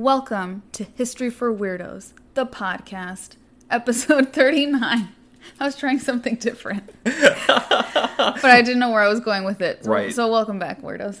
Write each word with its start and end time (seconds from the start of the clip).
Welcome 0.00 0.62
to 0.72 0.84
History 0.84 1.30
for 1.30 1.50
Weirdos, 1.50 2.12
the 2.34 2.44
podcast, 2.44 3.36
episode 3.70 4.30
39. 4.34 5.08
I 5.58 5.64
was 5.64 5.74
trying 5.74 6.00
something 6.00 6.34
different, 6.34 6.92
but 7.04 7.14
I 8.44 8.60
didn't 8.60 8.78
know 8.78 8.90
where 8.90 9.00
I 9.00 9.08
was 9.08 9.20
going 9.20 9.44
with 9.44 9.62
it. 9.62 9.86
So, 9.86 9.90
Right. 9.90 10.12
So, 10.14 10.30
welcome 10.30 10.58
back, 10.58 10.82
Weirdos. 10.82 11.20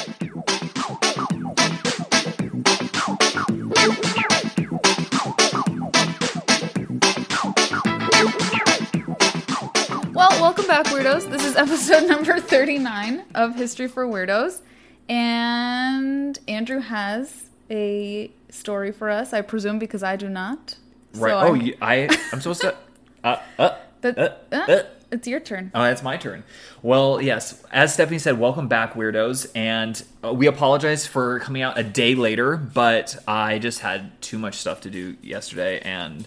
Welcome 10.41 10.65
back, 10.65 10.87
Weirdos. 10.87 11.29
This 11.29 11.45
is 11.45 11.55
episode 11.55 12.07
number 12.07 12.39
39 12.39 13.25
of 13.35 13.55
History 13.55 13.87
for 13.87 14.07
Weirdos. 14.07 14.61
And 15.07 16.37
Andrew 16.47 16.79
has 16.79 17.49
a 17.69 18.31
story 18.49 18.91
for 18.91 19.11
us, 19.11 19.33
I 19.33 19.41
presume, 19.41 19.77
because 19.77 20.01
I 20.01 20.15
do 20.15 20.27
not. 20.29 20.77
So 21.13 21.21
Right? 21.21 21.33
I'm- 21.33 21.47
oh, 21.47 21.53
you, 21.53 21.77
I 21.79 22.09
I'm 22.33 22.41
supposed 22.41 22.61
to. 22.61 22.75
Uh, 23.23 23.37
uh, 23.59 23.75
uh, 24.03 24.07
uh, 24.07 24.29
uh. 24.51 24.83
it's 25.11 25.27
your 25.27 25.39
turn. 25.39 25.69
Oh, 25.75 25.83
that's 25.83 26.01
my 26.01 26.17
turn. 26.17 26.43
Well, 26.81 27.21
yes, 27.21 27.63
as 27.71 27.93
Stephanie 27.93 28.17
said, 28.17 28.39
welcome 28.39 28.67
back, 28.67 28.95
weirdos. 28.95 29.51
And 29.53 30.01
uh, 30.23 30.33
we 30.33 30.47
apologize 30.47 31.05
for 31.05 31.39
coming 31.41 31.61
out 31.61 31.77
a 31.77 31.83
day 31.83 32.15
later, 32.15 32.57
but 32.57 33.15
I 33.27 33.59
just 33.59 33.81
had 33.81 34.19
too 34.23 34.39
much 34.39 34.55
stuff 34.55 34.81
to 34.81 34.89
do 34.89 35.17
yesterday, 35.21 35.79
and 35.81 36.25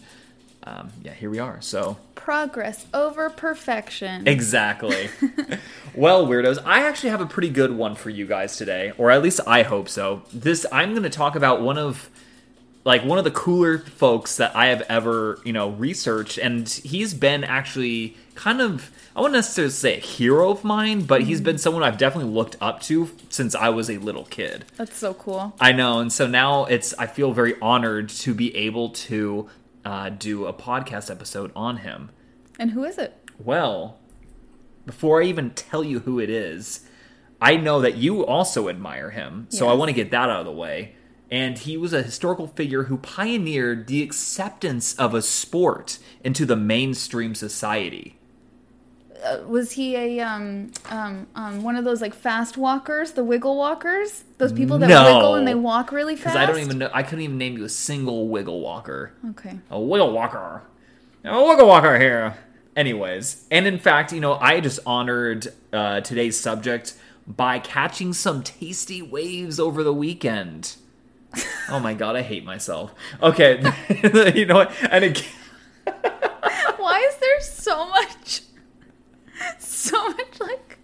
um, 0.64 0.90
yeah, 1.02 1.12
here 1.12 1.30
we 1.30 1.38
are. 1.38 1.60
So 1.60 1.98
Progress 2.14 2.86
over 2.94 3.28
perfection. 3.28 4.26
Exactly. 4.26 5.10
well, 5.94 6.26
weirdos, 6.26 6.58
I 6.64 6.86
actually 6.86 7.10
have 7.10 7.20
a 7.20 7.26
pretty 7.26 7.50
good 7.50 7.72
one 7.72 7.94
for 7.94 8.08
you 8.08 8.26
guys 8.26 8.56
today, 8.56 8.92
or 8.96 9.10
at 9.10 9.22
least 9.22 9.40
I 9.46 9.62
hope 9.62 9.88
so. 9.90 10.22
This 10.32 10.64
I'm 10.72 10.90
going 10.92 11.02
to 11.02 11.10
talk 11.10 11.36
about 11.36 11.60
one 11.60 11.76
of 11.76 12.08
like 12.84 13.04
one 13.04 13.18
of 13.18 13.24
the 13.24 13.30
cooler 13.30 13.78
folks 13.78 14.36
that 14.38 14.54
I 14.56 14.66
have 14.66 14.82
ever, 14.88 15.38
you 15.44 15.52
know, 15.52 15.70
researched 15.70 16.38
and 16.38 16.68
he's 16.68 17.14
been 17.14 17.44
actually 17.44 18.16
kind 18.34 18.60
of 18.60 18.90
I 19.16 19.20
wouldn't 19.20 19.36
necessarily 19.36 19.70
say 19.70 19.96
a 19.96 20.00
hero 20.00 20.50
of 20.50 20.64
mine, 20.64 21.02
but 21.02 21.22
he's 21.22 21.40
been 21.40 21.56
someone 21.58 21.82
I've 21.82 21.98
definitely 21.98 22.32
looked 22.32 22.56
up 22.60 22.80
to 22.82 23.10
since 23.28 23.54
I 23.54 23.68
was 23.68 23.88
a 23.88 23.98
little 23.98 24.24
kid. 24.24 24.64
That's 24.76 24.96
so 24.96 25.14
cool. 25.14 25.54
I 25.60 25.72
know, 25.72 26.00
and 26.00 26.12
so 26.12 26.26
now 26.26 26.64
it's 26.64 26.94
I 26.94 27.06
feel 27.06 27.32
very 27.32 27.54
honored 27.60 28.08
to 28.08 28.34
be 28.34 28.54
able 28.56 28.88
to 28.90 29.48
uh, 29.84 30.08
do 30.10 30.46
a 30.46 30.52
podcast 30.52 31.10
episode 31.10 31.52
on 31.54 31.78
him. 31.78 32.10
And 32.58 32.70
who 32.70 32.84
is 32.84 32.98
it? 32.98 33.18
Well, 33.38 33.98
before 34.86 35.22
I 35.22 35.26
even 35.26 35.50
tell 35.50 35.82
you 35.82 36.00
who 36.00 36.18
it 36.20 36.30
is, 36.30 36.86
I 37.40 37.56
know 37.56 37.80
that 37.80 37.96
you 37.96 38.24
also 38.24 38.68
admire 38.68 39.10
him, 39.10 39.46
so 39.50 39.68
I 39.68 39.74
want 39.74 39.88
to 39.88 39.94
get 39.94 40.10
that 40.12 40.30
out 40.30 40.40
of 40.40 40.46
the 40.46 40.52
way. 40.52 40.94
And 41.30 41.58
he 41.58 41.76
was 41.76 41.92
a 41.92 42.02
historical 42.02 42.46
figure 42.46 42.84
who 42.84 42.96
pioneered 42.98 43.86
the 43.86 44.02
acceptance 44.02 44.94
of 44.94 45.14
a 45.14 45.22
sport 45.22 45.98
into 46.22 46.46
the 46.46 46.56
mainstream 46.56 47.34
society. 47.34 48.18
Uh, 49.24 49.38
was 49.46 49.72
he 49.72 49.96
a 49.96 50.20
um 50.20 50.70
um 50.90 51.26
um 51.34 51.62
one 51.62 51.76
of 51.76 51.84
those 51.84 52.00
like 52.02 52.14
fast 52.14 52.56
walkers, 52.56 53.12
the 53.12 53.24
wiggle 53.24 53.56
walkers? 53.56 54.24
Those 54.38 54.52
people 54.52 54.78
that 54.78 54.88
No. 54.88 55.04
wiggle 55.04 55.34
and 55.36 55.46
they 55.48 55.54
walk 55.54 55.92
really 55.92 56.14
fast. 56.14 56.34
Because 56.34 56.36
I 56.36 56.46
don't 56.46 56.60
even 56.60 56.78
know, 56.78 56.90
I 56.92 57.02
couldn't 57.02 57.22
even 57.24 57.38
name 57.38 57.56
you 57.56 57.64
a 57.64 57.68
single 57.68 58.28
wiggle 58.28 58.60
walker. 58.60 59.14
Okay. 59.30 59.58
A 59.70 59.80
wiggle 59.80 60.12
walker. 60.12 60.62
A 61.24 61.42
wiggle 61.42 61.66
walker 61.66 61.98
here. 61.98 62.36
Anyways, 62.76 63.46
and 63.50 63.66
in 63.66 63.78
fact, 63.78 64.12
you 64.12 64.20
know, 64.20 64.34
I 64.34 64.60
just 64.60 64.80
honored 64.84 65.46
uh, 65.72 66.00
today's 66.00 66.38
subject 66.38 66.94
by 67.26 67.60
catching 67.60 68.12
some 68.12 68.42
tasty 68.42 69.00
waves 69.00 69.58
over 69.60 69.82
the 69.84 69.94
weekend. 69.94 70.76
Oh 71.70 71.78
my 71.80 71.94
god, 71.94 72.16
I 72.16 72.22
hate 72.22 72.44
myself. 72.44 72.92
Okay, 73.22 73.62
you 74.34 74.44
know 74.44 74.56
what? 74.56 74.72
And 74.90 75.04
again, 75.04 75.24
Why 76.76 76.98
is 77.00 77.16
there 77.16 77.40
so 77.40 77.88
much, 77.88 78.42
so 79.84 80.08
much 80.08 80.40
like 80.40 80.78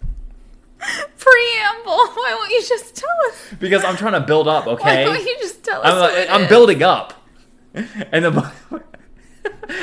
preamble? 1.17 2.01
Why 2.15 2.35
won't 2.37 2.51
you 2.51 2.63
just 2.67 2.95
tell 2.95 3.09
us? 3.29 3.53
because 3.59 3.83
I'm 3.83 3.95
trying 3.97 4.13
to 4.13 4.21
build 4.21 4.47
up, 4.47 4.67
okay? 4.67 5.05
Why 5.05 5.11
won't 5.11 5.23
you 5.23 5.37
just 5.39 5.63
tell 5.63 5.81
us? 5.81 5.93
I'm, 5.93 6.29
uh, 6.29 6.33
I'm 6.43 6.49
building 6.49 6.83
up. 6.83 7.13
And 8.11 8.25
the 8.25 8.51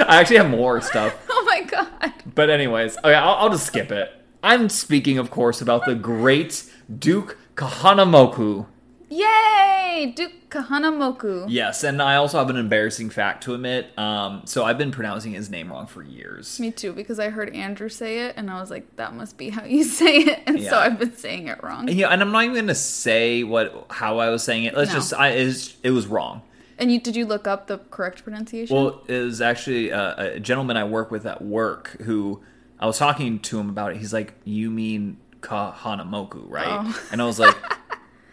I 0.06 0.20
actually 0.20 0.36
have 0.36 0.50
more 0.50 0.80
stuff. 0.82 1.14
Oh 1.30 1.44
my 1.46 1.62
god! 1.62 2.12
But 2.34 2.50
anyways, 2.50 2.98
okay, 2.98 3.14
I'll, 3.14 3.34
I'll 3.36 3.48
just 3.50 3.66
skip 3.66 3.90
it. 3.90 4.10
I'm 4.42 4.68
speaking, 4.68 5.16
of 5.18 5.30
course, 5.30 5.62
about 5.62 5.86
the 5.86 5.94
great 5.94 6.70
Duke 6.98 7.38
Kahanamoku. 7.54 8.66
Yay, 9.10 10.12
Duke 10.14 10.32
Kahanamoku. 10.50 11.46
Yes, 11.48 11.82
and 11.84 12.00
I 12.02 12.16
also 12.16 12.38
have 12.38 12.50
an 12.50 12.56
embarrassing 12.56 13.10
fact 13.10 13.44
to 13.44 13.54
admit. 13.54 13.98
Um, 13.98 14.42
so 14.44 14.64
I've 14.64 14.78
been 14.78 14.90
pronouncing 14.90 15.32
his 15.32 15.48
name 15.50 15.70
wrong 15.70 15.86
for 15.86 16.02
years. 16.02 16.60
Me 16.60 16.70
too, 16.70 16.92
because 16.92 17.18
I 17.18 17.30
heard 17.30 17.54
Andrew 17.54 17.88
say 17.88 18.26
it, 18.26 18.34
and 18.36 18.50
I 18.50 18.60
was 18.60 18.70
like, 18.70 18.96
that 18.96 19.14
must 19.14 19.38
be 19.38 19.48
how 19.50 19.64
you 19.64 19.82
say 20.00 20.18
it, 20.18 20.42
and 20.46 20.62
so 20.62 20.76
I've 20.78 20.98
been 20.98 21.16
saying 21.16 21.48
it 21.48 21.62
wrong. 21.62 21.88
Yeah, 21.88 22.08
and 22.08 22.20
I'm 22.22 22.30
not 22.32 22.44
even 22.44 22.54
gonna 22.56 22.74
say 22.74 23.44
what 23.44 23.86
how 23.90 24.18
I 24.18 24.30
was 24.30 24.42
saying 24.42 24.64
it. 24.64 24.76
Let's 24.76 24.90
No. 24.90 24.96
just 24.96 25.12
I 25.14 25.28
it 25.30 25.90
was 25.90 26.06
wrong. 26.06 26.42
And 26.78 26.92
you 26.92 27.00
did 27.00 27.16
you 27.16 27.26
look 27.26 27.46
up 27.48 27.66
the 27.66 27.78
correct 27.90 28.22
pronunciation? 28.24 28.76
Well, 28.76 29.02
it 29.08 29.18
was 29.18 29.40
actually 29.40 29.90
uh, 29.92 30.34
a 30.36 30.40
gentleman 30.40 30.76
I 30.76 30.84
work 30.84 31.10
with 31.10 31.26
at 31.26 31.42
work 31.42 31.96
who 32.02 32.40
I 32.78 32.86
was 32.86 32.98
talking 32.98 33.40
to 33.40 33.58
him 33.58 33.68
about 33.68 33.92
it. 33.92 33.96
He's 33.98 34.12
like, 34.12 34.34
"You 34.44 34.70
mean 34.70 35.16
Kahanamoku, 35.40 36.44
right?" 36.48 36.66
Oh. 36.68 37.02
And 37.10 37.20
I 37.20 37.24
was 37.26 37.40
like, 37.40 37.56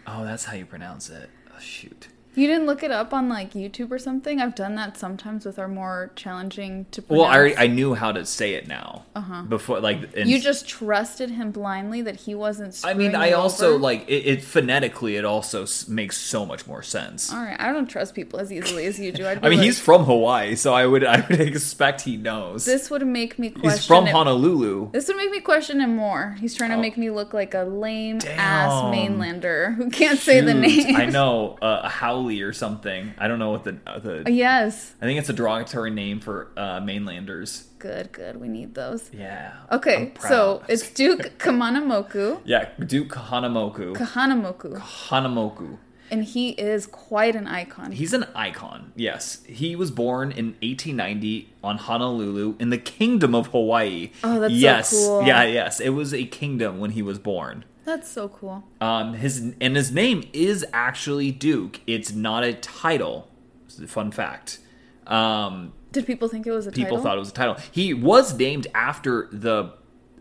"Oh, 0.08 0.24
that's 0.24 0.46
how 0.46 0.56
you 0.56 0.66
pronounce 0.66 1.10
it." 1.10 1.30
Oh, 1.54 1.60
shoot. 1.60 2.08
You 2.38 2.48
didn't 2.48 2.66
look 2.66 2.84
it 2.84 2.92
up 2.92 3.14
on 3.14 3.30
like 3.30 3.54
YouTube 3.54 3.92
or 3.92 4.00
something. 4.00 4.40
I've 4.42 4.56
done 4.56 4.76
that 4.76 4.98
sometimes 4.98 5.46
with 5.46 5.58
our 5.60 5.68
more 5.68 6.12
challenging 6.16 6.86
to 6.92 7.02
pronounce. 7.02 7.22
Well, 7.22 7.30
I 7.32 7.36
already, 7.38 7.58
I 7.58 7.68
knew 7.68 7.94
how 7.94 8.12
to 8.12 8.26
say 8.26 8.54
it 8.54 8.68
now. 8.68 9.04
Uh-huh. 9.16 9.44
Before, 9.44 9.80
like, 9.80 10.16
you 10.16 10.40
just 10.40 10.68
trusted 10.68 11.30
him 11.32 11.52
blindly 11.52 12.02
that 12.02 12.18
he 12.18 12.36
wasn't. 12.36 12.80
I 12.84 12.94
mean, 12.94 13.16
I 13.16 13.32
also 13.32 13.72
over? 13.76 13.80
like 13.80 14.08
it, 14.10 14.26
it 14.28 14.44
phonetically. 14.44 15.16
It 15.16 15.26
also 15.26 15.64
s- 15.64 15.88
makes 15.88 16.18
so 16.18 16.46
much 16.46 16.68
more 16.68 16.82
sense. 16.84 17.32
All 17.32 17.42
right, 17.42 17.60
I 17.60 17.72
don't 17.72 17.88
trust 17.88 18.14
people 18.16 18.40
as 18.40 18.52
easily 18.52 18.86
as 18.86 19.00
you 19.00 19.12
do. 19.12 19.26
I 19.28 19.36
mean, 19.36 19.42
like, 19.44 19.60
he's 19.60 19.80
from 19.80 20.04
Hawaii, 20.06 20.56
so 20.56 20.74
I 20.74 20.86
would 20.86 21.04
I 21.06 21.26
would 21.30 21.40
expect 21.40 22.02
he 22.02 22.18
knows. 22.18 22.66
This 22.66 22.90
would 22.90 23.06
make 23.08 23.40
me 23.40 23.50
question. 23.52 23.72
He's 23.72 23.86
from 23.86 24.08
it- 24.08 24.12
Honolulu. 24.14 24.92
This 24.92 25.08
would 25.08 25.18
make 25.18 25.32
me 25.32 25.40
question 25.40 25.80
him 25.80 25.96
more. 25.96 26.36
He's 26.40 26.54
trying 26.56 26.72
to 26.72 26.76
Oh. 26.78 26.82
make 26.82 26.98
me 26.98 27.10
look 27.10 27.34
like 27.34 27.54
a 27.54 27.64
lame 27.64 28.20
ass 28.28 28.72
mainlander 28.94 29.76
who 29.76 29.90
can't 29.90 30.20
say 30.20 30.42
the 30.42 30.54
name. 30.54 30.96
I 30.96 31.06
know 31.06 31.58
uh, 31.62 31.82
a 31.84 31.90
Or 32.26 32.54
something. 32.54 33.14
I 33.20 33.28
don't 33.28 33.38
know 33.40 33.52
what 33.52 33.64
the 33.64 33.78
uh, 33.86 34.00
the. 34.00 34.24
yes. 34.32 34.94
I 35.00 35.06
think 35.06 35.20
it's 35.20 35.30
a 35.30 35.34
derogatory 35.34 35.92
name 35.92 36.20
for 36.20 36.48
uh, 36.58 36.80
mainlanders. 36.80 37.68
Good, 37.78 38.12
good. 38.12 38.42
We 38.42 38.48
need 38.48 38.74
those. 38.74 39.12
Yeah. 39.14 39.54
Okay, 39.72 40.12
so 40.20 40.64
it's 40.68 40.90
Duke 40.90 41.34
Kamanamoku, 41.38 42.42
yeah, 42.44 42.70
Duke 42.84 43.10
Kahanamoku. 43.10 43.96
Kahanamoku, 43.96 44.80
Kahanamoku. 44.80 45.78
and 46.10 46.24
he 46.24 46.50
is 46.50 46.88
quite 46.88 47.36
an 47.36 47.46
icon. 47.48 47.92
He's 47.92 48.14
an 48.14 48.26
icon. 48.34 48.92
Yes, 48.96 49.44
he 49.46 49.76
was 49.76 49.92
born 49.92 50.32
in 50.32 50.56
1890 50.64 51.54
on 51.64 51.78
Honolulu 51.78 52.56
in 52.60 52.72
the 52.72 52.80
Kingdom 52.80 53.36
of 53.36 53.48
Hawaii. 53.48 54.10
Oh, 54.24 54.40
that's 54.40 54.90
so 54.90 55.20
cool. 55.20 55.28
Yeah, 55.28 55.44
yes, 55.44 55.80
it 55.80 55.90
was 55.90 56.12
a 56.14 56.26
kingdom 56.26 56.80
when 56.80 56.92
he 56.92 57.04
was 57.04 57.20
born. 57.20 57.66
That's 57.86 58.10
so 58.10 58.30
cool. 58.30 58.64
Um, 58.82 59.14
his 59.14 59.54
and 59.62 59.76
his 59.76 59.92
name 59.92 60.28
is 60.34 60.66
actually 60.74 61.32
Duke. 61.32 61.80
It's 61.86 62.12
not 62.12 62.44
a 62.44 62.54
title. 62.54 63.30
It's 63.66 63.80
a 63.80 63.88
fun 63.88 64.12
fact. 64.12 64.60
Um, 65.08 65.74
Did 65.92 66.08
people 66.08 66.28
think 66.28 66.48
it 66.48 66.52
was 66.52 66.66
a 66.66 66.72
people 66.72 66.84
title? 66.84 66.98
People 66.98 67.04
thought 67.04 67.18
it 67.18 67.20
was 67.20 67.30
a 67.30 67.34
title. 67.34 67.58
He 67.72 67.94
was 67.94 68.34
named 68.38 68.68
after 68.74 69.30
the 69.32 69.74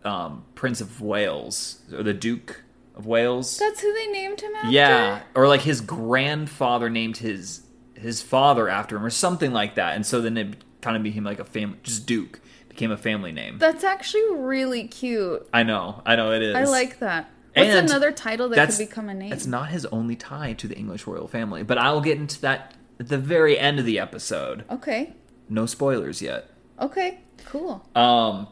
um, 0.03 0.45
Prince 0.53 0.79
of 0.79 1.01
Wales 1.01 1.81
or 1.91 2.03
the 2.03 2.13
Duke 2.13 2.63
of 2.95 3.07
Wales. 3.07 3.57
That's 3.57 3.81
who 3.81 3.91
they 3.93 4.07
named 4.07 4.41
him 4.41 4.53
after. 4.55 4.69
Yeah, 4.69 5.23
or 5.33 5.47
like 5.47 5.61
his 5.61 5.81
grandfather 5.81 6.89
named 6.89 7.17
his 7.17 7.61
his 7.95 8.21
father 8.21 8.69
after 8.69 8.95
him, 8.95 9.03
or 9.03 9.09
something 9.09 9.51
like 9.51 9.75
that. 9.75 9.95
And 9.95 10.05
so 10.05 10.21
then 10.21 10.37
it 10.37 10.63
kind 10.81 10.95
of 10.95 11.01
became 11.01 11.23
like 11.23 11.39
a 11.39 11.45
family, 11.45 11.79
just 11.81 12.05
Duke 12.05 12.39
became 12.69 12.91
a 12.91 12.97
family 12.97 13.31
name. 13.31 13.57
That's 13.57 13.83
actually 13.83 14.35
really 14.35 14.87
cute. 14.87 15.47
I 15.53 15.63
know, 15.63 16.01
I 16.05 16.15
know 16.15 16.31
it 16.33 16.43
is. 16.43 16.55
I 16.55 16.65
like 16.65 16.99
that. 16.99 17.31
What's 17.55 17.69
And 17.69 17.89
another 17.89 18.11
title 18.11 18.49
that 18.49 18.69
could 18.69 18.77
become 18.77 19.09
a 19.09 19.13
name? 19.13 19.31
It's 19.31 19.45
not 19.45 19.69
his 19.69 19.85
only 19.87 20.15
tie 20.15 20.53
to 20.53 20.67
the 20.67 20.75
English 20.75 21.07
royal 21.07 21.27
family, 21.27 21.63
but 21.63 21.77
I'll 21.77 22.01
get 22.01 22.17
into 22.17 22.41
that 22.41 22.73
at 22.99 23.07
the 23.07 23.17
very 23.17 23.57
end 23.57 23.79
of 23.79 23.85
the 23.85 23.99
episode. 23.99 24.65
Okay. 24.69 25.13
No 25.49 25.65
spoilers 25.65 26.21
yet. 26.21 26.49
Okay. 26.79 27.19
Cool. 27.45 27.87
Um, 27.95 28.47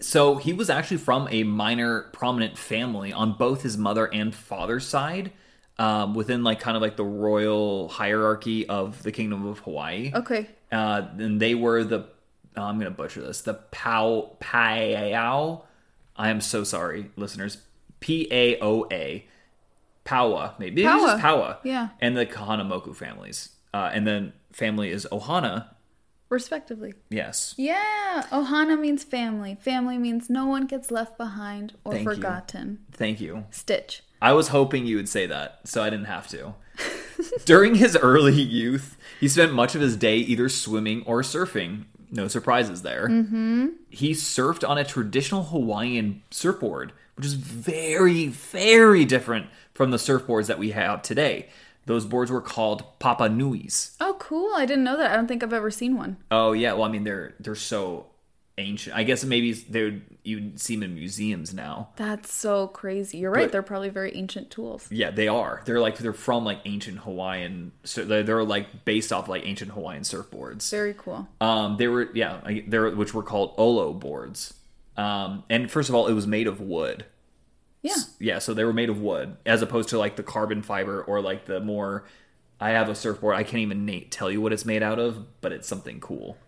So 0.00 0.36
he 0.36 0.52
was 0.52 0.68
actually 0.70 0.98
from 0.98 1.28
a 1.30 1.44
minor 1.44 2.02
prominent 2.12 2.58
family 2.58 3.12
on 3.12 3.34
both 3.38 3.62
his 3.62 3.78
mother 3.78 4.06
and 4.12 4.34
father's 4.34 4.86
side, 4.86 5.32
um, 5.78 6.14
within 6.14 6.44
like 6.44 6.60
kind 6.60 6.76
of 6.76 6.82
like 6.82 6.96
the 6.96 7.04
royal 7.04 7.88
hierarchy 7.88 8.68
of 8.68 9.02
the 9.02 9.12
Kingdom 9.12 9.46
of 9.46 9.60
Hawaii. 9.60 10.12
Okay. 10.14 10.48
Uh, 10.70 11.02
and 11.18 11.40
they 11.40 11.54
were 11.54 11.84
the 11.84 12.06
oh, 12.56 12.62
I'm 12.62 12.78
gonna 12.78 12.90
butcher 12.90 13.20
this. 13.22 13.42
The 13.42 13.54
Pao 13.54 14.36
Paiao. 14.40 15.62
I 16.16 16.30
am 16.30 16.40
so 16.40 16.64
sorry, 16.64 17.10
listeners. 17.16 17.58
P 18.04 18.28
A 18.30 18.58
O 18.60 18.86
A. 18.92 19.24
Paua, 20.04 20.58
maybe 20.58 20.84
Maybe 20.84 20.94
it's 20.94 21.04
just 21.04 21.22
Paua. 21.24 21.56
Yeah. 21.64 21.88
And 22.02 22.14
the 22.14 22.26
Kahanamoku 22.26 22.94
families. 22.94 23.48
Uh, 23.72 23.90
and 23.94 24.06
then 24.06 24.34
family 24.52 24.90
is 24.90 25.08
Ohana. 25.10 25.68
Respectively. 26.28 26.92
Yes. 27.08 27.54
Yeah. 27.56 28.26
Ohana 28.30 28.78
means 28.78 29.04
family. 29.04 29.56
Family 29.58 29.96
means 29.96 30.28
no 30.28 30.44
one 30.44 30.66
gets 30.66 30.90
left 30.90 31.16
behind 31.16 31.72
or 31.82 31.92
Thank 31.92 32.06
you. 32.06 32.14
forgotten. 32.14 32.80
Thank 32.92 33.22
you. 33.22 33.46
Stitch. 33.50 34.02
I 34.20 34.34
was 34.34 34.48
hoping 34.48 34.84
you 34.84 34.96
would 34.96 35.08
say 35.08 35.24
that, 35.26 35.60
so 35.64 35.82
I 35.82 35.88
didn't 35.88 36.04
have 36.04 36.28
to. 36.28 36.54
During 37.46 37.76
his 37.76 37.96
early 37.96 38.34
youth, 38.34 38.98
he 39.18 39.28
spent 39.28 39.54
much 39.54 39.74
of 39.74 39.80
his 39.80 39.96
day 39.96 40.18
either 40.18 40.50
swimming 40.50 41.02
or 41.06 41.22
surfing. 41.22 41.84
No 42.14 42.28
surprises 42.28 42.82
there. 42.82 43.08
Mm-hmm. 43.08 43.66
He 43.90 44.12
surfed 44.12 44.66
on 44.66 44.78
a 44.78 44.84
traditional 44.84 45.44
Hawaiian 45.44 46.22
surfboard, 46.30 46.92
which 47.16 47.26
is 47.26 47.34
very, 47.34 48.28
very 48.28 49.04
different 49.04 49.46
from 49.74 49.90
the 49.90 49.96
surfboards 49.96 50.46
that 50.46 50.58
we 50.58 50.70
have 50.70 51.02
today. 51.02 51.48
Those 51.86 52.06
boards 52.06 52.30
were 52.30 52.40
called 52.40 52.98
Papa 52.98 53.28
Nuis. 53.28 53.96
Oh, 54.00 54.16
cool. 54.18 54.52
I 54.54 54.64
didn't 54.64 54.84
know 54.84 54.96
that. 54.96 55.10
I 55.10 55.16
don't 55.16 55.26
think 55.26 55.42
I've 55.42 55.52
ever 55.52 55.70
seen 55.70 55.96
one. 55.96 56.16
Oh 56.30 56.52
yeah, 56.52 56.72
well 56.72 56.84
I 56.84 56.88
mean 56.88 57.04
they're 57.04 57.34
they're 57.40 57.54
so 57.54 58.06
ancient. 58.58 58.94
I 58.96 59.02
guess 59.02 59.24
maybe 59.24 59.52
they 59.52 59.82
would 59.84 60.02
you'd 60.22 60.60
see 60.60 60.74
them 60.76 60.84
in 60.84 60.94
museums 60.94 61.52
now. 61.52 61.88
That's 61.96 62.32
so 62.32 62.68
crazy. 62.68 63.18
You're 63.18 63.30
right. 63.30 63.44
But- 63.46 63.52
They're 63.52 63.62
probably 63.62 63.88
very 63.90 64.14
ancient 64.16 64.50
tools. 64.50 64.86
Yeah, 64.90 65.10
they 65.10 65.28
are. 65.28 65.62
They're 65.64 65.80
like 65.80 65.98
they're 65.98 66.12
from 66.12 66.44
like 66.44 66.60
ancient 66.64 66.98
Hawaiian. 66.98 67.72
So 67.84 68.04
they're, 68.04 68.22
they're 68.22 68.44
like 68.44 68.84
based 68.84 69.12
off 69.12 69.28
like 69.28 69.44
ancient 69.44 69.72
Hawaiian 69.72 70.02
surfboards. 70.02 70.70
Very 70.70 70.94
cool. 70.94 71.28
Um, 71.40 71.76
they 71.76 71.88
were 71.88 72.08
yeah, 72.14 72.40
they're 72.66 72.90
which 72.90 73.12
were 73.14 73.22
called 73.24 73.54
olo 73.58 73.92
boards. 73.92 74.54
Um, 74.96 75.42
and 75.50 75.70
first 75.70 75.88
of 75.88 75.94
all, 75.94 76.06
it 76.06 76.12
was 76.14 76.26
made 76.26 76.46
of 76.46 76.60
wood. 76.60 77.04
Yeah. 77.82 77.96
Yeah, 78.18 78.38
so 78.38 78.54
they 78.54 78.64
were 78.64 78.72
made 78.72 78.88
of 78.88 79.00
wood 79.00 79.36
as 79.44 79.60
opposed 79.60 79.88
to 79.90 79.98
like 79.98 80.16
the 80.16 80.22
carbon 80.22 80.62
fiber 80.62 81.02
or 81.02 81.20
like 81.20 81.46
the 81.46 81.60
more. 81.60 82.04
I 82.60 82.70
have 82.70 82.88
a 82.88 82.94
surfboard. 82.94 83.34
I 83.34 83.42
can't 83.42 83.58
even 83.62 83.84
na- 83.84 84.06
tell 84.10 84.30
you 84.30 84.40
what 84.40 84.52
it's 84.52 84.64
made 84.64 84.82
out 84.82 84.98
of, 85.00 85.40
but 85.42 85.52
it's 85.52 85.66
something 85.68 85.98
cool. 86.00 86.38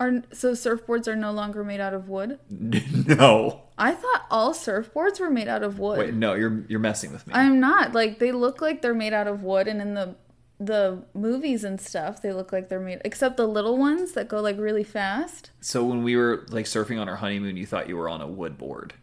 Are 0.00 0.22
so 0.32 0.52
surfboards 0.52 1.08
are 1.08 1.16
no 1.16 1.32
longer 1.32 1.64
made 1.64 1.80
out 1.80 1.92
of 1.92 2.08
wood? 2.08 2.38
no, 2.48 3.62
I 3.76 3.94
thought 3.94 4.26
all 4.30 4.54
surfboards 4.54 5.18
were 5.18 5.30
made 5.30 5.48
out 5.48 5.62
of 5.64 5.78
wood. 5.80 5.98
wait, 5.98 6.14
no, 6.14 6.34
you're 6.34 6.64
you're 6.68 6.78
messing 6.80 7.12
with 7.12 7.26
me. 7.26 7.34
I'm 7.34 7.58
not. 7.58 7.94
Like 7.94 8.18
they 8.20 8.30
look 8.30 8.60
like 8.60 8.80
they're 8.80 8.94
made 8.94 9.12
out 9.12 9.26
of 9.26 9.42
wood 9.42 9.66
and 9.66 9.80
in 9.80 9.94
the 9.94 10.14
the 10.60 11.02
movies 11.14 11.62
and 11.64 11.80
stuff, 11.80 12.20
they 12.22 12.32
look 12.32 12.52
like 12.52 12.68
they're 12.68 12.80
made 12.80 13.00
except 13.04 13.36
the 13.36 13.46
little 13.46 13.76
ones 13.76 14.12
that 14.12 14.28
go 14.28 14.40
like 14.40 14.58
really 14.58 14.84
fast. 14.84 15.50
so 15.60 15.84
when 15.84 16.02
we 16.02 16.16
were 16.16 16.46
like 16.50 16.64
surfing 16.66 17.00
on 17.00 17.08
our 17.08 17.16
honeymoon, 17.16 17.56
you 17.56 17.66
thought 17.66 17.88
you 17.88 17.96
were 17.96 18.08
on 18.08 18.20
a 18.20 18.26
wood 18.26 18.56
board. 18.58 18.94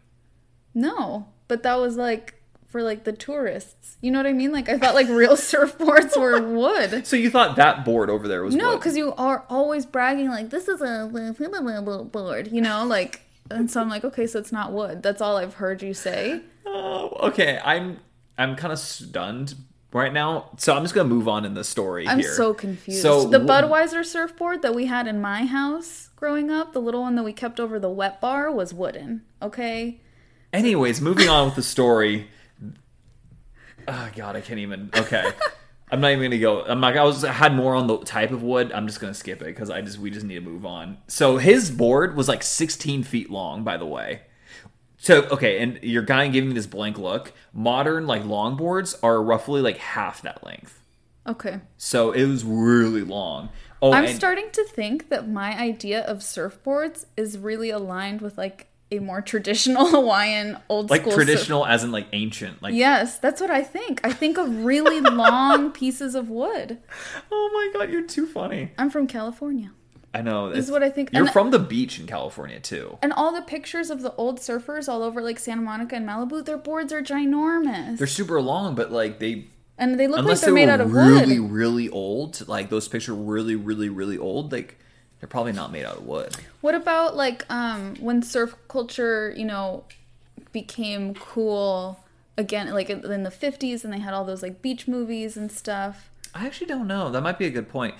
No, 0.74 1.28
but 1.48 1.62
that 1.62 1.76
was 1.76 1.96
like 1.96 2.35
for 2.66 2.82
like 2.82 3.04
the 3.04 3.12
tourists. 3.12 3.96
You 4.00 4.10
know 4.10 4.18
what 4.18 4.26
I 4.26 4.32
mean? 4.32 4.52
Like 4.52 4.68
I 4.68 4.78
thought 4.78 4.94
like 4.94 5.08
real 5.08 5.32
surfboards 5.36 6.16
were 6.16 6.40
wood. 6.42 7.06
So 7.06 7.16
you 7.16 7.30
thought 7.30 7.56
that 7.56 7.84
board 7.84 8.10
over 8.10 8.28
there 8.28 8.42
was 8.42 8.54
wood. 8.54 8.62
No, 8.62 8.76
because 8.76 8.96
you 8.96 9.14
are 9.14 9.44
always 9.48 9.86
bragging 9.86 10.28
like 10.28 10.50
this 10.50 10.68
is 10.68 10.80
a 10.80 11.08
board, 12.12 12.48
you 12.52 12.60
know, 12.60 12.84
like. 12.84 13.22
And 13.48 13.70
so 13.70 13.80
I'm 13.80 13.88
like, 13.88 14.04
okay, 14.04 14.26
so 14.26 14.40
it's 14.40 14.50
not 14.50 14.72
wood. 14.72 15.04
That's 15.04 15.20
all 15.20 15.36
I've 15.36 15.54
heard 15.54 15.80
you 15.80 15.94
say. 15.94 16.40
Oh, 16.66 17.28
okay. 17.28 17.60
I'm 17.64 17.98
I'm 18.36 18.56
kind 18.56 18.72
of 18.72 18.78
stunned 18.78 19.54
right 19.92 20.12
now. 20.12 20.50
So 20.58 20.74
I'm 20.76 20.82
just 20.82 20.94
gonna 20.94 21.08
move 21.08 21.28
on 21.28 21.44
in 21.44 21.54
the 21.54 21.64
story 21.64 22.08
I'm 22.08 22.18
here. 22.18 22.34
so 22.34 22.52
confused. 22.52 23.02
So 23.02 23.28
the 23.28 23.38
wh- 23.38 23.46
Budweiser 23.46 24.04
surfboard 24.04 24.62
that 24.62 24.74
we 24.74 24.86
had 24.86 25.06
in 25.06 25.20
my 25.20 25.46
house 25.46 26.10
growing 26.16 26.50
up, 26.50 26.72
the 26.72 26.80
little 26.80 27.02
one 27.02 27.14
that 27.16 27.22
we 27.22 27.32
kept 27.32 27.60
over 27.60 27.78
the 27.78 27.90
wet 27.90 28.20
bar, 28.20 28.50
was 28.50 28.74
wooden. 28.74 29.22
Okay. 29.40 30.00
Anyways, 30.52 31.00
moving 31.00 31.28
on 31.28 31.46
with 31.46 31.54
the 31.54 31.62
story. 31.62 32.28
Oh 33.88 34.10
God, 34.14 34.36
I 34.36 34.40
can't 34.40 34.60
even. 34.60 34.90
Okay, 34.94 35.30
I'm 35.90 36.00
not 36.00 36.10
even 36.12 36.24
gonna 36.24 36.38
go. 36.38 36.62
I'm 36.64 36.80
like 36.80 36.96
I 36.96 37.04
was 37.04 37.24
I 37.24 37.32
had 37.32 37.54
more 37.54 37.74
on 37.74 37.86
the 37.86 37.98
type 37.98 38.30
of 38.30 38.42
wood. 38.42 38.72
I'm 38.72 38.86
just 38.86 39.00
gonna 39.00 39.14
skip 39.14 39.40
it 39.42 39.46
because 39.46 39.70
I 39.70 39.80
just 39.82 39.98
we 39.98 40.10
just 40.10 40.26
need 40.26 40.34
to 40.36 40.40
move 40.40 40.66
on. 40.66 40.98
So 41.08 41.36
his 41.36 41.70
board 41.70 42.16
was 42.16 42.28
like 42.28 42.42
16 42.42 43.02
feet 43.04 43.30
long, 43.30 43.62
by 43.62 43.76
the 43.76 43.86
way. 43.86 44.22
So 44.98 45.22
okay, 45.24 45.58
and 45.60 45.78
your 45.82 46.02
guy 46.02 46.26
giving 46.28 46.48
me 46.48 46.54
this 46.54 46.66
blank 46.66 46.98
look. 46.98 47.32
Modern 47.52 48.06
like 48.06 48.22
longboards 48.22 48.98
are 49.02 49.22
roughly 49.22 49.60
like 49.60 49.78
half 49.78 50.22
that 50.22 50.44
length. 50.44 50.82
Okay. 51.26 51.60
So 51.76 52.12
it 52.12 52.24
was 52.26 52.44
really 52.44 53.02
long. 53.02 53.50
Oh, 53.82 53.92
I'm 53.92 54.04
and- 54.06 54.16
starting 54.16 54.50
to 54.52 54.64
think 54.64 55.08
that 55.10 55.28
my 55.28 55.56
idea 55.58 56.02
of 56.02 56.18
surfboards 56.18 57.06
is 57.16 57.38
really 57.38 57.70
aligned 57.70 58.20
with 58.20 58.38
like 58.38 58.68
a 58.92 58.98
more 59.00 59.20
traditional 59.20 59.86
Hawaiian 59.90 60.58
old 60.68 60.90
like 60.90 61.00
school 61.02 61.12
traditional 61.12 61.66
as 61.66 61.82
in 61.82 61.90
like 61.90 62.06
ancient 62.12 62.62
like 62.62 62.74
Yes, 62.74 63.18
that's 63.18 63.40
what 63.40 63.50
I 63.50 63.62
think. 63.62 64.00
I 64.04 64.12
think 64.12 64.38
of 64.38 64.64
really 64.64 65.00
long 65.26 65.72
pieces 65.72 66.14
of 66.14 66.30
wood. 66.30 66.78
oh 67.32 67.50
my 67.52 67.78
god 67.80 67.90
you're 67.90 68.02
too 68.06 68.26
funny 68.26 68.72
I'm 68.78 68.90
from 68.90 69.06
California. 69.08 69.72
i 70.14 70.22
know 70.22 70.50
This 70.52 70.64
is 70.66 70.70
what 70.70 70.82
I 70.84 70.90
think. 70.90 71.10
you're 71.12 71.24
And- 71.24 71.32
from 71.32 71.50
the 71.50 71.58
beach 71.58 71.98
in 71.98 72.06
california 72.06 72.60
too 72.60 72.96
And 73.02 73.12
all 73.12 73.32
the 73.32 73.42
pictures 73.42 73.90
of 73.90 74.02
the 74.02 74.14
old 74.14 74.38
surfers 74.38 74.88
all 74.88 75.02
over 75.02 75.20
like 75.20 75.38
Santa 75.40 75.62
Monica 75.62 75.96
and 75.96 76.08
Malibu, 76.08 76.44
their 76.44 76.56
boards 76.58 76.92
are 76.92 77.02
ginormous. 77.02 77.98
they're 77.98 78.06
super 78.06 78.40
long 78.40 78.74
but 78.76 78.92
like 78.92 79.18
they 79.18 79.46
and 79.78 79.98
they 80.00 80.06
look 80.06 80.16
like 80.18 80.22
unless 80.22 80.40
they're 80.42 80.50
they 80.54 80.54
made 80.64 80.68
out 80.70 80.80
of 80.80 80.92
really 80.92 81.38
wood. 81.40 81.50
really 81.50 81.88
old 81.90 82.46
like 82.48 82.70
those 82.70 82.86
pictures 82.88 83.10
are 83.10 83.14
really 83.14 83.56
really 83.56 83.88
really 83.88 84.16
old 84.16 84.52
like 84.52 84.78
they're 85.20 85.28
probably 85.28 85.52
not 85.52 85.72
made 85.72 85.84
out 85.84 85.96
of 85.96 86.04
wood 86.06 86.36
What 86.60 86.74
about 86.74 87.16
like 87.16 87.44
um 87.50 87.96
when 88.00 88.22
surf 88.22 88.54
culture, 88.68 89.32
you 89.36 89.44
know, 89.44 89.84
became 90.52 91.14
cool 91.14 92.00
again 92.38 92.72
like 92.72 92.90
in 92.90 93.22
the 93.22 93.30
50s 93.30 93.82
and 93.84 93.92
they 93.92 93.98
had 93.98 94.12
all 94.14 94.24
those 94.24 94.42
like 94.42 94.60
beach 94.62 94.86
movies 94.86 95.36
and 95.36 95.50
stuff. 95.50 96.10
i 96.34 96.46
actually 96.46 96.66
don't 96.66 96.86
know 96.86 97.10
that 97.10 97.22
might 97.22 97.38
be 97.38 97.46
a 97.46 97.50
good 97.50 97.68
point 97.68 97.94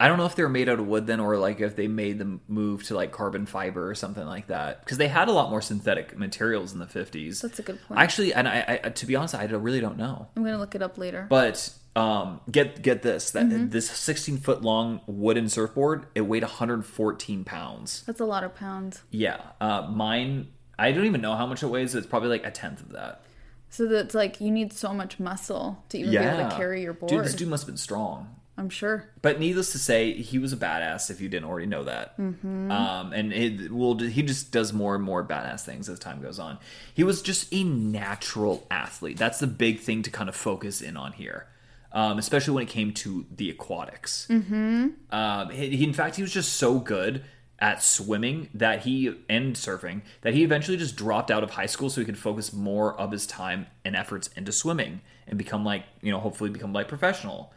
i 0.00 0.08
don't 0.08 0.18
know 0.18 0.26
if 0.26 0.34
they 0.34 0.42
were 0.42 0.48
made 0.48 0.68
out 0.68 0.78
of 0.80 0.86
wood 0.86 1.06
then 1.06 1.20
or 1.20 1.36
like 1.36 1.60
if 1.60 1.76
they 1.76 1.86
made 1.86 2.18
the 2.18 2.38
move 2.48 2.82
to 2.84 2.94
like 2.94 3.12
carbon 3.12 3.46
fiber 3.46 3.88
or 3.88 3.94
something 3.94 4.26
like 4.26 4.48
that 4.48 4.80
because 4.84 4.98
they 4.98 5.06
had 5.08 5.28
a 5.28 5.32
lot 5.32 5.48
more 5.50 5.60
synthetic 5.62 6.16
materials 6.18 6.72
in 6.72 6.80
the 6.80 6.86
50s 6.86 7.40
That's 7.40 7.58
a 7.60 7.62
good 7.62 7.78
point. 7.86 8.00
actually 8.00 8.34
and 8.34 8.48
I, 8.48 8.80
I 8.84 8.88
to 8.88 9.06
be 9.06 9.14
honest 9.14 9.34
i 9.36 9.44
really 9.44 9.80
don't 9.80 9.96
know 9.96 10.26
I'm 10.36 10.42
going 10.42 10.54
to 10.54 10.58
look 10.58 10.74
it 10.74 10.82
up 10.82 10.98
later. 10.98 11.26
But 11.28 11.70
um, 11.96 12.40
get 12.50 12.82
get 12.82 13.02
this 13.02 13.30
that 13.32 13.46
Mm-hmm. 13.46 13.68
this 13.70 13.90
16 13.90 14.38
foot 14.38 14.62
long 14.62 15.00
wooden 15.06 15.48
surfboard 15.48 16.06
it 16.14 16.22
weighed 16.22 16.42
114 16.42 17.44
pounds. 17.44 18.02
That's 18.06 18.20
a 18.20 18.24
lot 18.24 18.44
of 18.44 18.54
pounds. 18.54 19.02
Yeah, 19.10 19.40
uh, 19.60 19.88
mine 19.90 20.48
I 20.78 20.92
don't 20.92 21.06
even 21.06 21.20
know 21.20 21.34
how 21.34 21.46
much 21.46 21.62
it 21.62 21.66
weighs. 21.66 21.94
It's 21.94 22.06
probably 22.06 22.28
like 22.28 22.46
a 22.46 22.50
tenth 22.50 22.80
of 22.80 22.92
that. 22.92 23.22
So 23.70 23.86
that's 23.86 24.14
like 24.14 24.40
you 24.40 24.50
need 24.50 24.72
so 24.72 24.94
much 24.94 25.18
muscle 25.18 25.84
to 25.90 25.98
even 25.98 26.10
be 26.10 26.16
able 26.16 26.48
to 26.48 26.56
carry 26.56 26.82
your 26.82 26.94
board. 26.94 27.10
Dude, 27.10 27.24
this 27.24 27.34
dude 27.34 27.48
must 27.48 27.64
have 27.64 27.68
been 27.68 27.76
strong. 27.76 28.34
I'm 28.56 28.70
sure. 28.70 29.08
But 29.22 29.38
needless 29.38 29.70
to 29.72 29.78
say, 29.78 30.12
he 30.14 30.40
was 30.40 30.52
a 30.52 30.56
badass. 30.56 31.10
If 31.10 31.20
you 31.20 31.28
didn't 31.28 31.48
already 31.48 31.66
know 31.66 31.84
that, 31.84 32.18
mm-hmm. 32.18 32.72
um, 32.72 33.12
and 33.12 33.32
it 33.32 33.70
will 33.70 33.96
he 33.98 34.22
just 34.22 34.50
does 34.50 34.72
more 34.72 34.96
and 34.96 35.04
more 35.04 35.24
badass 35.24 35.64
things 35.64 35.88
as 35.88 36.00
time 36.00 36.20
goes 36.20 36.40
on. 36.40 36.58
He 36.92 37.04
was 37.04 37.22
just 37.22 37.52
a 37.54 37.62
natural 37.62 38.66
athlete. 38.68 39.16
That's 39.16 39.38
the 39.38 39.46
big 39.46 39.78
thing 39.78 40.02
to 40.02 40.10
kind 40.10 40.28
of 40.28 40.34
focus 40.34 40.82
in 40.82 40.96
on 40.96 41.12
here, 41.12 41.46
um, 41.92 42.18
especially 42.18 42.54
when 42.54 42.62
it 42.64 42.68
came 42.68 42.92
to 42.94 43.26
the 43.34 43.50
aquatics. 43.50 44.26
Mm-hmm. 44.30 44.88
Um, 45.10 45.50
he, 45.50 45.76
he- 45.76 45.84
in 45.84 45.92
fact, 45.92 46.16
he 46.16 46.22
was 46.22 46.32
just 46.32 46.54
so 46.54 46.78
good 46.78 47.24
at 47.60 47.82
swimming 47.82 48.48
that 48.54 48.80
he 48.84 49.12
and 49.28 49.56
surfing 49.56 50.00
that 50.20 50.32
he 50.32 50.44
eventually 50.44 50.76
just 50.76 50.94
dropped 50.94 51.28
out 51.30 51.42
of 51.42 51.50
high 51.50 51.66
school 51.66 51.90
so 51.90 52.00
he 52.00 52.04
could 52.04 52.16
focus 52.18 52.52
more 52.52 52.94
of 53.00 53.10
his 53.10 53.26
time 53.26 53.66
and 53.84 53.96
efforts 53.96 54.28
into 54.36 54.52
swimming 54.52 55.00
and 55.26 55.36
become 55.36 55.64
like 55.64 55.82
you 56.00 56.12
know 56.12 56.20
hopefully 56.20 56.50
become 56.50 56.72
like 56.72 56.86
professional. 56.88 57.52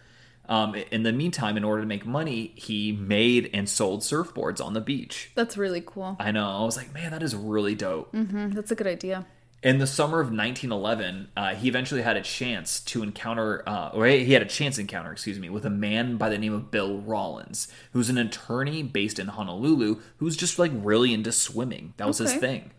Um, 0.49 0.73
in 0.75 1.03
the 1.03 1.13
meantime, 1.13 1.55
in 1.55 1.63
order 1.63 1.81
to 1.81 1.87
make 1.87 2.03
money, 2.05 2.51
he 2.55 2.91
made 2.91 3.51
and 3.53 3.69
sold 3.69 4.01
surfboards 4.01 4.59
on 4.59 4.73
the 4.73 4.81
beach. 4.81 5.29
That's 5.35 5.55
really 5.55 5.83
cool. 5.85 6.17
I 6.19 6.31
know. 6.31 6.49
I 6.49 6.63
was 6.65 6.75
like, 6.75 6.91
man, 6.93 7.11
that 7.11 7.21
is 7.23 7.35
really 7.35 7.75
dope. 7.75 8.11
Mhm, 8.11 8.53
That's 8.55 8.71
a 8.71 8.75
good 8.75 8.87
idea. 8.87 9.27
In 9.63 9.77
the 9.77 9.85
summer 9.85 10.19
of 10.19 10.27
1911, 10.27 11.29
uh, 11.37 11.53
he 11.53 11.67
eventually 11.67 12.01
had 12.01 12.17
a 12.17 12.21
chance 12.21 12.79
to 12.79 13.03
encounter, 13.03 13.61
uh, 13.69 13.89
or 13.93 14.07
he 14.07 14.33
had 14.33 14.41
a 14.41 14.45
chance 14.45 14.79
encounter, 14.79 15.11
excuse 15.11 15.37
me, 15.37 15.49
with 15.49 15.65
a 15.65 15.69
man 15.69 16.17
by 16.17 16.29
the 16.29 16.37
name 16.39 16.53
of 16.53 16.71
Bill 16.71 16.97
Rawlins, 16.97 17.67
who's 17.93 18.09
an 18.09 18.17
attorney 18.17 18.81
based 18.81 19.19
in 19.19 19.27
Honolulu, 19.27 20.01
who's 20.17 20.35
just 20.35 20.57
like 20.57 20.71
really 20.73 21.13
into 21.13 21.31
swimming. 21.31 21.93
That 21.97 22.07
was 22.07 22.17
his 22.17 22.33
thing. 22.33 22.71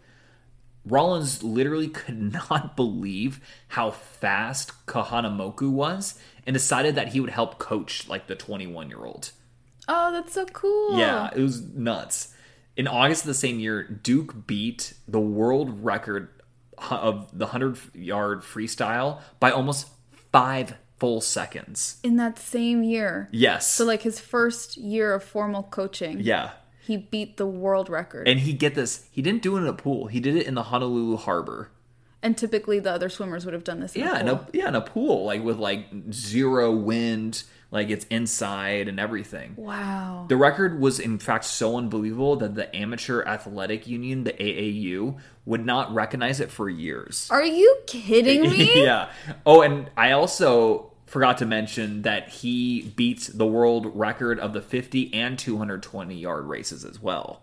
Rawlins 0.85 1.45
literally 1.45 1.87
could 1.87 2.33
not 2.51 2.75
believe 2.75 3.41
how 3.69 3.93
fast 3.93 4.85
Kahanamoku 4.87 5.71
was 5.71 6.19
and 6.45 6.55
decided 6.55 6.97
that 6.97 7.09
he 7.09 7.21
would 7.21 7.31
help 7.31 7.61
coach 7.61 8.09
like 8.09 8.27
the 8.27 8.35
21 8.35 8.89
year 8.89 9.05
old. 9.05 9.31
Oh, 9.87 10.11
that's 10.11 10.33
so 10.33 10.47
cool. 10.47 10.99
Yeah, 10.99 11.31
it 11.35 11.41
was 11.41 11.63
nuts. 11.63 12.35
in 12.77 12.89
August 12.89 13.23
of 13.23 13.29
the 13.29 13.35
same 13.35 13.61
year, 13.61 13.85
Duke 13.85 14.49
beat 14.49 14.95
the 15.07 15.21
world 15.21 15.85
record 15.85 16.31
of 16.91 17.31
the 17.37 17.47
100 17.47 17.79
yard 17.95 18.43
freestyle 18.43 19.21
by 19.41 19.51
almost 19.51 19.89
five 20.33 20.75
full 20.99 21.21
seconds. 21.21 21.99
In 22.03 22.17
that 22.17 22.39
same 22.39 22.83
year. 22.83 23.29
Yes. 23.33 23.67
So 23.71 23.85
like 23.85 24.03
his 24.03 24.21
first 24.21 24.77
year 24.77 25.15
of 25.15 25.25
formal 25.25 25.63
coaching. 25.65 26.21
yeah. 26.21 26.51
He 26.85 26.97
beat 26.97 27.37
the 27.37 27.47
world 27.47 27.89
record. 27.89 28.27
And 28.27 28.41
he 28.41 28.53
get 28.53 28.75
this, 28.75 29.07
he 29.13 29.23
didn't 29.23 29.43
do 29.43 29.57
it 29.57 29.61
in 29.61 29.67
a 29.69 29.73
pool. 29.73 30.09
He 30.09 30.19
did 30.19 30.35
it 30.35 30.49
in 30.49 30.55
the 30.57 30.65
Honolulu 30.65 31.17
harbor. 31.17 31.71
And 32.25 32.37
typically 32.37 32.81
the 32.81 32.91
other 32.91 33.09
swimmers 33.09 33.45
would 33.45 33.55
have 33.55 33.63
done 33.65 33.79
this 33.81 33.95
in 33.95 34.03
Yeah, 34.03 34.17
a 34.17 34.21
in 34.21 34.29
a 34.29 34.47
yeah, 34.53 34.69
in 34.69 34.75
a 34.75 34.81
pool, 34.81 35.25
like 35.25 35.43
with 35.45 35.59
like 35.59 35.87
zero 36.13 36.73
wind, 36.73 37.45
like 37.73 37.89
it's 37.89 38.05
inside 38.11 38.87
and 38.87 39.01
everything. 39.01 39.55
Wow. 39.57 40.27
The 40.29 40.37
record 40.37 40.79
was 40.79 41.01
in 41.01 41.19
fact 41.19 41.47
so 41.47 41.79
unbelievable 41.79 42.37
that 42.37 42.55
the 42.55 42.75
Amateur 42.77 43.25
Athletic 43.25 43.89
Union, 43.89 44.25
the 44.25 44.35
AAU, 44.35 45.19
would 45.47 45.65
not 45.65 45.93
recognize 45.93 46.39
it 46.39 46.51
for 46.51 46.69
years. 46.69 47.27
Are 47.31 47.43
you 47.43 47.79
kidding 47.87 48.43
me? 48.43 48.71
yeah. 48.85 49.11
Oh, 49.47 49.63
and 49.63 49.91
I 49.97 50.13
also 50.13 50.93
forgot 51.07 51.39
to 51.39 51.47
mention 51.47 52.03
that 52.03 52.29
he 52.29 52.93
beats 52.95 53.27
the 53.29 53.47
world 53.47 53.91
record 53.97 54.39
of 54.39 54.53
the 54.53 54.61
50 54.61 55.13
and 55.15 55.39
220 55.39 56.15
yard 56.15 56.47
races 56.47 56.85
as 56.85 57.01
well. 57.01 57.43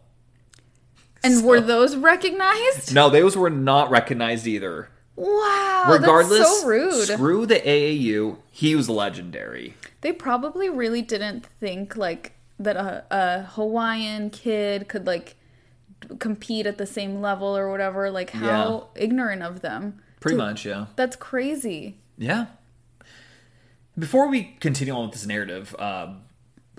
And 1.23 1.43
were 1.43 1.59
those 1.59 1.95
recognized? 1.95 2.93
No, 2.93 3.09
those 3.09 3.35
were 3.35 3.49
not 3.49 3.89
recognized 3.89 4.47
either. 4.47 4.89
Wow. 5.19 5.85
Regardless, 5.89 6.39
that's 6.39 6.61
so 6.61 6.67
rude. 6.67 7.07
screw 7.07 7.45
the 7.45 7.59
AAU. 7.59 8.37
He 8.51 8.73
was 8.73 8.87
legendary. 8.87 9.75
They 9.99 10.13
probably 10.13 10.69
really 10.69 11.01
didn't 11.01 11.45
think 11.59 11.97
like 11.97 12.31
that 12.57 12.77
a, 12.77 13.03
a 13.11 13.41
Hawaiian 13.43 14.29
kid 14.29 14.87
could 14.87 15.05
like 15.05 15.35
compete 16.19 16.65
at 16.65 16.77
the 16.77 16.85
same 16.85 17.19
level 17.19 17.55
or 17.55 17.69
whatever. 17.69 18.09
Like 18.09 18.29
how 18.29 18.87
ignorant 18.95 19.43
of 19.43 19.59
them. 19.59 20.01
Pretty 20.21 20.37
much, 20.37 20.65
yeah. 20.65 20.85
That's 20.95 21.17
crazy. 21.17 21.97
Yeah. 22.17 22.47
Before 23.97 24.29
we 24.29 24.55
continue 24.61 24.93
on 24.93 25.03
with 25.03 25.11
this 25.11 25.25
narrative, 25.25 25.75
um, 25.79 26.21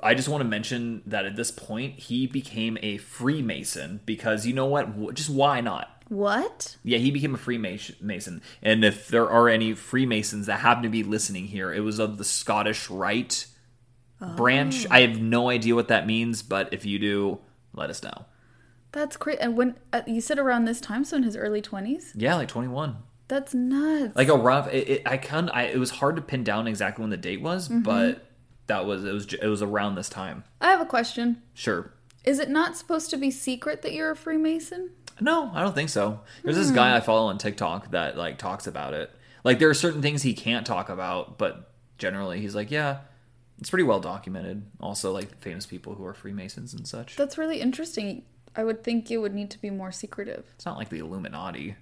I 0.02 0.14
just 0.14 0.30
want 0.30 0.40
to 0.40 0.48
mention 0.48 1.02
that 1.04 1.26
at 1.26 1.36
this 1.36 1.50
point 1.50 1.98
he 1.98 2.26
became 2.26 2.78
a 2.80 2.96
Freemason 2.96 4.00
because 4.06 4.46
you 4.46 4.54
know 4.54 4.64
what? 4.64 5.14
Just 5.14 5.28
why 5.28 5.60
not? 5.60 5.99
What? 6.10 6.76
Yeah, 6.84 6.98
he 6.98 7.10
became 7.10 7.34
a 7.34 7.38
Freemason. 7.38 8.42
And 8.62 8.84
if 8.84 9.08
there 9.08 9.30
are 9.30 9.48
any 9.48 9.74
Freemasons 9.74 10.46
that 10.46 10.60
happen 10.60 10.82
to 10.82 10.88
be 10.88 11.02
listening 11.02 11.46
here, 11.46 11.72
it 11.72 11.80
was 11.80 11.98
of 11.98 12.18
the 12.18 12.24
Scottish 12.24 12.90
Rite 12.90 13.46
branch. 14.36 14.86
I 14.90 15.00
have 15.02 15.20
no 15.20 15.48
idea 15.48 15.74
what 15.74 15.88
that 15.88 16.06
means, 16.06 16.42
but 16.42 16.68
if 16.72 16.84
you 16.84 16.98
do, 16.98 17.38
let 17.72 17.90
us 17.90 18.02
know. 18.02 18.26
That's 18.92 19.16
crazy. 19.16 19.40
And 19.40 19.56
when 19.56 19.76
uh, 19.92 20.02
you 20.06 20.20
said 20.20 20.38
around 20.38 20.64
this 20.64 20.80
time, 20.80 21.04
so 21.04 21.16
in 21.16 21.22
his 21.22 21.36
early 21.36 21.62
twenties, 21.62 22.12
Yeah, 22.16 22.34
like 22.34 22.48
21. 22.48 22.96
that's 23.28 23.54
nuts. 23.54 24.16
Like 24.16 24.26
a 24.28 24.36
rough. 24.36 24.66
It, 24.72 24.88
it, 24.88 25.02
I 25.06 25.16
can. 25.16 25.48
I. 25.50 25.62
It 25.66 25.78
was 25.78 25.90
hard 25.90 26.16
to 26.16 26.22
pin 26.22 26.42
down 26.42 26.66
exactly 26.66 27.02
when 27.04 27.10
the 27.10 27.16
date 27.16 27.40
was, 27.40 27.68
but 27.68 28.26
that 28.66 28.84
was 28.84 29.04
it 29.04 29.12
was 29.12 29.32
it 29.32 29.46
was 29.46 29.62
around 29.62 29.94
this 29.94 30.08
time. 30.08 30.42
I 30.60 30.70
have 30.72 30.80
a 30.80 30.86
question. 30.86 31.40
Sure. 31.54 31.92
Is 32.24 32.40
it 32.40 32.50
not 32.50 32.76
supposed 32.76 33.10
to 33.10 33.16
be 33.16 33.30
secret 33.30 33.82
that 33.82 33.92
you're 33.92 34.10
a 34.10 34.16
Freemason? 34.16 34.90
No, 35.20 35.50
I 35.54 35.62
don't 35.62 35.74
think 35.74 35.90
so. 35.90 36.20
There's 36.42 36.56
this 36.56 36.70
guy 36.70 36.90
hmm. 36.90 36.96
I 36.96 37.00
follow 37.00 37.28
on 37.28 37.38
TikTok 37.38 37.90
that 37.90 38.16
like 38.16 38.38
talks 38.38 38.66
about 38.66 38.94
it. 38.94 39.10
Like 39.44 39.58
there 39.58 39.68
are 39.70 39.74
certain 39.74 40.02
things 40.02 40.22
he 40.22 40.34
can't 40.34 40.66
talk 40.66 40.88
about, 40.88 41.38
but 41.38 41.70
generally 41.98 42.40
he's 42.40 42.54
like, 42.54 42.70
yeah, 42.70 42.98
it's 43.58 43.70
pretty 43.70 43.84
well 43.84 44.00
documented. 44.00 44.64
Also, 44.80 45.12
like 45.12 45.40
famous 45.40 45.66
people 45.66 45.94
who 45.94 46.04
are 46.04 46.14
Freemasons 46.14 46.74
and 46.74 46.86
such. 46.86 47.16
That's 47.16 47.38
really 47.38 47.60
interesting. 47.60 48.24
I 48.56 48.64
would 48.64 48.82
think 48.82 49.10
it 49.10 49.18
would 49.18 49.34
need 49.34 49.50
to 49.50 49.60
be 49.60 49.70
more 49.70 49.92
secretive. 49.92 50.44
It's 50.54 50.66
not 50.66 50.76
like 50.76 50.88
the 50.88 50.98
Illuminati. 50.98 51.76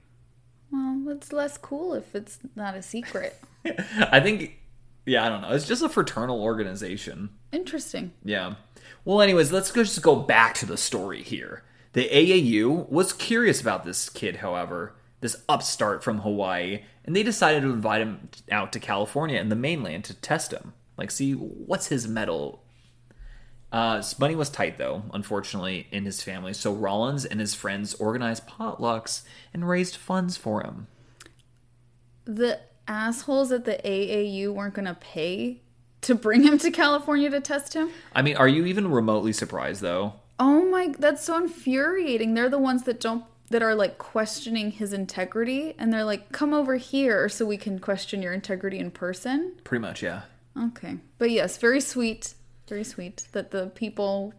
Well, 0.70 1.04
it's 1.08 1.32
less 1.32 1.56
cool 1.56 1.94
if 1.94 2.14
it's 2.14 2.38
not 2.54 2.74
a 2.74 2.82
secret. 2.82 3.40
I 3.64 4.20
think, 4.20 4.58
yeah, 5.06 5.24
I 5.24 5.28
don't 5.30 5.40
know. 5.40 5.52
It's 5.52 5.66
just 5.66 5.82
a 5.82 5.88
fraternal 5.88 6.42
organization. 6.42 7.30
Interesting. 7.52 8.12
Yeah. 8.22 8.56
Well, 9.04 9.22
anyways, 9.22 9.50
let's 9.50 9.70
go 9.70 9.82
just 9.82 10.02
go 10.02 10.16
back 10.16 10.54
to 10.56 10.66
the 10.66 10.76
story 10.76 11.22
here. 11.22 11.62
The 11.98 12.08
AAU 12.10 12.88
was 12.88 13.12
curious 13.12 13.60
about 13.60 13.84
this 13.84 14.08
kid, 14.08 14.36
however, 14.36 14.94
this 15.20 15.42
upstart 15.48 16.04
from 16.04 16.20
Hawaii, 16.20 16.84
and 17.04 17.16
they 17.16 17.24
decided 17.24 17.62
to 17.62 17.72
invite 17.72 18.00
him 18.00 18.28
out 18.52 18.72
to 18.74 18.78
California 18.78 19.40
and 19.40 19.50
the 19.50 19.56
mainland 19.56 20.04
to 20.04 20.14
test 20.14 20.52
him. 20.52 20.74
Like, 20.96 21.10
see 21.10 21.32
what's 21.32 21.88
his 21.88 22.06
mettle. 22.06 22.62
Uh, 23.72 23.96
his 23.96 24.16
money 24.16 24.36
was 24.36 24.48
tight 24.48 24.78
though, 24.78 25.02
unfortunately, 25.12 25.88
in 25.90 26.04
his 26.04 26.22
family. 26.22 26.52
So 26.52 26.72
Rawlins 26.72 27.24
and 27.24 27.40
his 27.40 27.56
friends 27.56 27.94
organized 27.94 28.46
potlucks 28.46 29.22
and 29.52 29.68
raised 29.68 29.96
funds 29.96 30.36
for 30.36 30.62
him. 30.62 30.86
The 32.26 32.60
assholes 32.86 33.50
at 33.50 33.64
the 33.64 33.80
AAU 33.84 34.50
weren't 34.50 34.74
going 34.74 34.86
to 34.86 34.94
pay 34.94 35.62
to 36.02 36.14
bring 36.14 36.44
him 36.44 36.58
to 36.58 36.70
California 36.70 37.28
to 37.30 37.40
test 37.40 37.74
him. 37.74 37.90
I 38.14 38.22
mean, 38.22 38.36
are 38.36 38.46
you 38.46 38.66
even 38.66 38.88
remotely 38.88 39.32
surprised 39.32 39.80
though? 39.80 40.12
Oh 40.40 40.64
my, 40.70 40.94
that's 40.98 41.24
so 41.24 41.36
infuriating. 41.36 42.34
They're 42.34 42.48
the 42.48 42.58
ones 42.58 42.84
that 42.84 43.00
don't 43.00 43.24
that 43.50 43.62
are 43.62 43.74
like 43.74 43.96
questioning 43.96 44.70
his 44.72 44.92
integrity 44.92 45.74
and 45.78 45.90
they're 45.90 46.04
like 46.04 46.32
come 46.32 46.52
over 46.52 46.76
here 46.76 47.30
so 47.30 47.46
we 47.46 47.56
can 47.56 47.78
question 47.78 48.20
your 48.22 48.32
integrity 48.34 48.78
in 48.78 48.90
person. 48.90 49.54
Pretty 49.64 49.80
much, 49.80 50.02
yeah. 50.02 50.22
Okay. 50.56 50.98
But 51.16 51.30
yes, 51.30 51.56
very 51.56 51.80
sweet. 51.80 52.34
Very 52.68 52.84
sweet 52.84 53.26
that 53.32 53.50
the 53.50 53.68
people 53.68 54.34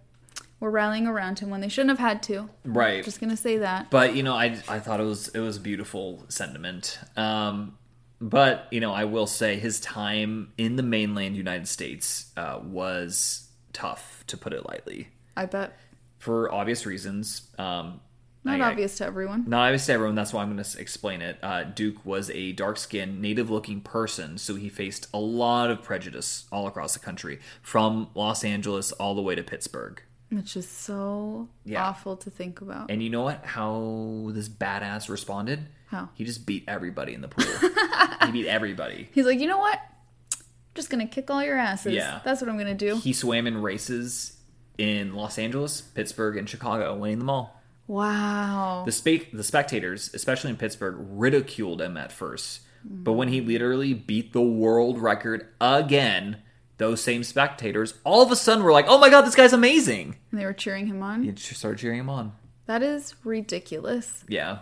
were 0.59 0.69
rallying 0.69 1.07
around 1.07 1.39
him 1.39 1.49
when 1.49 1.61
they 1.61 1.69
shouldn't 1.69 1.89
have 1.89 1.99
had 2.07 2.21
to. 2.23 2.49
Right. 2.63 3.03
Just 3.03 3.19
going 3.19 3.31
to 3.31 3.37
say 3.37 3.57
that. 3.57 3.89
but 3.89 4.15
you 4.15 4.21
know 4.23 4.35
i 4.35 4.57
i 4.67 4.77
thought 4.79 4.99
it 4.99 5.03
was 5.05 5.29
it 5.29 5.39
was 5.39 5.57
a 5.57 5.59
beautiful 5.61 6.23
sentiment 6.29 6.99
um 7.17 7.77
but 8.21 8.67
you 8.69 8.79
know 8.81 8.91
i 8.93 9.05
will 9.05 9.25
say 9.25 9.57
his 9.57 9.79
time 9.79 10.51
in 10.57 10.75
the 10.75 10.83
mainland 10.83 11.35
united 11.37 11.67
states 11.67 12.31
uh, 12.35 12.59
was 12.61 13.47
tough 13.73 14.23
to 14.27 14.35
put 14.37 14.51
it 14.53 14.67
lightly 14.67 15.07
I 15.37 15.45
bet. 15.45 15.77
For 16.19 16.53
obvious 16.53 16.85
reasons 16.85 17.47
um 17.57 17.99
Not 18.43 18.61
I- 18.61 18.71
obvious 18.71 18.97
to 18.99 19.05
everyone. 19.05 19.45
not 19.47 19.65
obvious 19.67 19.85
to 19.87 19.93
everyone 19.93 20.15
that's 20.15 20.31
why 20.33 20.41
i'm 20.43 20.51
going 20.53 20.63
to 20.63 20.79
explain 20.79 21.21
it 21.21 21.37
uh, 21.41 21.63
duke 21.63 22.05
was 22.05 22.29
a 22.31 22.51
dark-skinned 22.53 23.21
native-looking 23.21 23.81
person 23.81 24.37
so 24.37 24.55
he 24.55 24.69
faced 24.69 25.07
a 25.13 25.19
lot 25.19 25.71
of 25.71 25.81
prejudice 25.81 26.45
all 26.51 26.67
across 26.67 26.93
the 26.93 26.99
country 26.99 27.39
from 27.61 28.09
los 28.15 28.43
angeles 28.43 28.91
all 28.93 29.15
the 29.15 29.21
way 29.21 29.33
to 29.35 29.43
pittsburgh 29.43 30.01
Which 30.29 30.55
is 30.55 30.67
so 30.69 31.49
Yeah. 31.65 31.83
awful 31.87 32.15
to 32.17 32.29
think 32.29 32.61
about. 32.61 32.91
And 32.91 33.01
you 33.01 33.09
know 33.09 33.23
what? 33.23 33.43
How 33.45 34.29
this 34.31 34.47
badass 34.47 35.09
responded? 35.09 35.65
How? 35.87 36.09
He 36.13 36.23
just 36.23 36.45
beat 36.45 36.65
everybody 36.67 37.15
in 37.15 37.21
the 37.21 37.27
pool. 37.29 37.49
he 38.25 38.31
beat 38.31 38.45
everybody. 38.47 39.09
He's 39.11 39.25
like, 39.25 39.39
you 39.39 39.47
know 39.47 39.57
what? 39.57 39.79
I'm 39.79 40.75
just 40.75 40.91
gonna 40.91 41.07
kick 41.07 41.31
all 41.31 41.43
your 41.43 41.57
asses. 41.57 41.93
Yeah. 41.93 42.19
That's 42.23 42.41
what 42.41 42.49
I'm 42.49 42.59
gonna 42.59 42.75
do. 42.77 42.97
He 42.97 43.11
swam 43.11 43.47
in 43.47 43.59
races 43.59 44.37
in 44.79 45.13
Los 45.13 45.37
Angeles, 45.37 45.81
Pittsburgh, 45.81 46.37
and 46.37 46.49
Chicago, 46.49 46.95
winning 46.95 47.19
them 47.19 47.29
all. 47.29 47.61
Wow. 47.87 48.83
The 48.85 48.91
spe- 48.91 49.31
the 49.33 49.43
spectators, 49.43 50.09
especially 50.13 50.51
in 50.51 50.57
Pittsburgh, 50.57 50.95
ridiculed 50.99 51.81
him 51.81 51.97
at 51.97 52.11
first. 52.11 52.61
But 52.83 53.13
when 53.13 53.27
he 53.27 53.41
literally 53.41 53.93
beat 53.93 54.31
the 54.31 54.41
world 54.41 54.99
record 54.99 55.47
again, 55.59 56.37
those 56.77 57.01
same 57.01 57.25
spectators 57.25 57.95
all 58.05 58.21
of 58.21 58.31
a 58.31 58.37
sudden 58.37 58.63
were 58.63 58.71
like, 58.71 58.85
"Oh 58.87 58.99
my 58.99 59.09
god, 59.09 59.21
this 59.23 59.35
guy's 59.35 59.51
amazing!" 59.51 60.15
And 60.31 60.39
they 60.39 60.45
were 60.45 60.53
cheering 60.53 60.87
him 60.87 61.03
on. 61.03 61.23
You 61.25 61.33
just 61.33 61.59
started 61.59 61.79
cheering 61.79 61.99
him 61.99 62.09
on. 62.09 62.31
That 62.67 62.81
is 62.81 63.15
ridiculous. 63.25 64.23
Yeah. 64.29 64.59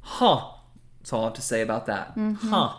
Huh. 0.00 0.50
That's 1.00 1.12
all 1.12 1.22
I 1.22 1.24
have 1.24 1.34
to 1.34 1.42
say 1.42 1.62
about 1.62 1.86
that. 1.86 2.16
Mm-hmm. 2.16 2.48
Huh. 2.48 2.74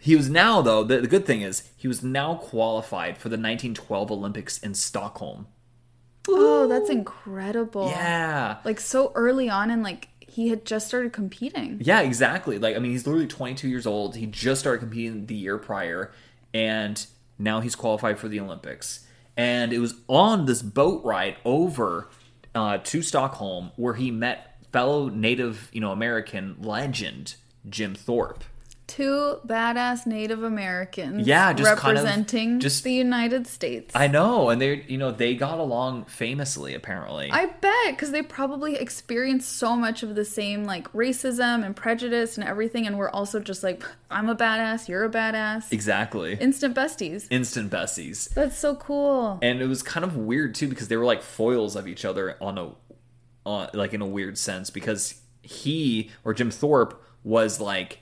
He 0.00 0.16
was 0.16 0.30
now, 0.30 0.62
though, 0.62 0.82
the, 0.82 1.02
the 1.02 1.06
good 1.06 1.26
thing 1.26 1.42
is, 1.42 1.70
he 1.76 1.86
was 1.86 2.02
now 2.02 2.36
qualified 2.36 3.18
for 3.18 3.28
the 3.28 3.34
1912 3.34 4.10
Olympics 4.10 4.58
in 4.58 4.72
Stockholm. 4.72 5.46
Oh, 6.32 6.66
that's 6.68 6.90
incredible. 6.90 7.88
Yeah. 7.88 8.58
Like 8.64 8.80
so 8.80 9.12
early 9.14 9.48
on 9.48 9.70
and 9.70 9.82
like 9.82 10.08
he 10.30 10.48
had 10.48 10.64
just 10.64 10.86
started 10.86 11.12
competing. 11.12 11.80
Yeah, 11.82 12.00
exactly. 12.02 12.58
Like, 12.58 12.76
I 12.76 12.78
mean, 12.78 12.92
he's 12.92 13.06
literally 13.06 13.26
22 13.26 13.68
years 13.68 13.86
old. 13.86 14.14
He 14.14 14.26
just 14.26 14.60
started 14.60 14.78
competing 14.78 15.26
the 15.26 15.34
year 15.34 15.58
prior, 15.58 16.12
and 16.54 17.04
now 17.36 17.60
he's 17.60 17.74
qualified 17.74 18.18
for 18.18 18.28
the 18.28 18.38
Olympics. 18.38 19.06
And 19.36 19.72
it 19.72 19.80
was 19.80 19.94
on 20.06 20.46
this 20.46 20.62
boat 20.62 21.04
ride 21.04 21.36
over 21.44 22.08
uh, 22.54 22.78
to 22.78 23.02
Stockholm 23.02 23.72
where 23.76 23.94
he 23.94 24.10
met 24.10 24.58
fellow 24.72 25.08
Native, 25.08 25.68
you 25.72 25.80
know, 25.80 25.90
American 25.90 26.56
legend 26.60 27.34
Jim 27.68 27.94
Thorpe. 27.94 28.44
Two 28.90 29.38
badass 29.46 30.04
Native 30.04 30.42
Americans. 30.42 31.24
Yeah, 31.26 31.52
just 31.52 31.76
kind 31.78 31.96
of- 31.96 32.02
representing 32.04 32.58
just- 32.58 32.82
the 32.82 32.92
United 32.92 33.46
States. 33.46 33.94
I 33.94 34.08
know, 34.08 34.50
and 34.50 34.60
they, 34.60 34.84
you 34.88 34.98
know, 34.98 35.12
they 35.12 35.36
got 35.36 35.58
along 35.60 36.06
famously. 36.06 36.74
Apparently, 36.74 37.30
I 37.30 37.46
bet 37.46 37.90
because 37.90 38.10
they 38.10 38.22
probably 38.22 38.74
experienced 38.74 39.56
so 39.56 39.76
much 39.76 40.02
of 40.02 40.16
the 40.16 40.24
same 40.24 40.64
like 40.64 40.92
racism 40.92 41.64
and 41.64 41.76
prejudice 41.76 42.36
and 42.36 42.46
everything, 42.46 42.84
and 42.86 42.98
we're 42.98 43.10
also 43.10 43.38
just 43.38 43.62
like, 43.62 43.84
I'm 44.10 44.28
a 44.28 44.34
badass, 44.34 44.88
you're 44.88 45.04
a 45.04 45.10
badass, 45.10 45.72
exactly 45.72 46.34
instant 46.40 46.74
besties. 46.74 47.28
instant 47.30 47.70
besties, 47.70 48.28
That's 48.34 48.58
so 48.58 48.74
cool. 48.74 49.38
and 49.40 49.60
it 49.62 49.66
was 49.66 49.82
kind 49.84 50.04
of 50.04 50.16
weird 50.16 50.54
too 50.56 50.66
because 50.66 50.88
they 50.88 50.96
were 50.96 51.04
like 51.04 51.22
foils 51.22 51.76
of 51.76 51.86
each 51.86 52.04
other 52.04 52.36
on 52.40 52.58
a 52.58 52.70
uh, 53.46 53.68
like 53.72 53.94
in 53.94 54.02
a 54.02 54.06
weird 54.06 54.36
sense 54.36 54.68
because 54.68 55.20
he 55.42 56.10
or 56.24 56.34
Jim 56.34 56.50
Thorpe 56.50 57.00
was 57.24 57.60
like 57.60 58.00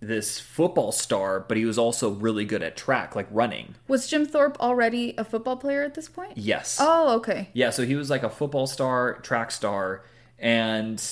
this 0.00 0.38
football 0.38 0.92
star, 0.92 1.40
but 1.40 1.56
he 1.56 1.64
was 1.64 1.76
also 1.78 2.10
really 2.10 2.44
good 2.44 2.62
at 2.62 2.76
track, 2.76 3.16
like 3.16 3.26
running. 3.30 3.74
Was 3.88 4.06
Jim 4.06 4.24
Thorpe 4.24 4.58
already 4.60 5.14
a 5.18 5.24
football 5.24 5.56
player 5.56 5.82
at 5.82 5.94
this 5.94 6.08
point? 6.08 6.36
Yes. 6.36 6.78
Oh, 6.80 7.16
okay. 7.16 7.48
Yeah, 7.52 7.70
so 7.70 7.84
he 7.84 7.96
was 7.96 8.08
like 8.08 8.22
a 8.22 8.30
football 8.30 8.66
star, 8.66 9.14
track 9.20 9.50
star, 9.50 10.04
and 10.38 11.02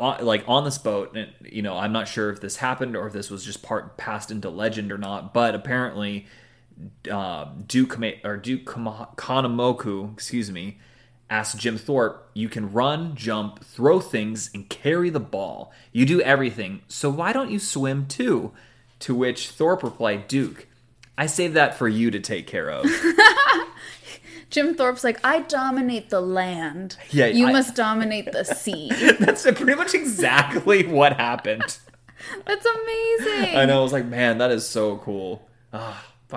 on, 0.00 0.24
like 0.24 0.44
on 0.48 0.64
this 0.64 0.78
boat. 0.78 1.16
And, 1.16 1.30
you 1.40 1.62
know, 1.62 1.76
I'm 1.76 1.92
not 1.92 2.08
sure 2.08 2.30
if 2.30 2.40
this 2.40 2.56
happened 2.56 2.96
or 2.96 3.06
if 3.06 3.12
this 3.12 3.30
was 3.30 3.44
just 3.44 3.62
part 3.62 3.96
passed 3.96 4.30
into 4.30 4.50
legend 4.50 4.90
or 4.90 4.98
not, 4.98 5.32
but 5.32 5.54
apparently, 5.54 6.26
uh, 7.10 7.46
Duke 7.66 7.98
or 8.24 8.36
Duke 8.36 8.64
Kanamoku, 8.64 10.12
excuse 10.12 10.50
me, 10.50 10.78
asked 11.28 11.58
Jim 11.58 11.76
Thorpe, 11.78 12.30
"You 12.34 12.48
can 12.48 12.72
run, 12.72 13.14
jump, 13.16 13.64
throw 13.64 14.00
things, 14.00 14.50
and 14.54 14.68
carry 14.68 15.10
the 15.10 15.20
ball. 15.20 15.72
You 15.92 16.06
do 16.06 16.20
everything. 16.20 16.82
So 16.88 17.10
why 17.10 17.32
don't 17.32 17.50
you 17.50 17.58
swim 17.58 18.06
too?" 18.06 18.52
To 19.00 19.14
which 19.14 19.48
Thorpe 19.50 19.82
replied, 19.82 20.28
"Duke." 20.28 20.66
I 21.18 21.26
save 21.26 21.54
that 21.54 21.74
for 21.74 21.88
you 21.88 22.10
to 22.10 22.20
take 22.20 22.46
care 22.46 22.70
of. 22.70 22.84
Jim 24.50 24.74
Thorpe's 24.74 25.02
like, 25.02 25.18
I 25.24 25.40
dominate 25.40 26.10
the 26.10 26.20
land. 26.20 26.96
Yeah, 27.10 27.26
You 27.26 27.48
I- 27.48 27.52
must 27.52 27.74
dominate 27.74 28.30
the 28.32 28.44
sea. 28.62 28.90
That's 29.18 29.42
pretty 29.42 29.74
much 29.74 29.94
exactly 29.94 30.86
what 30.86 31.14
happened. 31.14 31.62
That's 32.46 32.66
amazing. 32.66 33.56
I 33.56 33.64
know. 33.66 33.80
I 33.80 33.82
was 33.82 33.92
like, 33.92 34.06
man, 34.06 34.38
that 34.38 34.50
is 34.50 34.66
so 34.66 34.98
cool. 34.98 35.48
Ah, 35.72 36.04
if 36.28 36.34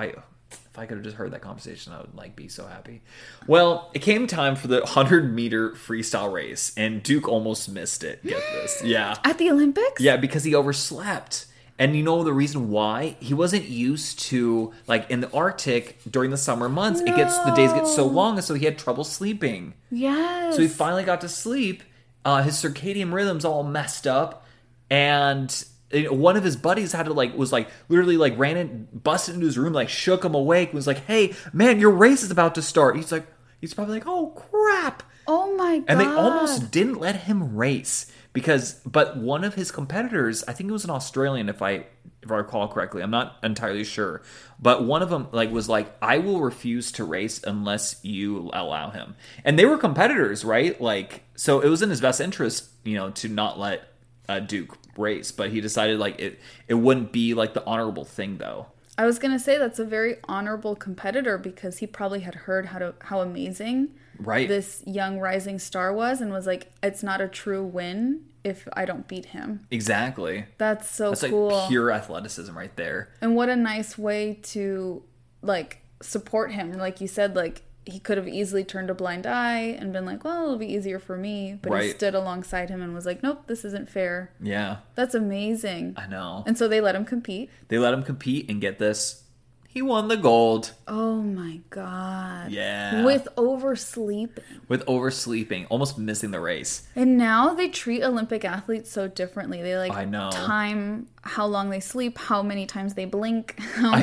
I 0.79 0.85
could 0.85 0.97
have 0.97 1.03
just 1.03 1.17
heard 1.17 1.31
that 1.31 1.41
conversation, 1.41 1.93
I 1.93 1.99
would 2.01 2.15
like 2.15 2.35
be 2.35 2.47
so 2.47 2.65
happy. 2.65 3.01
Well, 3.47 3.91
it 3.93 3.99
came 3.99 4.25
time 4.27 4.55
for 4.55 4.67
the 4.67 4.85
hundred 4.85 5.33
meter 5.33 5.71
freestyle 5.71 6.31
race, 6.31 6.73
and 6.77 7.03
Duke 7.03 7.27
almost 7.27 7.69
missed 7.69 8.03
it. 8.03 8.23
Get 8.23 8.41
this, 8.53 8.81
yeah, 8.83 9.15
At 9.23 9.37
the 9.37 9.51
Olympics? 9.51 10.01
yeah, 10.01 10.17
because 10.17 10.43
he 10.43 10.55
overslept. 10.55 11.45
And 11.77 11.95
you 11.95 12.03
know 12.03 12.23
the 12.25 12.33
reason 12.33 12.69
why? 12.71 13.15
He 13.21 13.33
wasn't 13.33 13.65
used 13.69 14.19
to 14.27 14.73
like 14.87 15.09
in 15.09 15.21
the 15.21 15.31
Arctic 15.31 15.99
during 16.09 16.29
the 16.29 16.35
summer 16.37 16.67
months. 16.67 16.99
It 16.99 17.15
gets 17.15 17.37
the 17.39 17.51
days 17.51 17.71
get 17.71 17.87
so 17.87 18.05
long, 18.05 18.35
and 18.35 18.43
so 18.43 18.53
he 18.53 18.65
had 18.65 18.77
trouble 18.77 19.05
sleeping. 19.05 19.75
Yes. 19.89 20.55
So 20.57 20.61
he 20.61 20.67
finally 20.67 21.03
got 21.03 21.21
to 21.21 21.29
sleep. 21.29 21.83
Uh, 22.25 22.43
his 22.43 22.55
circadian 22.55 23.13
rhythm's 23.13 23.45
all 23.45 23.63
messed 23.63 24.05
up, 24.07 24.45
and 24.89 25.63
one 25.91 26.37
of 26.37 26.43
his 26.43 26.55
buddies 26.55 26.91
had 26.91 27.07
to 27.07 27.13
like 27.13 27.35
was 27.35 27.51
like 27.51 27.69
literally 27.87 28.17
like 28.17 28.37
ran 28.37 28.57
in, 28.57 28.87
busted 28.93 29.35
into 29.35 29.45
his 29.45 29.57
room, 29.57 29.73
like 29.73 29.89
shook 29.89 30.23
him 30.23 30.35
awake, 30.35 30.73
was 30.73 30.87
like, 30.87 31.05
"Hey, 31.05 31.33
man, 31.53 31.79
your 31.79 31.91
race 31.91 32.23
is 32.23 32.31
about 32.31 32.55
to 32.55 32.61
start." 32.61 32.95
He's 32.95 33.11
like, 33.11 33.27
he's 33.59 33.73
probably 33.73 33.95
like, 33.95 34.07
"Oh 34.07 34.27
crap!" 34.27 35.03
oh 35.29 35.55
my 35.55 35.77
god. 35.77 35.85
And 35.87 35.99
they 35.99 36.05
almost 36.05 36.71
didn't 36.71 36.99
let 36.99 37.15
him 37.15 37.55
race 37.55 38.11
because, 38.33 38.75
but 38.85 39.17
one 39.17 39.43
of 39.43 39.53
his 39.53 39.71
competitors, 39.71 40.43
I 40.47 40.53
think 40.53 40.69
it 40.69 40.73
was 40.73 40.83
an 40.83 40.89
Australian, 40.89 41.47
if 41.47 41.61
I 41.61 41.85
if 42.21 42.29
I 42.29 42.35
recall 42.35 42.67
correctly, 42.67 43.01
I'm 43.01 43.11
not 43.11 43.37
entirely 43.43 43.85
sure, 43.85 44.21
but 44.59 44.83
one 44.83 45.01
of 45.01 45.09
them 45.09 45.27
like 45.31 45.51
was 45.51 45.69
like, 45.69 45.95
"I 46.01 46.17
will 46.17 46.41
refuse 46.41 46.91
to 46.93 47.05
race 47.05 47.41
unless 47.43 48.03
you 48.03 48.49
allow 48.51 48.89
him." 48.89 49.15
And 49.45 49.57
they 49.57 49.65
were 49.65 49.77
competitors, 49.77 50.43
right? 50.43 50.79
Like, 50.81 51.23
so 51.35 51.61
it 51.61 51.69
was 51.69 51.81
in 51.81 51.89
his 51.89 52.01
best 52.01 52.19
interest, 52.19 52.69
you 52.83 52.95
know, 52.95 53.11
to 53.11 53.29
not 53.29 53.57
let 53.57 53.87
uh, 54.27 54.39
Duke 54.39 54.77
race, 54.97 55.31
but 55.31 55.49
he 55.51 55.61
decided 55.61 55.99
like 55.99 56.19
it 56.19 56.39
it 56.67 56.75
wouldn't 56.75 57.11
be 57.11 57.33
like 57.33 57.53
the 57.53 57.65
honorable 57.65 58.05
thing 58.05 58.37
though. 58.37 58.67
I 58.97 59.05
was 59.05 59.17
gonna 59.19 59.39
say 59.39 59.57
that's 59.57 59.79
a 59.79 59.85
very 59.85 60.17
honorable 60.25 60.75
competitor 60.75 61.37
because 61.37 61.77
he 61.77 61.87
probably 61.87 62.19
had 62.21 62.35
heard 62.35 62.67
how 62.67 62.79
to 62.79 62.93
how 63.03 63.21
amazing 63.21 63.89
Right. 64.21 64.49
this 64.49 64.83
young 64.85 65.19
rising 65.19 65.59
star 65.59 65.93
was 65.93 66.19
and 66.19 66.33
was 66.33 66.45
like, 66.45 66.73
it's 66.83 67.01
not 67.01 67.21
a 67.21 67.29
true 67.29 67.63
win 67.63 68.25
if 68.43 68.67
I 68.73 68.83
don't 68.83 69.07
beat 69.07 69.27
him. 69.27 69.65
exactly. 69.71 70.45
That's 70.57 70.89
so 70.91 71.09
That's 71.11 71.23
cool. 71.27 71.47
like 71.51 71.69
pure 71.69 71.89
athleticism 71.91 72.57
right 72.57 72.75
there. 72.75 73.09
And 73.21 73.35
what 73.37 73.47
a 73.47 73.55
nice 73.55 73.97
way 73.97 74.39
to 74.43 75.03
like 75.41 75.79
support 76.01 76.51
him. 76.51 76.73
Like 76.73 76.99
you 76.99 77.07
said, 77.07 77.33
like 77.35 77.61
he 77.89 77.99
could 77.99 78.17
have 78.17 78.27
easily 78.27 78.63
turned 78.63 78.89
a 78.89 78.93
blind 78.93 79.25
eye 79.27 79.59
and 79.79 79.91
been 79.91 80.05
like, 80.05 80.23
"Well, 80.23 80.43
it'll 80.43 80.57
be 80.57 80.71
easier 80.73 80.99
for 80.99 81.17
me," 81.17 81.57
but 81.61 81.81
he 81.81 81.89
stood 81.89 82.15
alongside 82.15 82.69
him 82.69 82.81
and 82.81 82.93
was 82.93 83.05
like, 83.05 83.21
"Nope, 83.23 83.43
this 83.47 83.65
isn't 83.65 83.89
fair." 83.89 84.31
Yeah, 84.41 84.77
That's 84.95 85.15
amazing. 85.15 85.95
I 85.97 86.07
know. 86.07 86.43
And 86.47 86.57
so 86.57 86.67
they 86.67 86.81
let 86.81 86.95
him 86.95 87.05
compete. 87.05 87.49
They 87.67 87.77
let 87.77 87.93
him 87.93 88.03
compete 88.03 88.49
and 88.49 88.61
get 88.61 88.79
this. 88.79 89.23
He 89.71 89.83
won 89.83 90.07
the 90.07 90.17
gold. 90.17 90.71
Oh 90.87 91.21
my 91.21 91.59
god. 91.69 92.49
Yeah. 92.51 93.05
With 93.05 93.27
oversleeping. 93.37 94.43
with 94.67 94.83
oversleeping, 94.87 95.67
almost 95.69 95.95
missing 95.95 96.31
the 96.31 96.39
race. 96.39 96.87
And 96.95 97.19
now 97.19 97.53
they 97.53 97.69
treat 97.69 98.01
Olympic 98.01 98.43
athletes 98.43 98.89
so 98.91 99.07
differently. 99.07 99.61
They 99.61 99.77
like 99.77 99.91
I 99.91 100.05
know. 100.05 100.31
time 100.31 101.07
how 101.21 101.45
long 101.45 101.69
they 101.69 101.79
sleep, 101.79 102.17
how 102.17 102.41
many 102.41 102.65
times 102.65 102.95
they 102.95 103.05
blink, 103.05 103.59
how, 103.75 103.95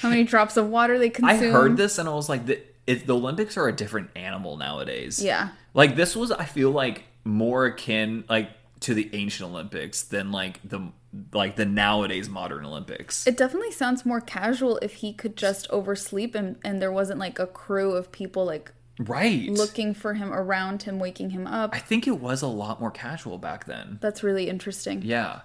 how 0.00 0.08
many 0.08 0.24
drops 0.24 0.56
of 0.56 0.68
water 0.70 0.98
they 0.98 1.10
consume. 1.10 1.50
I 1.50 1.52
heard 1.52 1.76
this 1.76 1.98
and 1.98 2.08
I 2.08 2.14
was 2.14 2.30
like, 2.30 2.46
it, 2.90 3.06
the 3.06 3.14
Olympics 3.14 3.56
are 3.56 3.68
a 3.68 3.72
different 3.72 4.10
animal 4.16 4.56
nowadays. 4.56 5.22
Yeah. 5.22 5.50
Like 5.74 5.96
this 5.96 6.16
was, 6.16 6.32
I 6.32 6.44
feel 6.44 6.70
like 6.70 7.04
more 7.24 7.66
akin 7.66 8.24
like 8.28 8.50
to 8.80 8.94
the 8.94 9.10
ancient 9.12 9.48
Olympics 9.48 10.02
than 10.02 10.32
like 10.32 10.58
the 10.64 10.90
like 11.32 11.56
the 11.56 11.66
nowadays 11.66 12.28
modern 12.28 12.64
Olympics. 12.64 13.26
It 13.26 13.36
definitely 13.36 13.72
sounds 13.72 14.04
more 14.04 14.20
casual 14.20 14.78
if 14.78 14.94
he 14.94 15.12
could 15.12 15.36
just 15.36 15.68
oversleep 15.70 16.34
and, 16.34 16.56
and 16.64 16.82
there 16.82 16.92
wasn't 16.92 17.20
like 17.20 17.38
a 17.38 17.46
crew 17.46 17.92
of 17.92 18.10
people 18.10 18.44
like 18.44 18.72
right. 18.98 19.48
looking 19.48 19.94
for 19.94 20.14
him 20.14 20.32
around 20.32 20.82
him, 20.82 20.98
waking 20.98 21.30
him 21.30 21.46
up. 21.46 21.74
I 21.74 21.78
think 21.78 22.06
it 22.06 22.18
was 22.18 22.42
a 22.42 22.48
lot 22.48 22.80
more 22.80 22.90
casual 22.90 23.38
back 23.38 23.66
then. 23.66 23.98
That's 24.00 24.22
really 24.22 24.48
interesting. 24.48 25.02
Yeah. 25.02 25.42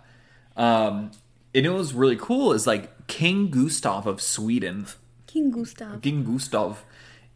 Um, 0.56 1.12
and 1.54 1.66
it 1.66 1.72
was 1.72 1.94
really 1.94 2.16
cool 2.16 2.54
is 2.54 2.66
like 2.66 3.08
King 3.08 3.50
Gustav 3.50 4.08
of 4.08 4.22
Sweden 4.22 4.88
King 5.36 5.52
Gustav. 5.52 6.02
King 6.02 6.24
Gustav 6.24 6.86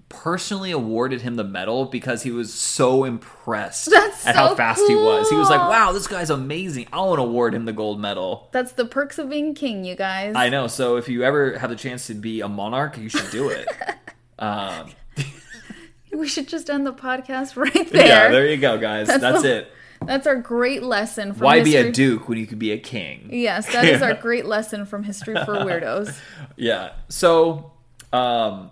personally 0.10 0.72
awarded 0.72 1.22
him 1.22 1.36
the 1.36 1.44
medal 1.44 1.86
because 1.86 2.24
he 2.24 2.32
was 2.32 2.54
so 2.54 3.04
impressed 3.04 3.90
That's 3.92 4.26
at 4.26 4.36
how 4.36 4.50
so 4.50 4.56
fast 4.56 4.82
he 4.88 4.96
was. 4.96 5.30
He 5.30 5.36
was 5.36 5.50
like, 5.50 5.60
"Wow, 5.60 5.92
this 5.92 6.08
guy's 6.08 6.30
amazing! 6.30 6.88
I 6.92 7.00
want 7.02 7.20
to 7.20 7.24
award 7.24 7.54
him 7.54 7.66
the 7.66 7.74
gold 7.74 8.00
medal." 8.00 8.50
That's 8.52 8.74
the 8.74 8.86
perks 8.86 9.20
of 9.20 9.30
being 9.30 9.54
king, 9.54 9.86
you 9.86 9.96
guys. 9.96 10.36
I 10.36 10.50
know. 10.50 10.68
So 10.68 10.98
if 10.98 11.08
you 11.08 11.24
ever 11.24 11.58
have 11.58 11.70
the 11.70 11.76
chance 11.76 12.08
to 12.08 12.16
be 12.16 12.42
a 12.42 12.50
monarch, 12.50 12.98
you 12.98 13.10
should 13.10 13.30
do 13.32 13.50
it. 13.50 13.68
um, 14.40 14.90
we 16.14 16.28
should 16.28 16.48
just 16.48 16.70
end 16.70 16.86
the 16.86 16.94
podcast 16.94 17.56
right 17.56 17.90
there. 17.92 18.06
yeah, 18.08 18.30
there 18.30 18.48
you 18.48 18.58
go, 18.58 18.78
guys. 18.78 19.08
That's, 19.08 19.22
That's 19.22 19.42
the- 19.44 19.58
it. 19.58 19.74
That's 20.06 20.26
our 20.28 20.38
great 20.38 20.82
lesson 20.82 21.34
from 21.34 21.44
Why 21.44 21.62
be 21.62 21.76
a 21.76 21.92
duke 21.92 22.30
when 22.30 22.38
you 22.38 22.48
could 22.48 22.58
be 22.58 22.72
a 22.72 22.78
king? 22.78 23.30
Yes, 23.34 23.72
that 23.74 23.84
is 23.84 24.02
our 24.02 24.14
great 24.14 24.46
lesson 24.46 24.86
from 24.86 25.04
History 25.04 25.36
for 25.36 25.56
Weirdos. 25.56 26.18
Yeah. 26.56 26.94
So, 27.10 27.74
um, 28.14 28.72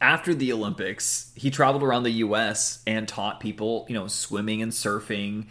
after 0.00 0.34
the 0.34 0.52
Olympics, 0.52 1.32
he 1.34 1.50
traveled 1.50 1.82
around 1.82 2.04
the 2.04 2.10
U.S. 2.10 2.82
and 2.86 3.08
taught 3.08 3.40
people, 3.40 3.86
you 3.88 3.94
know, 3.94 4.06
swimming 4.06 4.62
and 4.62 4.72
surfing, 4.72 5.46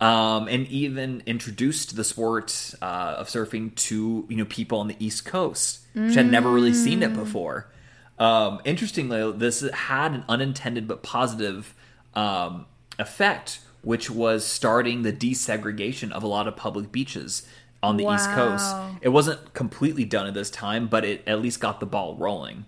um, 0.00 0.48
and 0.48 0.66
even 0.68 1.22
introduced 1.26 1.96
the 1.96 2.04
sport 2.04 2.74
uh, 2.80 3.16
of 3.18 3.28
surfing 3.28 3.74
to 3.74 4.26
you 4.28 4.36
know 4.36 4.46
people 4.46 4.80
on 4.80 4.88
the 4.88 4.96
East 4.98 5.24
Coast, 5.24 5.80
which 6.06 6.14
had 6.14 6.30
never 6.30 6.50
really 6.50 6.72
seen 6.72 7.02
it 7.02 7.12
before. 7.14 7.70
Um, 8.18 8.60
interestingly, 8.64 9.32
this 9.32 9.60
had 9.72 10.12
an 10.12 10.24
unintended 10.28 10.86
but 10.88 11.02
positive 11.02 11.74
um, 12.14 12.66
effect, 12.98 13.60
which 13.82 14.10
was 14.10 14.44
starting 14.46 15.02
the 15.02 15.12
desegregation 15.12 16.10
of 16.12 16.22
a 16.22 16.26
lot 16.26 16.46
of 16.48 16.56
public 16.56 16.92
beaches 16.92 17.46
on 17.82 17.96
the 17.96 18.04
East 18.14 18.30
Coast. 18.30 18.74
It 19.00 19.08
wasn't 19.10 19.54
completely 19.54 20.04
done 20.04 20.26
at 20.26 20.34
this 20.34 20.50
time, 20.50 20.86
but 20.86 21.04
it 21.04 21.22
at 21.26 21.40
least 21.40 21.60
got 21.60 21.80
the 21.80 21.86
ball 21.86 22.14
rolling, 22.16 22.66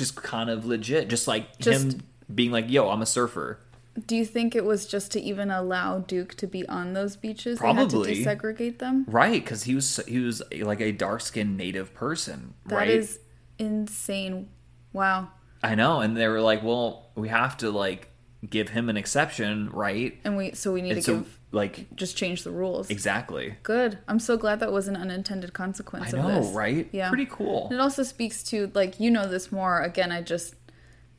is 0.00 0.10
kind 0.10 0.50
of 0.50 0.64
legit. 0.66 1.08
Just 1.08 1.26
like 1.28 1.58
Just- 1.58 1.84
him 1.94 2.02
being 2.34 2.50
like, 2.50 2.68
"Yo, 2.70 2.88
I'm 2.90 3.02
a 3.02 3.06
surfer." 3.06 3.58
Do 4.06 4.14
you 4.14 4.24
think 4.24 4.54
it 4.54 4.64
was 4.64 4.86
just 4.86 5.10
to 5.12 5.20
even 5.20 5.50
allow 5.50 5.98
Duke 5.98 6.36
to 6.36 6.46
be 6.46 6.64
on 6.68 6.92
those 6.92 7.16
beaches? 7.16 7.58
Probably. 7.58 8.14
They 8.14 8.22
had 8.22 8.38
to 8.40 8.46
desegregate 8.46 8.78
them? 8.78 9.04
Right, 9.08 9.42
because 9.42 9.64
he 9.64 9.74
was 9.74 9.98
he 10.06 10.20
was 10.20 10.40
like 10.60 10.80
a 10.80 10.92
dark 10.92 11.20
skinned 11.20 11.56
native 11.56 11.94
person, 11.94 12.54
That 12.66 12.88
is 12.88 13.18
right? 13.58 13.66
insane. 13.66 14.48
Wow. 14.92 15.28
I 15.62 15.74
know, 15.74 16.00
and 16.00 16.16
they 16.16 16.28
were 16.28 16.40
like, 16.40 16.62
"Well, 16.62 17.10
we 17.16 17.28
have 17.28 17.56
to 17.58 17.70
like 17.70 18.07
give 18.48 18.70
him 18.70 18.88
an 18.88 18.96
exception, 18.96 19.70
right?" 19.70 20.18
And 20.24 20.36
we 20.36 20.52
so 20.52 20.72
we 20.72 20.82
need 20.82 20.92
And 20.92 20.98
to 20.98 21.02
so, 21.02 21.14
give 21.18 21.38
like, 21.50 21.94
just 21.96 22.16
change 22.16 22.42
the 22.44 22.50
rules. 22.50 22.90
exactly. 22.90 23.56
Good. 23.62 23.98
I'm 24.06 24.18
so 24.20 24.36
glad 24.36 24.60
that 24.60 24.70
was 24.70 24.86
an 24.86 24.96
unintended 24.96 25.54
consequence 25.54 26.12
I 26.12 26.18
of 26.18 26.26
this. 26.44 26.54
right? 26.54 26.88
Yeah. 26.92 27.08
Pretty 27.08 27.26
cool. 27.26 27.68
It 27.72 27.80
also 27.80 28.02
speaks 28.02 28.42
to 28.44 28.70
like 28.74 29.00
you 29.00 29.10
know 29.10 29.26
this 29.26 29.50
more. 29.50 29.80
Again, 29.80 30.12
I 30.12 30.22
just 30.22 30.54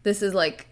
this 0.04 0.22
is 0.22 0.34
like 0.34 0.68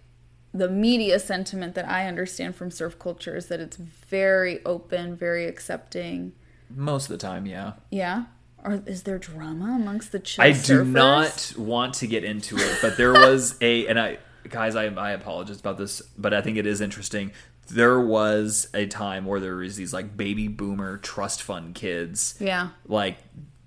the 0.54 0.70
media 0.70 1.20
sentiment 1.20 1.76
that 1.76 1.88
I 1.88 2.08
understand 2.08 2.56
from 2.56 2.72
surf 2.72 2.98
culture 2.98 3.36
is 3.36 3.48
that 3.48 3.60
it's 3.60 3.78
very 3.78 4.64
open, 4.66 5.16
very 5.16 5.46
accepting. 5.46 6.34
Most 6.70 7.06
of 7.06 7.10
the 7.10 7.18
time, 7.18 7.46
yeah. 7.46 7.74
Yeah. 7.92 8.26
Or 8.64 8.82
is 8.86 9.04
there 9.04 9.18
drama 9.20 9.76
amongst 9.76 10.12
the 10.12 10.20
chill 10.20 10.44
I 10.44 10.52
do 10.52 10.84
not 10.84 11.54
want 11.58 11.94
to 11.96 12.08
get 12.08 12.24
into 12.24 12.58
it, 12.58 12.80
but 12.82 12.98
there 12.98 13.14
was 13.14 13.56
a, 13.62 13.88
and 13.88 14.00
I, 14.00 14.18
guys, 14.50 14.76
I, 14.76 14.86
I 14.86 15.12
apologize 15.12 15.60
about 15.60 15.78
this, 15.78 16.02
but 16.18 16.34
I 16.34 16.42
think 16.42 16.58
it 16.58 16.66
is 16.66 16.82
interesting. 16.82 17.32
there 17.70 18.00
was 18.00 18.70
a 18.74 18.86
time 18.86 19.26
where 19.26 19.40
there 19.40 19.56
was 19.58 19.76
these 19.76 19.94
like 19.94 20.16
baby 20.16 20.48
boomer 20.48 20.98
trust 21.00 21.42
fund 21.44 21.76
kids 21.76 22.36
Yeah. 22.40 22.70
like 22.88 23.18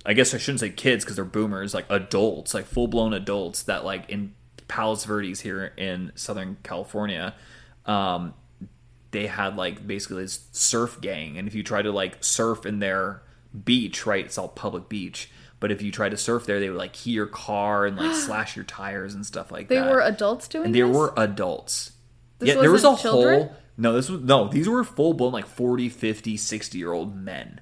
I 0.07 0.15
guess 0.15 0.33
I 0.33 0.39
shouldn't 0.39 0.61
say 0.61 0.71
kids 0.71 1.05
because 1.05 1.17
they're 1.17 1.27
boomers, 1.27 1.75
like 1.75 1.85
adults, 1.91 2.55
like 2.55 2.65
full 2.65 2.87
blown 2.89 3.13
adults 3.13 3.65
that 3.65 3.85
like 3.85 4.09
in 4.09 4.35
Palos 4.69 5.05
Verdes 5.05 5.41
here 5.41 5.73
in 5.77 6.11
Southern 6.15 6.57
California, 6.63 7.35
um, 7.85 8.33
they 9.11 9.27
had 9.27 9.57
like 9.57 9.87
basically 9.87 10.23
this 10.23 10.47
surf 10.53 11.01
gang, 11.03 11.37
and 11.37 11.47
if 11.47 11.55
you 11.55 11.63
try 11.63 11.83
to 11.83 11.93
like 11.93 12.25
surf 12.25 12.65
in 12.65 12.79
their 12.79 13.21
beach, 13.65 14.07
right, 14.07 14.25
it's 14.25 14.39
all 14.39 14.49
public 14.49 14.89
beach. 14.89 15.31
But 15.61 15.71
if 15.71 15.83
you 15.83 15.93
try 15.93 16.09
to 16.09 16.17
surf 16.17 16.47
there, 16.47 16.59
they 16.59 16.71
would 16.71 16.79
like 16.79 16.95
key 16.95 17.11
your 17.11 17.27
car 17.27 17.87
and 17.87 17.97
like 17.97 18.15
slash 18.27 18.57
your 18.57 18.65
tires 18.65 19.15
and 19.15 19.25
stuff 19.25 19.53
like 19.53 19.69
They 19.69 19.77
that. 19.77 19.85
They 19.85 19.91
were 19.93 20.01
adults 20.01 20.49
doing 20.49 20.67
and 20.67 20.75
there 20.75 20.87
this? 20.89 20.97
were 20.97 21.13
adults. 21.17 21.93
This 22.39 22.49
yeah, 22.49 22.61
there 22.61 22.71
was 22.73 22.85
a 22.85 22.97
children? 22.97 23.41
whole 23.43 23.57
no. 23.77 23.93
This 23.93 24.09
was 24.09 24.23
no. 24.23 24.49
These 24.49 24.69
were 24.69 24.83
full 24.85 25.13
blown 25.15 25.33
like 25.33 25.47
40, 25.47 25.89
50, 25.91 26.37
60 26.37 26.79
year 26.79 26.93
old 26.93 27.15
men. 27.15 27.61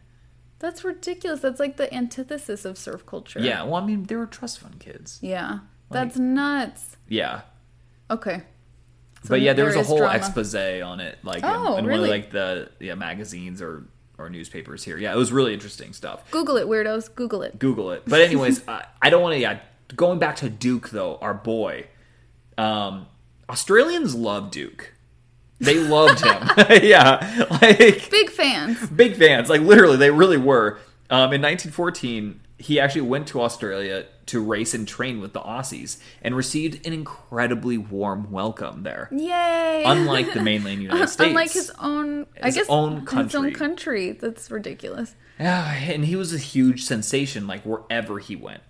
That's 0.61 0.85
ridiculous. 0.85 1.41
That's 1.41 1.61
like 1.61 1.77
the 1.77 1.93
antithesis 1.95 2.65
of 2.65 2.79
surf 2.79 3.05
culture. 3.07 3.41
Yeah, 3.41 3.63
well, 3.65 3.77
I 3.77 3.85
mean, 3.85 4.05
they 4.05 4.17
were 4.17 4.27
trust 4.27 4.59
fund 4.61 4.79
kids. 4.81 5.19
Yeah. 5.23 5.61
That's 5.91 6.17
nuts. 6.19 6.97
Yeah. 7.09 7.43
Okay. 8.11 8.43
So 9.25 9.31
but 9.31 9.41
yeah, 9.41 9.53
there 9.53 9.65
was 9.65 9.75
a 9.77 9.83
whole 9.83 9.99
drama. 9.99 10.17
expose 10.17 10.55
on 10.55 11.01
it, 11.01 11.19
like 11.25 11.41
Oh, 11.43 11.77
in 11.77 11.85
one 11.85 11.87
really? 11.87 12.05
of 12.09 12.11
like 12.11 12.31
the 12.31 12.71
yeah 12.79 12.95
magazines 12.95 13.61
or 13.61 13.85
or 14.19 14.29
newspapers 14.29 14.85
here. 14.85 14.99
Yeah, 14.99 15.13
it 15.13 15.17
was 15.17 15.33
really 15.33 15.55
interesting 15.55 15.93
stuff. 15.93 16.29
Google 16.31 16.57
it, 16.57 16.67
weirdos. 16.67 17.15
Google 17.15 17.43
it. 17.43 17.59
Google 17.59 17.93
it. 17.93 18.03
But 18.07 18.21
anyways, 18.21 18.67
I, 18.69 18.85
I 19.01 19.11
don't 19.11 19.23
want 19.23 19.35
to. 19.35 19.41
Yeah, 19.41 19.61
going 19.97 20.19
back 20.19 20.37
to 20.37 20.51
Duke 20.51 20.91
though, 20.91 21.17
our 21.17 21.35
boy. 21.35 21.87
Um, 22.57 23.07
Australians 23.49 24.15
love 24.15 24.51
Duke. 24.51 24.93
They 25.61 25.77
loved 25.79 26.21
him. 26.25 26.49
yeah, 26.83 27.47
like 27.63 28.11
Big 28.11 28.31
fans. 28.31 28.87
big 28.91 29.17
fans. 29.17 29.49
Like 29.49 29.61
literally, 29.63 29.97
they 29.97 30.11
really 30.11 30.37
were. 30.37 30.79
Um, 31.11 31.33
in 31.33 31.41
1914, 31.41 32.39
he 32.59 32.81
actually 32.81 33.03
went 33.03 33.29
to 33.29 33.41
Australia 33.41 34.07
to 34.27 34.43
race 34.45 34.75
and 34.75 34.87
train 34.87 35.21
with 35.21 35.33
the 35.33 35.41
Aussies 35.41 35.99
and 36.23 36.37
received 36.37 36.87
an 36.87 36.93
incredibly 36.93 37.79
warm 37.79 38.31
welcome 38.31 38.83
there. 38.83 39.09
Yay. 39.13 39.85
Unlike 39.87 40.35
the 40.35 40.41
mainland 40.43 40.83
United 40.83 41.09
States. 41.09 41.29
Unlike 41.29 41.53
his 41.53 41.71
own, 41.79 42.27
I 42.43 42.51
guess, 42.51 42.67
own 42.69 43.07
country. 43.07 43.25
His 43.25 43.35
own 43.37 43.53
country. 43.53 44.13
That's 44.13 44.51
ridiculous. 44.51 45.15
Yeah, 45.39 45.73
and 45.73 46.05
he 46.05 46.17
was 46.17 46.35
a 46.35 46.39
huge 46.39 46.83
sensation, 46.85 47.47
like 47.47 47.63
wherever 47.63 48.19
he 48.19 48.35
went. 48.37 48.61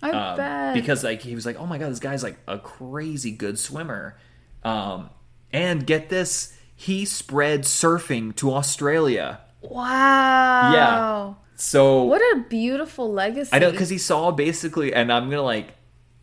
I 0.00 0.10
Um, 0.10 0.36
bet. 0.36 0.74
because 0.74 1.02
like 1.02 1.20
he 1.22 1.34
was 1.34 1.44
like, 1.44 1.58
oh 1.58 1.66
my 1.66 1.76
god, 1.78 1.90
this 1.90 1.98
guy's 2.00 2.22
like 2.22 2.38
a 2.46 2.58
crazy 2.58 3.32
good 3.32 3.58
swimmer. 3.58 4.16
Um, 4.62 5.10
and 5.52 5.86
get 5.86 6.08
this, 6.08 6.56
he 6.76 7.04
spread 7.04 7.62
surfing 7.62 8.34
to 8.36 8.52
Australia. 8.54 9.40
wow. 9.60 11.36
So 11.56 12.02
What 12.04 12.20
a 12.36 12.40
beautiful 12.48 13.12
legacy. 13.12 13.50
I 13.52 13.58
know 13.58 13.70
because 13.70 13.88
he 13.90 13.98
saw 13.98 14.30
basically, 14.30 14.92
and 14.94 15.12
I'm 15.12 15.30
gonna 15.30 15.42
like, 15.42 15.74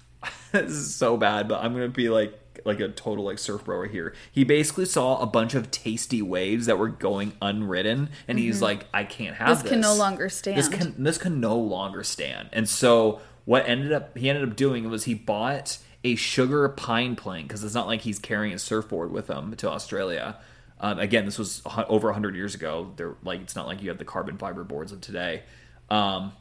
this 0.52 0.72
is 0.72 0.96
so 0.96 1.18
bad, 1.18 1.48
but 1.48 1.64
I'm 1.64 1.74
gonna 1.74 1.88
be 1.88 2.10
like 2.10 2.38
like 2.66 2.80
a 2.80 2.90
total 2.90 3.24
like 3.26 3.40
surf 3.40 3.64
bro 3.66 3.88
here. 3.88 4.14
He 4.32 4.44
basically 4.44 4.86
saw 4.86 5.20
a 5.20 5.26
bunch 5.26 5.56
of 5.56 5.72
tasty 5.72 6.22
waves 6.22 6.66
that 6.68 6.78
were 6.78 6.90
going 6.90 7.34
unridden, 7.42 8.10
and 8.28 8.38
he's 8.38 8.62
like, 8.62 8.86
I 8.94 9.04
can't 9.04 9.36
have 9.38 9.48
Mm-hmm. 9.48 9.54
this 9.56 9.62
this. 9.64 9.72
can 9.72 9.82
no 9.82 9.94
longer 9.96 10.30
stand. 10.30 10.58
This 10.58 10.68
can 10.68 11.04
this 11.04 11.18
can 11.18 11.40
no 11.40 11.56
longer 11.58 12.04
stand. 12.04 12.50
And 12.54 12.68
so 12.70 13.22
what 13.46 13.68
ended 13.68 13.92
up 13.92 14.18
he 14.18 14.30
ended 14.30 14.48
up 14.48 14.56
doing 14.56 14.90
was 14.90 15.06
he 15.06 15.14
bought 15.16 15.78
a 16.04 16.16
sugar 16.16 16.68
pine 16.70 17.16
plank 17.16 17.48
because 17.48 17.64
it's 17.64 17.74
not 17.76 17.88
like 17.88 18.02
he's 18.02 18.20
carrying 18.20 18.54
a 18.54 18.60
surfboard 18.60 19.12
with 19.12 19.28
him 19.28 19.56
to 19.56 19.70
Australia. 19.70 20.38
Um, 20.82 20.98
again, 21.00 21.26
this 21.26 21.38
was 21.38 21.62
over 21.88 22.08
100 22.08 22.36
years 22.36 22.56
ago. 22.56 22.92
They're 22.96 23.16
like 23.24 23.40
it's 23.42 23.56
not 23.56 23.68
like 23.68 23.82
you 23.82 23.90
have 23.90 24.00
the 24.00 24.06
carbon 24.06 24.38
fiber 24.38 24.64
boards 24.64 24.92
of 24.92 25.00
today. 25.00 25.44
Um, 25.90 26.34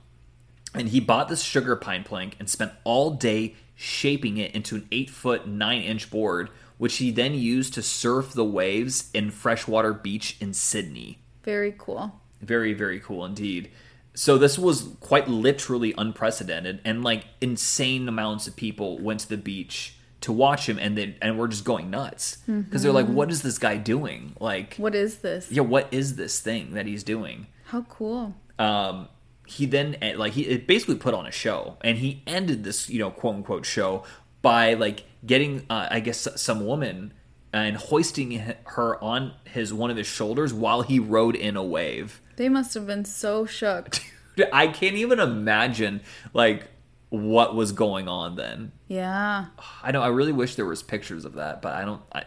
and 0.74 0.88
he 0.88 0.98
bought 0.98 1.28
this 1.28 1.42
sugar 1.42 1.76
pine 1.76 2.04
plank 2.04 2.36
and 2.38 2.48
spent 2.48 2.72
all 2.84 3.10
day 3.10 3.54
shaping 3.74 4.38
it 4.38 4.54
into 4.54 4.76
an 4.76 4.88
eight 4.90 5.10
foot 5.10 5.46
nine 5.46 5.82
inch 5.82 6.10
board, 6.10 6.48
which 6.78 6.96
he 6.96 7.10
then 7.10 7.34
used 7.34 7.74
to 7.74 7.82
surf 7.82 8.32
the 8.32 8.44
waves 8.44 9.10
in 9.12 9.30
freshwater 9.30 9.92
beach 9.92 10.36
in 10.40 10.54
Sydney. 10.54 11.18
Very 11.42 11.74
cool. 11.76 12.20
Very, 12.40 12.72
very 12.72 12.98
cool 12.98 13.24
indeed. 13.24 13.70
So 14.14 14.38
this 14.38 14.58
was 14.58 14.96
quite 15.00 15.28
literally 15.28 15.94
unprecedented, 15.96 16.80
and 16.84 17.04
like 17.04 17.26
insane 17.40 18.08
amounts 18.08 18.46
of 18.46 18.56
people 18.56 18.98
went 18.98 19.20
to 19.20 19.28
the 19.28 19.36
beach 19.36 19.94
to 20.22 20.32
watch 20.32 20.68
him, 20.68 20.78
and 20.78 20.96
then 20.98 21.14
and 21.22 21.38
we're 21.38 21.48
just 21.48 21.64
going 21.64 21.90
nuts 21.90 22.38
because 22.46 22.82
they're 22.82 22.92
like, 22.92 23.06
"What 23.06 23.30
is 23.30 23.42
this 23.42 23.58
guy 23.58 23.76
doing? 23.76 24.34
Like, 24.40 24.76
What 24.76 24.94
is 24.94 25.18
this? 25.18 25.50
yeah, 25.50 25.62
what 25.62 25.88
is 25.92 26.16
this 26.16 26.40
thing 26.40 26.74
that 26.74 26.86
he's 26.86 27.02
doing?" 27.04 27.46
How 27.66 27.82
cool. 27.82 28.34
um, 28.58 29.08
he 29.46 29.66
then 29.66 29.96
eh, 30.02 30.14
like 30.16 30.32
he 30.34 30.42
it 30.46 30.66
basically 30.66 30.96
put 30.96 31.14
on 31.14 31.26
a 31.26 31.30
show, 31.32 31.76
and 31.82 31.98
he 31.98 32.22
ended 32.26 32.64
this 32.64 32.88
you 32.90 32.98
know 32.98 33.10
quote 33.10 33.36
unquote 33.36 33.64
show 33.66 34.04
by 34.42 34.74
like 34.74 35.04
getting 35.24 35.66
uh, 35.70 35.88
I 35.90 36.00
guess 36.00 36.26
some 36.36 36.66
woman 36.66 37.12
and 37.52 37.76
hoisting 37.76 38.54
her 38.64 39.02
on 39.02 39.32
his 39.44 39.72
one 39.74 39.90
of 39.90 39.96
his 39.96 40.06
shoulders 40.06 40.52
while 40.54 40.82
he 40.82 40.98
rode 41.00 41.34
in 41.34 41.56
a 41.56 41.64
wave. 41.64 42.20
They 42.36 42.48
must 42.48 42.74
have 42.74 42.86
been 42.86 43.04
so 43.04 43.44
shook. 43.44 43.98
Dude, 44.36 44.48
I 44.52 44.68
can't 44.68 44.94
even 44.96 45.18
imagine 45.18 46.00
like 46.32 46.68
what 47.10 47.54
was 47.54 47.72
going 47.72 48.08
on 48.08 48.36
then. 48.36 48.72
Yeah. 48.88 49.46
I 49.82 49.90
know 49.90 50.02
I 50.02 50.08
really 50.08 50.32
wish 50.32 50.54
there 50.54 50.64
was 50.64 50.82
pictures 50.82 51.24
of 51.24 51.34
that, 51.34 51.60
but 51.60 51.74
I 51.74 51.84
don't. 51.84 52.00
I, 52.12 52.24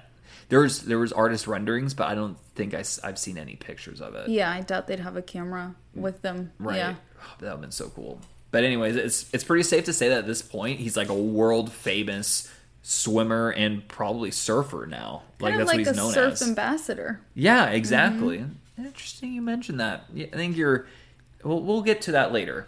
there 0.50 0.60
was 0.60 0.84
there 0.84 1.00
was 1.00 1.12
artist 1.12 1.48
renderings, 1.48 1.94
but 1.94 2.08
I 2.08 2.16
don't 2.16 2.38
think 2.56 2.74
I, 2.74 2.84
have 3.04 3.18
seen 3.18 3.38
any 3.38 3.56
pictures 3.56 4.02
of 4.02 4.14
it. 4.16 4.30
Yeah, 4.30 4.52
I 4.52 4.62
doubt 4.62 4.88
they'd 4.88 5.00
have 5.00 5.18
a 5.18 5.22
camera 5.22 5.76
with 5.96 6.22
them. 6.22 6.52
Right. 6.60 6.78
Yeah. 6.78 6.96
That 7.40 7.46
would 7.46 7.52
have 7.52 7.62
been 7.62 7.72
so 7.72 7.88
cool. 7.88 8.20
But 8.52 8.66
anyways, 8.66 8.98
it's 8.98 9.34
it's 9.34 9.46
pretty 9.46 9.64
safe 9.64 9.86
to 9.86 9.94
say 9.94 10.10
that 10.10 10.20
at 10.20 10.28
this 10.28 10.42
point 10.42 10.80
he's 10.80 10.98
like 10.98 11.08
a 11.08 11.14
world 11.14 11.72
famous 11.72 12.52
swimmer 12.82 13.50
and 13.50 13.88
probably 13.88 14.30
surfer 14.30 14.86
now. 14.86 15.24
Like 15.40 15.54
kind 15.54 15.62
of 15.62 15.68
that's 15.68 15.78
like 15.78 15.86
what 15.86 15.96
he's 15.96 15.98
known 15.98 16.12
surf 16.12 16.34
as. 16.34 16.42
ambassador. 16.44 17.22
yeah, 17.34 17.68
exactly. 17.70 18.40
Mm-hmm. 18.40 18.86
Interesting 18.86 19.34
you 19.34 19.42
mentioned 19.42 19.80
that. 19.80 20.04
Yeah, 20.14 20.28
I 20.34 20.36
think 20.36 20.58
you're 20.58 20.86
we'll, 21.44 21.62
we'll 21.62 21.82
get 21.82 22.02
to 22.04 22.12
that 22.12 22.34
later. 22.34 22.68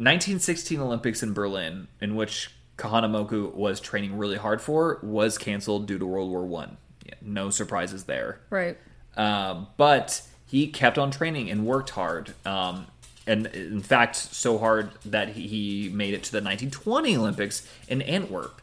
1916 0.00 0.80
Olympics 0.80 1.22
in 1.22 1.34
Berlin, 1.34 1.86
in 2.00 2.16
which 2.16 2.50
Kahanamoku 2.78 3.52
was 3.54 3.80
training 3.80 4.16
really 4.16 4.38
hard 4.38 4.62
for, 4.62 4.98
was 5.02 5.36
canceled 5.36 5.86
due 5.86 5.98
to 5.98 6.06
World 6.06 6.30
War 6.30 6.46
One. 6.46 6.78
Yeah, 7.04 7.14
no 7.20 7.50
surprises 7.50 8.04
there. 8.04 8.40
Right. 8.48 8.78
Um, 9.18 9.66
but 9.76 10.22
he 10.46 10.68
kept 10.68 10.96
on 10.96 11.10
training 11.10 11.50
and 11.50 11.66
worked 11.66 11.90
hard. 11.90 12.32
Um, 12.46 12.86
and 13.26 13.46
in 13.48 13.82
fact, 13.82 14.16
so 14.16 14.56
hard 14.56 14.90
that 15.04 15.30
he, 15.30 15.46
he 15.46 15.90
made 15.90 16.14
it 16.14 16.22
to 16.24 16.32
the 16.32 16.38
1920 16.38 17.18
Olympics 17.18 17.68
in 17.86 18.00
Antwerp. 18.00 18.62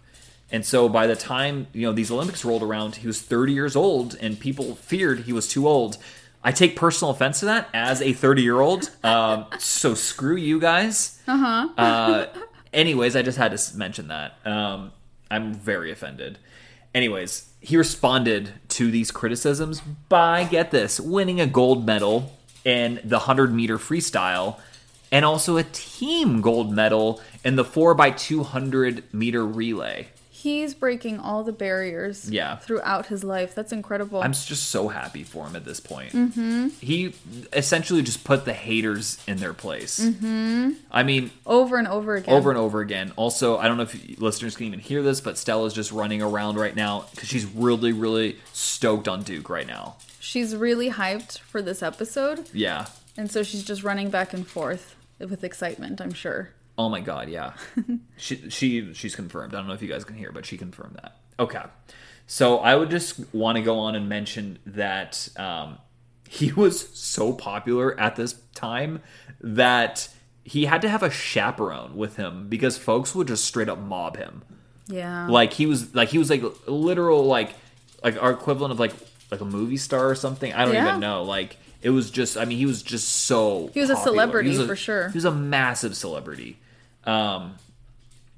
And 0.51 0.65
so 0.65 0.89
by 0.89 1.05
the 1.05 1.15
time 1.15 1.67
you 1.71 1.85
know 1.85 1.93
these 1.93 2.09
Olympics 2.09 2.43
rolled 2.43 2.63
around, 2.63 2.95
he 2.95 3.07
was 3.07 3.21
30 3.21 3.53
years 3.53 3.75
old, 3.75 4.15
and 4.19 4.39
people 4.39 4.75
feared 4.75 5.21
he 5.21 5.33
was 5.33 5.47
too 5.47 5.67
old. 5.67 5.97
I 6.47 6.51
take 6.51 6.77
personal 6.77 7.11
offense 7.11 7.41
to 7.41 7.47
that 7.47 7.67
as 7.73 8.01
a 8.01 8.13
30 8.13 8.41
year 8.41 8.61
old. 8.61 8.89
Um, 9.03 9.47
so 9.59 9.93
screw 9.93 10.37
you 10.37 10.61
guys. 10.61 11.21
Uh-huh. 11.27 11.67
Uh, 11.77 12.27
anyways, 12.71 13.17
I 13.17 13.21
just 13.21 13.37
had 13.37 13.55
to 13.57 13.77
mention 13.77 14.07
that. 14.07 14.37
Um, 14.45 14.93
I'm 15.29 15.53
very 15.53 15.91
offended. 15.91 16.39
Anyways, 16.95 17.49
he 17.59 17.75
responded 17.75 18.53
to 18.69 18.89
these 18.89 19.11
criticisms 19.11 19.81
by, 20.07 20.45
get 20.45 20.71
this, 20.71 21.01
winning 21.01 21.41
a 21.41 21.47
gold 21.47 21.85
medal 21.85 22.31
in 22.63 23.01
the 23.03 23.17
100 23.17 23.53
meter 23.53 23.77
freestyle 23.77 24.57
and 25.11 25.25
also 25.25 25.57
a 25.57 25.63
team 25.63 26.39
gold 26.39 26.71
medal 26.71 27.19
in 27.43 27.57
the 27.57 27.65
4x200 27.65 29.03
meter 29.11 29.45
relay. 29.45 30.07
He's 30.39 30.75
breaking 30.75 31.19
all 31.19 31.43
the 31.43 31.51
barriers 31.51 32.29
Yeah. 32.29 32.57
throughout 32.57 33.07
his 33.07 33.23
life. 33.23 33.55
That's 33.55 33.71
incredible. 33.71 34.21
I'm 34.21 34.33
just 34.33 34.69
so 34.69 34.87
happy 34.89 35.23
for 35.23 35.47
him 35.47 35.55
at 35.55 35.65
this 35.65 35.79
point. 35.79 36.11
Mm-hmm. 36.11 36.67
He 36.79 37.15
essentially 37.53 38.03
just 38.03 38.23
put 38.23 38.45
the 38.45 38.53
haters 38.53 39.17
in 39.27 39.37
their 39.37 39.55
place. 39.55 39.99
Mm-hmm. 39.99 40.73
I 40.91 41.01
mean, 41.01 41.31
over 41.47 41.77
and 41.77 41.87
over 41.87 42.15
again. 42.15 42.35
over 42.35 42.51
and 42.51 42.59
over 42.59 42.81
again. 42.81 43.13
Also, 43.15 43.57
I 43.57 43.67
don't 43.67 43.77
know 43.77 43.83
if 43.83 44.19
listeners 44.19 44.55
can 44.55 44.67
even 44.67 44.79
hear 44.79 45.01
this, 45.01 45.21
but 45.21 45.39
Stella's 45.39 45.73
just 45.73 45.91
running 45.91 46.21
around 46.21 46.57
right 46.57 46.75
now 46.75 47.05
because 47.11 47.27
she's 47.29 47.45
really, 47.47 47.91
really 47.91 48.37
stoked 48.53 49.07
on 49.07 49.23
Duke 49.23 49.49
right 49.49 49.65
now. 49.65 49.95
She's 50.19 50.55
really 50.55 50.91
hyped 50.91 51.39
for 51.39 51.63
this 51.63 51.81
episode, 51.81 52.47
Yeah. 52.53 52.85
and 53.17 53.31
so 53.31 53.41
she's 53.41 53.63
just 53.63 53.81
running 53.83 54.11
back 54.11 54.33
and 54.35 54.45
forth 54.47 54.95
with 55.19 55.43
excitement, 55.43 55.99
I'm 55.99 56.13
sure. 56.13 56.49
Oh 56.77 56.89
my 56.89 56.99
god, 57.01 57.29
yeah. 57.29 57.53
she 58.17 58.49
she 58.49 58.93
she's 58.93 59.15
confirmed. 59.15 59.53
I 59.53 59.57
don't 59.57 59.67
know 59.67 59.73
if 59.73 59.81
you 59.81 59.87
guys 59.87 60.03
can 60.05 60.15
hear, 60.15 60.31
but 60.31 60.45
she 60.45 60.57
confirmed 60.57 60.95
that. 61.01 61.17
Okay. 61.39 61.63
So 62.27 62.59
I 62.59 62.75
would 62.75 62.89
just 62.89 63.33
want 63.33 63.55
to 63.57 63.61
go 63.63 63.79
on 63.79 63.95
and 63.95 64.09
mention 64.09 64.59
that 64.65 65.29
um, 65.37 65.77
he 66.27 66.51
was 66.53 66.89
so 66.97 67.33
popular 67.33 67.97
at 67.99 68.15
this 68.15 68.33
time 68.53 69.01
that 69.41 70.09
he 70.43 70.65
had 70.65 70.81
to 70.81 70.89
have 70.89 71.03
a 71.03 71.09
chaperone 71.09 71.95
with 71.95 72.15
him 72.17 72.47
because 72.49 72.77
folks 72.77 73.13
would 73.15 73.27
just 73.27 73.45
straight 73.45 73.69
up 73.69 73.79
mob 73.79 74.17
him. 74.17 74.43
Yeah. 74.89 75.27
like 75.27 75.51
he 75.53 75.65
was 75.65 75.93
like 75.95 76.09
he 76.09 76.17
was 76.17 76.29
like 76.29 76.41
literal 76.67 77.25
like 77.25 77.53
like 78.03 78.21
our 78.21 78.31
equivalent 78.31 78.71
of 78.71 78.79
like 78.79 78.93
like 79.31 79.41
a 79.41 79.45
movie 79.45 79.75
star 79.77 80.09
or 80.09 80.15
something. 80.15 80.53
I 80.53 80.63
don't 80.65 80.73
Yeah. 80.75 80.87
even 80.89 80.99
know. 81.01 81.23
Like 81.23 81.57
it 81.81 81.89
was 81.91 82.09
just. 82.11 82.37
I 82.37 82.45
mean, 82.45 82.57
he 82.57 82.65
was 82.65 82.81
just 82.81 83.07
so. 83.07 83.69
He 83.73 83.79
was 83.81 83.89
a 83.89 83.95
celebrity, 83.97 84.49
was 84.49 84.59
a- 84.59 84.67
for 84.67 84.75
sure. 84.75 85.09
He 85.09 85.17
was 85.17 85.25
a 85.25 85.31
massive 85.31 85.95
celebrity. 85.95 86.57
Um, 87.07 87.55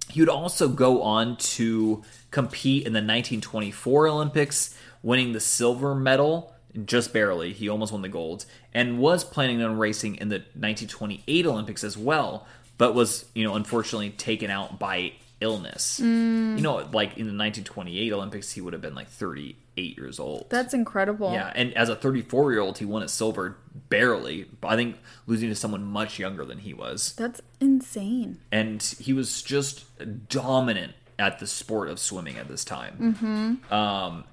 he 0.10 0.22
would 0.22 0.30
also 0.30 0.70
go 0.70 1.02
on 1.04 1.38
to 1.38 2.04
compete 2.32 2.86
in 2.88 2.94
the 2.94 3.00
1924 3.00 4.08
Olympics, 4.08 4.76
winning 5.04 5.34
the 5.34 5.40
silver 5.40 5.94
medal 5.94 6.54
just 6.86 7.14
barely. 7.14 7.54
He 7.54 7.68
almost 7.70 7.92
won 7.92 8.02
the 8.02 8.10
gold, 8.10 8.46
and 8.74 9.00
was 9.00 9.24
planning 9.24 9.62
on 9.62 9.78
racing 9.78 10.16
in 10.16 10.30
the 10.30 10.38
1928 10.38 11.46
Olympics 11.46 11.84
as 11.84 11.98
well, 11.98 12.48
but 12.78 12.94
was 12.94 13.26
you 13.34 13.44
know 13.44 13.56
unfortunately 13.56 14.12
taken 14.12 14.50
out 14.50 14.80
by 14.80 15.14
illness. 15.42 16.00
Mm. 16.02 16.58
You 16.58 16.62
know, 16.62 16.76
like 16.92 17.18
in 17.18 17.26
the 17.28 17.36
1928 17.36 18.14
Olympics, 18.14 18.52
he 18.52 18.62
would 18.62 18.74
have 18.74 18.82
been 18.82 18.96
like 18.96 19.08
38 19.08 19.98
years 19.98 20.20
old. 20.20 20.48
That's 20.50 20.74
incredible. 20.74 21.32
Yeah, 21.32 21.52
and 21.56 21.74
as 21.76 21.90
a 21.90 21.96
34 21.96 22.52
year 22.52 22.62
old, 22.62 22.78
he 22.78 22.86
won 22.86 23.04
a 23.04 23.08
silver 23.08 23.58
barely. 23.90 24.48
I 24.64 24.76
think 24.76 24.98
losing 25.28 25.50
to 25.50 25.56
someone 25.56 25.84
much 25.84 26.20
younger 26.20 26.46
than 26.46 26.60
he 26.60 26.74
was 26.74 27.14
That's 27.16 27.42
insane. 27.60 28.40
and 28.52 28.82
he 29.00 29.14
was 29.14 29.42
just 29.42 29.86
dominant 30.30 30.94
at 31.18 31.40
the 31.40 31.48
sport 31.48 31.90
of 31.90 32.00
swimming 32.00 32.38
at 32.38 32.48
this 32.48 32.64
time. 32.64 33.18
Mm-hmm. 33.20 33.74
Um, 33.74 34.24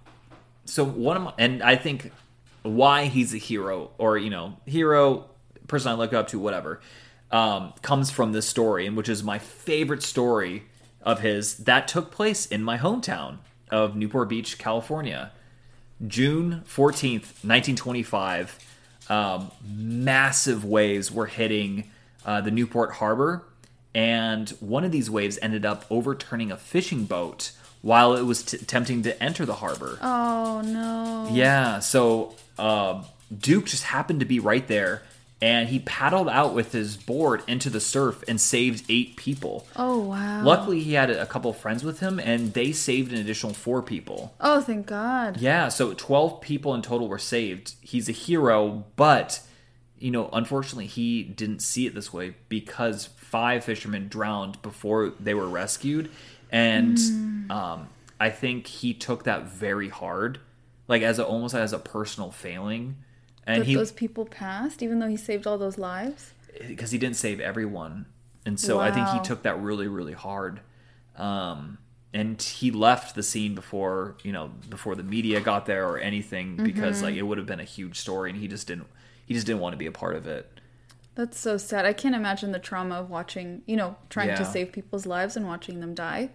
so 0.64 0.85
one 0.85 1.16
of 1.16 1.23
my, 1.25 1.33
and 1.38 1.62
I 1.62 1.77
think 1.77 2.12
why 2.62 3.07
he's 3.07 3.35
a 3.35 3.38
hero, 3.38 3.90
or 3.99 4.19
you 4.19 4.31
know, 4.31 4.57
hero 4.66 5.27
person 5.69 5.90
I 5.90 5.95
look 5.95 6.12
up 6.12 6.29
to, 6.29 6.38
whatever, 6.38 6.81
um, 7.33 7.73
comes 7.83 8.11
from 8.11 8.33
this 8.33 8.47
story, 8.47 8.87
and 8.87 8.97
which 8.97 9.09
is 9.09 9.23
my 9.25 9.38
favorite 9.38 10.03
story 10.03 10.64
of 11.03 11.21
his 11.21 11.57
that 11.59 11.88
took 11.88 12.11
place 12.11 12.47
in 12.47 12.62
my 12.62 12.79
hometown 12.79 13.38
of 13.71 13.97
Newport 13.97 14.29
Beach, 14.29 14.59
California. 14.59 15.33
June 16.07 16.62
14th, 16.69 17.42
1925, 17.42 18.59
um, 19.09 19.51
massive 19.66 20.64
waves 20.64 21.11
were 21.11 21.27
hitting 21.27 21.90
uh, 22.25 22.40
the 22.40 22.51
Newport 22.51 22.92
Harbor, 22.95 23.45
and 23.95 24.49
one 24.61 24.85
of 24.85 24.92
these 24.92 25.09
waves 25.11 25.38
ended 25.40 25.64
up 25.64 25.85
overturning 25.90 26.51
a 26.51 26.57
fishing 26.57 27.05
boat 27.05 27.53
while 27.83 28.14
it 28.16 28.23
was 28.23 28.42
t- 28.42 28.57
attempting 28.57 29.03
to 29.05 29.23
enter 29.23 29.47
the 29.47 29.55
harbor. 29.55 29.99
Oh 30.03 30.61
no. 30.64 31.29
Yeah, 31.33 31.79
so 31.79 32.35
uh, 32.59 33.05
Duke 33.37 33.66
just 33.66 33.85
happened 33.85 34.21
to 34.21 34.27
be 34.27 34.40
right 34.40 34.66
there, 34.66 35.03
and 35.40 35.68
he 35.68 35.81
paddled 35.81 36.29
out 36.29 36.55
with 36.55 36.72
his 36.72 36.96
board 36.96 37.42
into 37.46 37.68
the 37.68 37.81
surf 37.81 38.25
and 38.27 38.40
saved 38.40 38.85
eight 38.88 39.16
people. 39.16 39.66
Oh 39.77 39.99
wow. 39.99 40.42
Luckily, 40.42 40.81
he 40.83 40.94
had 40.94 41.11
a 41.11 41.27
couple 41.27 41.53
friends 41.53 41.85
with 41.85 42.01
him, 42.01 42.18
and 42.18 42.55
they 42.55 42.72
saved 42.72 43.12
an 43.12 43.18
additional 43.18 43.53
four 43.53 43.83
people. 43.83 44.35
Oh 44.40 44.61
thank 44.61 44.87
God. 44.87 45.37
Yeah, 45.38 45.68
so 45.68 45.92
12 45.92 46.40
people 46.40 46.75
in 46.75 46.83
total 46.83 47.09
were 47.09 47.18
saved. 47.18 47.75
He's 47.83 48.09
a 48.09 48.12
hero, 48.12 48.85
but, 48.96 49.40
you 49.99 50.11
know, 50.11 50.31
unfortunately, 50.33 50.87
he 50.87 51.22
didn't 51.22 51.61
see 51.61 51.87
it 51.87 51.94
this 51.94 52.12
way 52.12 52.35
because 52.49 53.07
five 53.16 53.64
fishermen 53.64 54.09
drowned 54.09 54.62
before 54.62 55.12
they 55.20 55.35
were 55.35 55.49
rescued. 55.49 56.11
And 56.51 56.99
um, 57.51 57.88
I 58.18 58.31
think 58.31 58.66
he 58.66 58.94
took 58.94 59.25
that 59.25 59.49
very 59.49 59.90
hard, 59.90 60.38
like 60.88 61.03
as 61.03 61.18
a, 61.18 61.27
almost 61.27 61.55
as 61.55 61.75
a 61.75 61.79
personal 61.79 62.31
failing. 62.31 62.96
And 63.46 63.62
That 63.62 63.66
he, 63.66 63.74
those 63.76 63.92
people 63.92 64.24
passed, 64.24 64.82
even 64.82 64.98
though 64.98 65.09
he 65.09 65.16
saved 65.16 65.46
all 65.46 65.56
those 65.59 65.78
lives. 65.78 66.32
because 66.66 66.90
he 66.90 66.98
didn't 66.98 67.16
save 67.16 67.38
everyone, 67.40 68.06
and 68.44 68.59
so 68.59 68.80
I 68.80 68.90
think 68.90 69.09
he 69.09 69.20
took 69.20 69.42
that 69.42 69.61
really, 69.61 69.88
really 69.88 70.12
hard. 70.14 70.61
Um, 71.16 71.78
and 72.12 72.40
he 72.40 72.70
left 72.70 73.14
the 73.14 73.22
scene 73.22 73.54
before 73.54 74.16
you 74.22 74.32
know 74.32 74.50
before 74.68 74.94
the 74.94 75.02
media 75.02 75.40
got 75.40 75.66
there 75.66 75.87
or 75.88 75.98
anything 75.98 76.56
because 76.56 76.96
Mm-hmm. 76.96 77.04
like 77.04 77.14
it 77.16 77.22
would 77.22 77.38
have 77.38 77.46
been 77.46 77.61
a 77.61 77.64
huge 77.64 77.98
story, 78.00 78.30
and 78.30 78.38
he 78.38 78.48
just 78.48 78.66
didn't 78.66 78.87
he 79.26 79.35
just 79.35 79.46
didn't 79.46 79.61
want 79.61 79.72
to 79.74 79.76
be 79.78 79.87
a 79.87 79.92
part 79.92 80.16
of 80.16 80.26
it. 80.26 80.50
That's 81.14 81.38
so 81.38 81.56
sad. 81.56 81.87
I 81.87 81.92
can't 81.94 82.14
imagine 82.14 82.52
the 82.52 82.59
trauma 82.59 82.96
of 82.96 83.09
watching, 83.11 83.62
you 83.66 83.76
know, 83.76 83.96
trying 84.11 84.28
to 84.37 84.44
save 84.44 84.70
people's 84.72 85.06
lives 85.06 85.35
and 85.37 85.46
watching 85.46 85.80
them 85.80 85.94
die. 85.94 86.30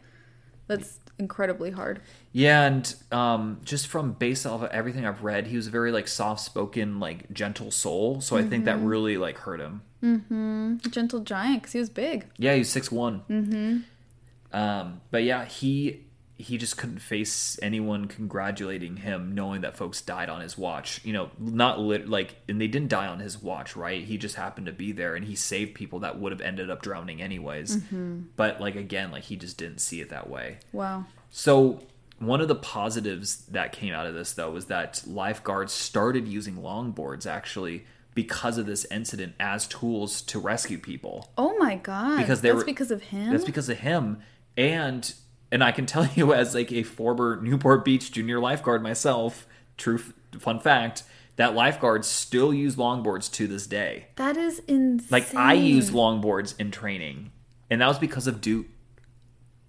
That's 0.67 0.99
incredibly 1.21 1.71
hard. 1.71 2.01
Yeah, 2.33 2.63
and 2.65 2.93
um, 3.11 3.59
just 3.63 3.87
from 3.87 4.11
based 4.13 4.45
off 4.45 4.61
of 4.63 4.69
everything 4.71 5.05
I've 5.05 5.23
read, 5.23 5.47
he 5.47 5.55
was 5.55 5.67
a 5.67 5.69
very 5.69 5.91
like 5.93 6.07
soft 6.09 6.41
spoken, 6.41 6.99
like 6.99 7.31
gentle 7.31 7.71
soul. 7.71 8.19
So 8.19 8.35
I 8.35 8.41
think 8.41 8.65
Mm-hmm. 8.65 8.79
that 8.81 8.85
really 8.85 9.15
like 9.17 9.37
hurt 9.37 9.61
him. 9.61 9.81
A 10.03 10.89
gentle 10.89 11.19
giant, 11.21 11.61
because 11.61 11.73
he 11.73 11.79
was 11.79 11.89
big. 11.89 12.25
Yeah, 12.37 12.55
he's 12.55 12.69
six 12.69 12.91
one. 12.91 13.21
Mm-hmm. 13.29 14.57
Um, 14.57 15.01
but 15.11 15.23
yeah, 15.23 15.45
he 15.45 16.01
he 16.41 16.57
just 16.57 16.77
couldn't 16.77 16.99
face 16.99 17.57
anyone 17.61 18.07
congratulating 18.07 18.97
him, 18.97 19.33
knowing 19.33 19.61
that 19.61 19.77
folks 19.77 20.01
died 20.01 20.29
on 20.29 20.41
his 20.41 20.57
watch. 20.57 20.99
You 21.03 21.13
know, 21.13 21.31
not 21.39 21.79
lit 21.79 22.09
like, 22.09 22.35
and 22.49 22.59
they 22.59 22.67
didn't 22.67 22.89
die 22.89 23.07
on 23.07 23.19
his 23.19 23.41
watch, 23.41 23.75
right? 23.75 24.03
He 24.03 24.17
just 24.17 24.35
happened 24.35 24.65
to 24.67 24.73
be 24.73 24.91
there, 24.91 25.15
and 25.15 25.25
he 25.25 25.35
saved 25.35 25.75
people 25.75 25.99
that 25.99 26.19
would 26.19 26.31
have 26.31 26.41
ended 26.41 26.69
up 26.69 26.81
drowning 26.81 27.21
anyways. 27.21 27.77
Mm-hmm. 27.77 28.21
But 28.35 28.59
like 28.59 28.75
again, 28.75 29.11
like 29.11 29.23
he 29.23 29.35
just 29.35 29.57
didn't 29.57 29.79
see 29.79 30.01
it 30.01 30.09
that 30.09 30.29
way. 30.29 30.57
Wow. 30.73 31.05
So 31.29 31.79
one 32.19 32.41
of 32.41 32.47
the 32.47 32.55
positives 32.55 33.45
that 33.47 33.71
came 33.71 33.93
out 33.93 34.05
of 34.05 34.13
this 34.13 34.33
though 34.33 34.51
was 34.51 34.65
that 34.67 35.01
lifeguards 35.07 35.73
started 35.73 36.27
using 36.27 36.55
longboards 36.57 37.25
actually 37.25 37.85
because 38.13 38.57
of 38.57 38.65
this 38.65 38.85
incident 38.91 39.33
as 39.39 39.67
tools 39.67 40.21
to 40.21 40.37
rescue 40.37 40.77
people. 40.77 41.31
Oh 41.37 41.57
my 41.57 41.75
God. 41.75 42.17
Because 42.17 42.41
they 42.41 42.49
That's 42.49 42.59
were- 42.59 42.65
because 42.65 42.91
of 42.91 43.01
him? 43.03 43.31
That's 43.31 43.45
because 43.45 43.69
of 43.69 43.79
him. 43.79 44.19
And 44.57 45.13
and 45.51 45.63
I 45.63 45.71
can 45.71 45.85
tell 45.85 46.05
you 46.15 46.33
as 46.33 46.55
like 46.55 46.71
a 46.71 46.83
former 46.83 47.39
Newport 47.41 47.83
Beach 47.85 48.11
junior 48.11 48.39
lifeguard 48.39 48.81
myself, 48.81 49.45
true 49.77 49.95
f- 49.99 50.13
fun 50.41 50.59
fact, 50.59 51.03
that 51.35 51.55
lifeguards 51.55 52.07
still 52.07 52.53
use 52.53 52.75
longboards 52.75 53.31
to 53.33 53.47
this 53.47 53.65
day. 53.67 54.07
that 54.17 54.37
is 54.37 54.59
insane. 54.67 55.07
Like 55.09 55.33
I 55.35 55.53
use 55.53 55.89
longboards 55.91 56.59
in 56.59 56.71
training. 56.71 57.31
And 57.69 57.81
that 57.81 57.87
was 57.87 57.97
because 57.99 58.27
of 58.27 58.41
Duke. 58.41 58.67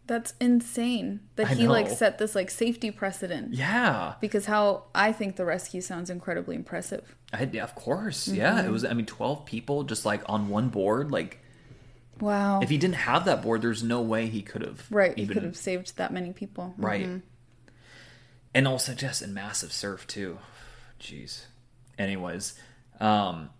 That's 0.08 0.34
insane 0.40 1.20
that 1.36 1.46
I 1.46 1.54
he 1.54 1.68
like 1.68 1.88
set 1.88 2.18
this 2.18 2.34
like 2.34 2.50
safety 2.50 2.90
precedent. 2.90 3.54
Yeah. 3.54 4.14
Because 4.20 4.46
how 4.46 4.84
I 4.94 5.12
think 5.12 5.36
the 5.36 5.44
rescue 5.44 5.80
sounds 5.80 6.10
incredibly 6.10 6.56
impressive. 6.56 7.14
I, 7.32 7.48
yeah, 7.50 7.62
of 7.62 7.74
course. 7.76 8.26
Yeah, 8.28 8.58
Mm-hmm. 8.58 8.66
it 8.68 8.70
was 8.72 8.84
I 8.84 8.92
mean 8.94 9.06
12 9.06 9.46
people 9.46 9.84
just 9.84 10.04
like 10.04 10.22
on 10.26 10.48
one 10.48 10.68
board 10.68 11.12
like 11.12 11.38
Wow. 12.22 12.60
if 12.60 12.70
he 12.70 12.78
didn't 12.78 12.94
have 12.94 13.24
that 13.24 13.42
board 13.42 13.62
there's 13.62 13.82
no 13.82 14.00
way 14.00 14.28
he 14.28 14.42
could 14.42 14.62
have 14.62 14.86
right. 14.90 15.18
He 15.18 15.26
could 15.26 15.42
have 15.42 15.56
saved 15.56 15.96
that 15.96 16.12
many 16.12 16.32
people. 16.32 16.72
Right. 16.78 17.06
Mhm. 17.06 17.22
And 18.54 18.68
also 18.68 18.94
just 18.94 19.22
in 19.22 19.34
massive 19.34 19.72
surf 19.72 20.06
too. 20.06 20.38
Jeez. 21.00 21.46
Anyways, 21.98 22.54
um 23.00 23.50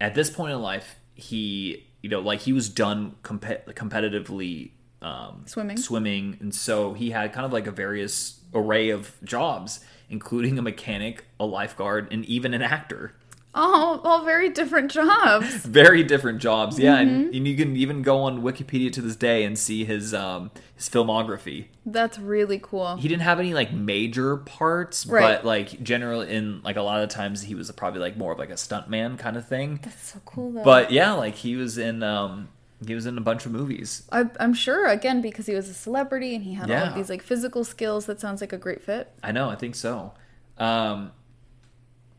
at 0.00 0.14
this 0.14 0.28
point 0.30 0.52
in 0.52 0.60
life, 0.60 0.96
he 1.14 1.86
you 2.02 2.10
know, 2.10 2.20
like 2.20 2.40
he 2.40 2.52
was 2.52 2.68
done 2.68 3.14
compet- 3.22 3.64
competitively 3.74 4.72
um 5.00 5.42
Swimming. 5.46 5.76
swimming 5.76 6.36
and 6.40 6.54
so 6.54 6.94
he 6.94 7.10
had 7.10 7.32
kind 7.32 7.46
of 7.46 7.52
like 7.52 7.66
a 7.66 7.70
various 7.72 8.40
array 8.52 8.90
of 8.90 9.14
jobs 9.22 9.80
including 10.10 10.58
a 10.58 10.62
mechanic, 10.62 11.24
a 11.40 11.46
lifeguard, 11.46 12.06
and 12.12 12.24
even 12.26 12.52
an 12.54 12.60
actor. 12.62 13.14
Oh, 13.56 14.00
all 14.02 14.24
very 14.24 14.50
different 14.50 14.90
jobs. 14.90 15.46
Very 15.64 16.02
different 16.02 16.40
jobs, 16.40 16.78
yeah, 16.78 16.96
Mm-hmm. 16.98 17.08
and, 17.26 17.34
and 17.34 17.48
you 17.48 17.56
can 17.56 17.76
even 17.76 18.02
go 18.02 18.18
on 18.22 18.42
Wikipedia 18.42 18.92
to 18.92 19.00
this 19.00 19.14
day 19.14 19.44
and 19.44 19.56
see 19.58 19.84
his 19.84 20.12
um, 20.12 20.50
his 20.74 20.88
filmography. 20.88 21.66
That's 21.86 22.18
really 22.18 22.58
cool. 22.60 22.96
he 22.96 23.06
didn't 23.06 23.22
have 23.22 23.38
any 23.38 23.54
like 23.54 23.72
major 23.72 24.38
parts, 24.38 25.06
Right. 25.06 25.20
but 25.36 25.44
like 25.44 25.82
generally 25.82 26.30
in 26.34 26.62
like 26.62 26.76
a 26.76 26.82
lot 26.82 27.02
of 27.02 27.10
times 27.10 27.42
he 27.42 27.54
was 27.54 27.70
probably 27.72 28.00
like 28.00 28.16
more 28.16 28.32
of 28.32 28.38
like 28.38 28.50
a 28.50 28.54
stuntman 28.54 29.18
kind 29.18 29.36
of 29.36 29.46
thing. 29.46 29.78
That's 29.82 30.12
so 30.14 30.20
cool 30.24 30.50
though. 30.52 30.64
But 30.64 30.90
yeah, 30.90 31.12
like 31.12 31.36
he 31.36 31.54
was 31.54 31.78
in 31.78 32.02
um 32.02 32.48
he 32.84 32.94
was 32.94 33.06
in 33.06 33.16
a 33.16 33.20
bunch 33.20 33.46
of 33.46 33.52
movies. 33.52 34.02
I, 34.10 34.24
I'm 34.40 34.52
sure 34.52 34.88
again 34.88 35.20
because 35.22 35.46
he 35.46 35.54
was 35.54 35.68
a 35.68 35.74
celebrity 35.74 36.34
and 36.34 36.42
he 36.44 36.54
had 36.54 36.70
all 36.70 36.88
of 36.88 36.94
these 36.96 37.08
like 37.08 37.22
physical 37.22 37.62
skills. 37.62 38.06
That 38.06 38.20
sounds 38.20 38.40
like 38.40 38.52
a 38.52 38.58
great 38.58 38.82
fit. 38.82 39.12
I 39.22 39.30
know, 39.30 39.48
I 39.48 39.54
think 39.54 39.74
so. 39.76 40.12
Um 40.58 41.12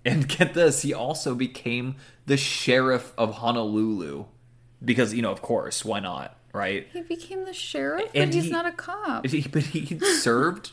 and 0.06 0.28
get 0.28 0.54
this, 0.54 0.84
he 0.84 0.94
also 0.94 1.36
became 1.36 1.96
the 2.26 2.38
sheriff 2.38 3.13
of 3.18 3.36
Honolulu 3.36 4.26
because 4.84 5.13
you 5.13 5.22
know, 5.22 5.32
of 5.32 5.41
course, 5.41 5.84
why 5.84 6.00
not, 6.00 6.38
right? 6.54 6.88
He 6.94 7.02
became 7.02 7.46
the 7.46 7.54
sheriff, 7.54 8.10
And 8.13 8.30
but 8.32 8.36
he's 8.36 8.46
he- 8.46 8.50
not 8.52 8.65
a 8.65 8.72
cop. 8.72 9.26
He- 9.28 9.48
but 9.48 9.63
he 9.63 10.00
served 10.00 10.72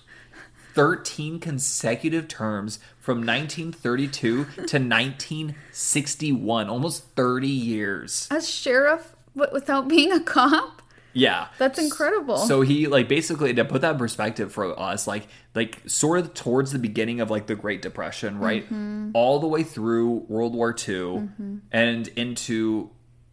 13 0.74 1.38
consecutive 1.40 2.28
terms 2.28 2.78
from 2.98 3.18
1932 3.18 4.44
to 4.68 4.78
1961, 4.78 6.68
almost 6.68 7.04
30 7.16 7.48
years. 7.48 8.28
As 8.30 8.48
sheriff, 8.48 9.14
but 9.34 9.52
without 9.52 9.88
being 9.88 10.12
a 10.12 10.20
cop. 10.20 10.81
Yeah. 11.12 11.48
That's 11.58 11.78
incredible. 11.78 12.36
So 12.38 12.62
he 12.62 12.86
like 12.86 13.08
basically 13.08 13.54
to 13.54 13.64
put 13.64 13.82
that 13.82 13.92
in 13.92 13.98
perspective 13.98 14.52
for 14.52 14.78
us, 14.78 15.06
like 15.06 15.26
like 15.54 15.80
sort 15.86 16.18
of 16.20 16.34
towards 16.34 16.72
the 16.72 16.78
beginning 16.78 17.20
of 17.20 17.30
like 17.30 17.46
the 17.46 17.54
Great 17.54 17.82
Depression, 17.82 18.38
right? 18.38 18.64
Mm-hmm. 18.64 19.10
All 19.14 19.40
the 19.40 19.48
way 19.48 19.62
through 19.62 20.24
World 20.28 20.54
War 20.54 20.74
II 20.76 21.28
and 21.70 22.08
into 22.08 22.90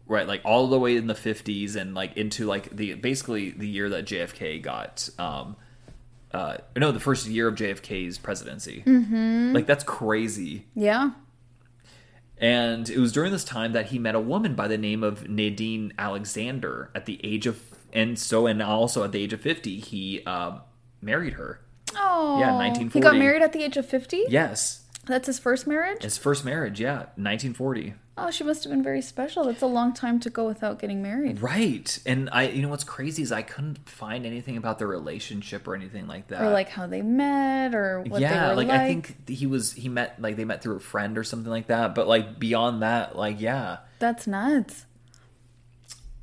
right 0.07 0.27
like 0.27 0.41
all 0.43 0.67
the 0.67 0.79
way 0.79 0.97
in 0.97 1.07
the 1.07 1.13
50s 1.13 1.75
and 1.75 1.93
like 1.93 2.17
into 2.17 2.45
like 2.45 2.75
the 2.75 2.95
basically 2.95 3.51
the 3.51 3.67
year 3.67 3.89
that 3.89 4.05
JFK 4.05 4.61
got 4.61 5.07
um 5.19 5.55
uh, 6.31 6.57
no, 6.77 6.91
the 6.91 6.99
first 6.99 7.27
year 7.27 7.47
of 7.47 7.55
JFK's 7.55 8.17
presidency. 8.17 8.83
Mm-hmm. 8.85 9.53
Like 9.53 9.65
that's 9.65 9.83
crazy. 9.83 10.65
Yeah. 10.75 11.11
And 12.39 12.89
it 12.89 12.97
was 12.97 13.11
during 13.11 13.31
this 13.31 13.43
time 13.43 13.73
that 13.73 13.87
he 13.87 13.99
met 13.99 14.15
a 14.15 14.19
woman 14.19 14.55
by 14.55 14.67
the 14.67 14.77
name 14.77 15.03
of 15.03 15.27
Nadine 15.27 15.93
Alexander 15.97 16.89
at 16.95 17.05
the 17.05 17.19
age 17.23 17.45
of, 17.45 17.61
and 17.91 18.17
so, 18.17 18.47
and 18.47 18.61
also 18.61 19.03
at 19.03 19.11
the 19.11 19.21
age 19.21 19.33
of 19.33 19.41
50, 19.41 19.79
he 19.79 20.23
uh, 20.25 20.59
married 21.01 21.33
her. 21.33 21.59
Oh. 21.95 22.39
Yeah, 22.39 22.55
1940. 22.55 22.93
He 22.93 23.01
got 23.01 23.17
married 23.17 23.41
at 23.41 23.51
the 23.51 23.63
age 23.63 23.77
of 23.77 23.85
50? 23.85 24.25
Yes. 24.29 24.83
That's 25.05 25.27
his 25.27 25.39
first 25.39 25.67
marriage? 25.67 26.03
His 26.03 26.17
first 26.17 26.45
marriage, 26.45 26.79
yeah, 26.79 26.97
1940. 27.17 27.95
Oh, 28.21 28.31
she 28.31 28.43
must 28.43 28.63
have 28.63 28.71
been 28.71 28.83
very 28.83 29.01
special. 29.01 29.45
That's 29.45 29.61
a 29.61 29.67
long 29.67 29.93
time 29.93 30.19
to 30.21 30.29
go 30.29 30.45
without 30.45 30.79
getting 30.79 31.01
married. 31.01 31.41
Right. 31.41 31.97
And 32.05 32.29
I, 32.31 32.49
you 32.49 32.61
know, 32.61 32.69
what's 32.69 32.83
crazy 32.83 33.21
is 33.23 33.31
I 33.31 33.41
couldn't 33.41 33.87
find 33.87 34.25
anything 34.25 34.57
about 34.57 34.79
their 34.79 34.87
relationship 34.87 35.67
or 35.67 35.75
anything 35.75 36.07
like 36.07 36.27
that. 36.27 36.41
Or 36.41 36.49
like 36.51 36.69
how 36.69 36.87
they 36.87 37.01
met 37.01 37.73
or 37.75 38.01
what 38.01 38.21
yeah, 38.21 38.43
they 38.43 38.49
were 38.49 38.55
like, 38.55 38.67
like. 38.67 38.79
I 38.79 38.87
think 38.87 39.29
he 39.29 39.45
was, 39.47 39.73
he 39.73 39.89
met, 39.89 40.21
like 40.21 40.35
they 40.35 40.45
met 40.45 40.61
through 40.61 40.75
a 40.75 40.81
friend 40.81 41.17
or 41.17 41.23
something 41.23 41.51
like 41.51 41.67
that. 41.67 41.95
But 41.95 42.07
like 42.07 42.39
beyond 42.39 42.81
that, 42.83 43.15
like, 43.15 43.39
yeah. 43.39 43.77
That's 43.99 44.27
nuts. 44.27 44.85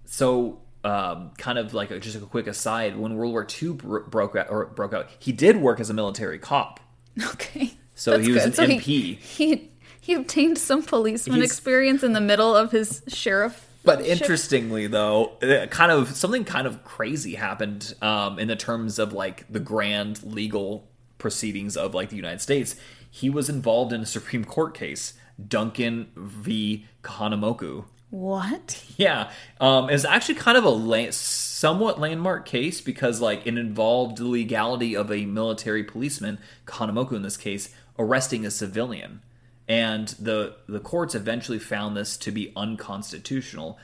so 0.05 0.61
um, 0.85 1.33
kind 1.37 1.59
of 1.59 1.75
like 1.75 1.91
a, 1.91 1.99
just 1.99 2.17
a 2.17 2.21
quick 2.21 2.47
aside 2.47 2.97
when 2.97 3.17
world 3.17 3.33
war 3.33 3.47
ii 3.63 3.73
bro- 3.73 4.07
broke 4.07 4.37
out 4.37 4.49
or 4.51 4.67
broke 4.67 4.95
out 4.95 5.09
he 5.19 5.33
did 5.33 5.57
work 5.57 5.81
as 5.81 5.91
a 5.91 5.95
military 5.95 6.39
cop 6.39 6.79
Okay. 7.33 7.73
So 7.95 8.13
That's 8.13 8.27
he 8.27 8.33
was 8.33 8.45
good. 8.45 8.49
an 8.51 8.55
So 8.55 8.67
MP. 8.67 8.81
He, 8.81 9.15
he 9.15 9.71
he 10.07 10.14
obtained 10.14 10.57
some 10.59 10.83
policeman 10.83 11.38
He's- 11.40 11.51
experience 11.51 12.03
in 12.03 12.12
the 12.12 12.21
middle 12.21 12.55
of 12.55 12.71
his 12.73 13.03
sheriff. 13.09 13.66
but 13.85 14.01
interestingly 14.01 14.87
though 14.87 15.33
uh, 15.42 15.66
kind 15.66 15.90
of 15.92 16.14
something 16.16 16.45
kind 16.45 16.66
of 16.66 16.85
crazy 16.85 17.35
happened 17.35 17.95
um, 18.03 18.38
in 18.38 18.49
the 18.49 18.57
terms 18.57 18.99
of 18.99 19.12
like 19.12 19.45
the 19.53 19.61
grand 19.61 20.23
legal 20.23 20.88
proceedings 21.19 21.77
of 21.77 21.95
like 21.95 22.09
the 22.11 22.16
united 22.16 22.40
states 22.40 22.77
he 23.11 23.29
was 23.31 23.49
involved 23.49 23.92
in 23.92 24.01
a 24.01 24.07
supreme 24.07 24.45
court 24.45 24.75
case 24.75 25.14
duncan 25.49 26.07
v 26.16 26.85
kahanamoku 27.03 27.85
What? 28.11 28.83
Yeah, 28.97 29.31
um, 29.61 29.90
it's 29.90 30.05
actually 30.05 30.37
kind 30.37 30.57
of 30.57 30.64
a 30.64 30.71
la- 30.71 31.11
somewhat 31.11 32.01
landmark 32.01 32.47
case 32.47 32.81
because 32.81 33.21
like 33.21 33.47
it 33.47 33.59
involved 33.59 34.16
the 34.19 34.27
legality 34.27 34.97
of 34.97 35.11
a 35.11 35.27
military 35.27 35.85
policeman, 35.85 36.38
Kahanamoku 36.66 37.12
in 37.12 37.23
this 37.23 37.37
case, 37.37 37.64
arresting 37.99 38.47
a 38.47 38.51
civilian, 38.51 39.21
and 39.68 40.09
the 40.20 40.57
the 40.68 40.81
courts 40.81 41.14
eventually 41.14 41.59
found 41.59 41.96
this 41.96 42.16
to 42.18 42.31
be 42.31 42.52
unconstitutional. 42.57 43.79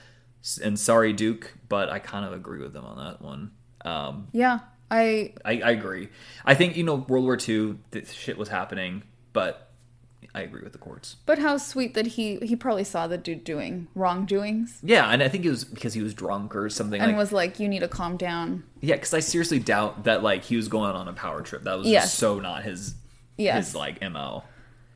And 0.63 0.79
sorry, 0.79 1.13
Duke, 1.13 1.55
but 1.69 1.89
I 1.89 1.99
kind 2.01 2.25
of 2.25 2.33
agree 2.33 2.61
with 2.61 2.73
them 2.73 2.85
on 2.85 2.97
that 2.99 3.23
one. 3.23 3.53
Um, 3.85 4.29
Yeah. 4.33 4.61
I 4.91 5.33
I, 5.45 5.53
I 5.61 5.71
agree. 5.71 6.09
I 6.45 6.55
think 6.55 6.77
you 6.77 6.85
know 6.85 6.97
World 6.97 7.25
War 7.25 7.39
II, 7.49 7.77
this 7.93 8.13
shit 8.13 8.37
was 8.37 8.49
happening, 8.49 9.03
but 9.33 9.71
I 10.35 10.43
agree 10.43 10.63
with 10.63 10.73
the 10.73 10.79
courts. 10.79 11.17
but 11.27 11.39
how 11.39 11.57
sweet 11.59 11.95
that 11.95 12.07
he 12.07 12.37
he 12.39 12.57
probably 12.57 12.85
saw 12.85 13.07
the 13.07 13.19
dude 13.19 13.45
doing 13.45 13.87
wrongdoings 13.95 14.79
Yeah, 14.83 15.07
and 15.09 15.23
I 15.23 15.29
think 15.29 15.45
it 15.45 15.51
was 15.51 15.65
because 15.65 15.95
he 15.95 16.03
was 16.03 16.13
drunk 16.15 16.55
or 16.57 16.69
something. 16.71 17.01
and 17.01 17.13
like, 17.13 17.19
was 17.19 17.33
like, 17.33 17.61
"You 17.61 17.69
need 17.69 17.81
to 17.81 17.89
calm 17.89 18.17
down." 18.17 18.65
Yeah, 18.81 18.97
because 18.97 19.13
I 19.15 19.21
seriously 19.21 19.59
doubt 19.59 20.05
that 20.05 20.23
like 20.23 20.45
he 20.45 20.57
was 20.57 20.69
going 20.69 20.95
on 20.95 21.07
a 21.09 21.13
power 21.13 21.43
trip. 21.43 21.63
That 21.65 21.79
was 21.79 21.87
Yes. 21.87 22.05
just 22.05 22.19
so 22.19 22.39
not 22.41 22.63
his 22.65 22.95
Yes. 23.39 23.67
his 23.69 23.75
like 23.75 24.01
mo. 24.03 24.43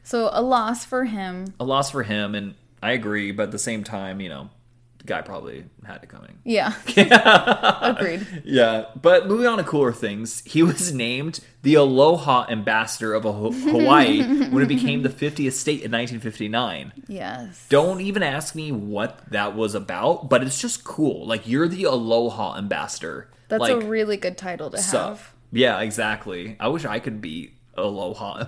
So 0.07 0.31
a 0.33 0.41
loss 0.41 0.85
for 0.85 1.05
him. 1.05 1.53
A 1.59 1.65
loss 1.65 1.91
for 1.91 2.05
him, 2.05 2.37
and 2.37 2.55
I 2.81 2.93
agree. 2.93 3.33
But 3.33 3.45
at 3.45 3.51
the 3.51 3.59
same 3.59 3.83
time, 3.83 4.21
you 4.21 4.29
know, 4.29 4.51
the 4.99 5.05
guy 5.05 5.21
probably 5.21 5.65
had 5.85 6.01
it 6.05 6.09
coming. 6.09 6.39
Yeah. 6.45 6.75
Agreed. 7.83 8.25
Yeah, 8.45 8.85
but 9.03 9.27
moving 9.27 9.47
on 9.47 9.59
to 9.59 9.65
cooler 9.65 9.93
things, 9.93 10.45
he 10.47 10.63
was 10.63 10.93
named 10.95 11.41
the 11.63 11.75
Aloha 11.75 12.47
Ambassador 12.49 13.15
of 13.15 13.25
Hawaii 13.25 14.23
when 14.49 14.63
it 14.63 14.69
became 14.69 15.03
the 15.03 15.09
50th 15.09 15.55
state 15.55 15.83
in 15.83 15.91
1959. 15.91 16.93
Yes. 17.09 17.67
Don't 17.69 18.01
even 18.01 18.23
ask 18.23 18.55
me 18.55 18.71
what 18.71 19.29
that 19.33 19.57
was 19.57 19.75
about, 19.75 20.29
but 20.29 20.45
it's 20.45 20.61
just 20.61 20.85
cool. 20.85 21.27
Like 21.27 21.49
you're 21.49 21.67
the 21.67 21.83
Aloha 21.83 22.57
Ambassador. 22.57 23.29
That's 23.49 23.61
like, 23.61 23.73
a 23.73 23.85
really 23.85 24.17
good 24.17 24.39
title 24.39 24.71
to 24.71 24.79
so- 24.79 24.99
have. 24.99 25.33
Yeah, 25.51 25.81
exactly. 25.81 26.57
I 26.61 26.69
wish 26.69 26.85
I 26.85 27.01
could 27.01 27.21
be 27.21 27.55
Aloha 27.77 28.47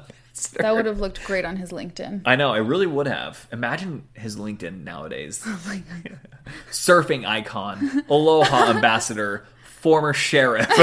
That 0.61 0.75
would 0.75 0.87
have 0.87 1.01
looked 1.01 1.25
great 1.25 1.45
on 1.45 1.57
his 1.57 1.71
LinkedIn. 1.73 2.23
I 2.25 2.37
know, 2.37 2.55
it 2.55 2.61
really 2.61 2.87
would 2.87 3.07
have. 3.07 3.47
Imagine 3.53 4.07
his 4.15 4.37
LinkedIn 4.37 4.85
nowadays. 4.85 5.43
Oh 5.47 5.61
my 5.67 5.83
god. 6.05 6.19
Surfing 6.71 7.27
icon, 7.27 8.05
Aloha 8.09 8.71
Ambassador, 8.75 9.45
former 9.65 10.13
sheriff. 10.15 10.69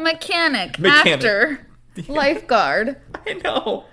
Mechanic, 0.00 0.78
Mechanic. 0.78 1.14
actor, 1.14 1.66
lifeguard. 2.08 2.96
I 3.26 3.34
know. 3.34 3.84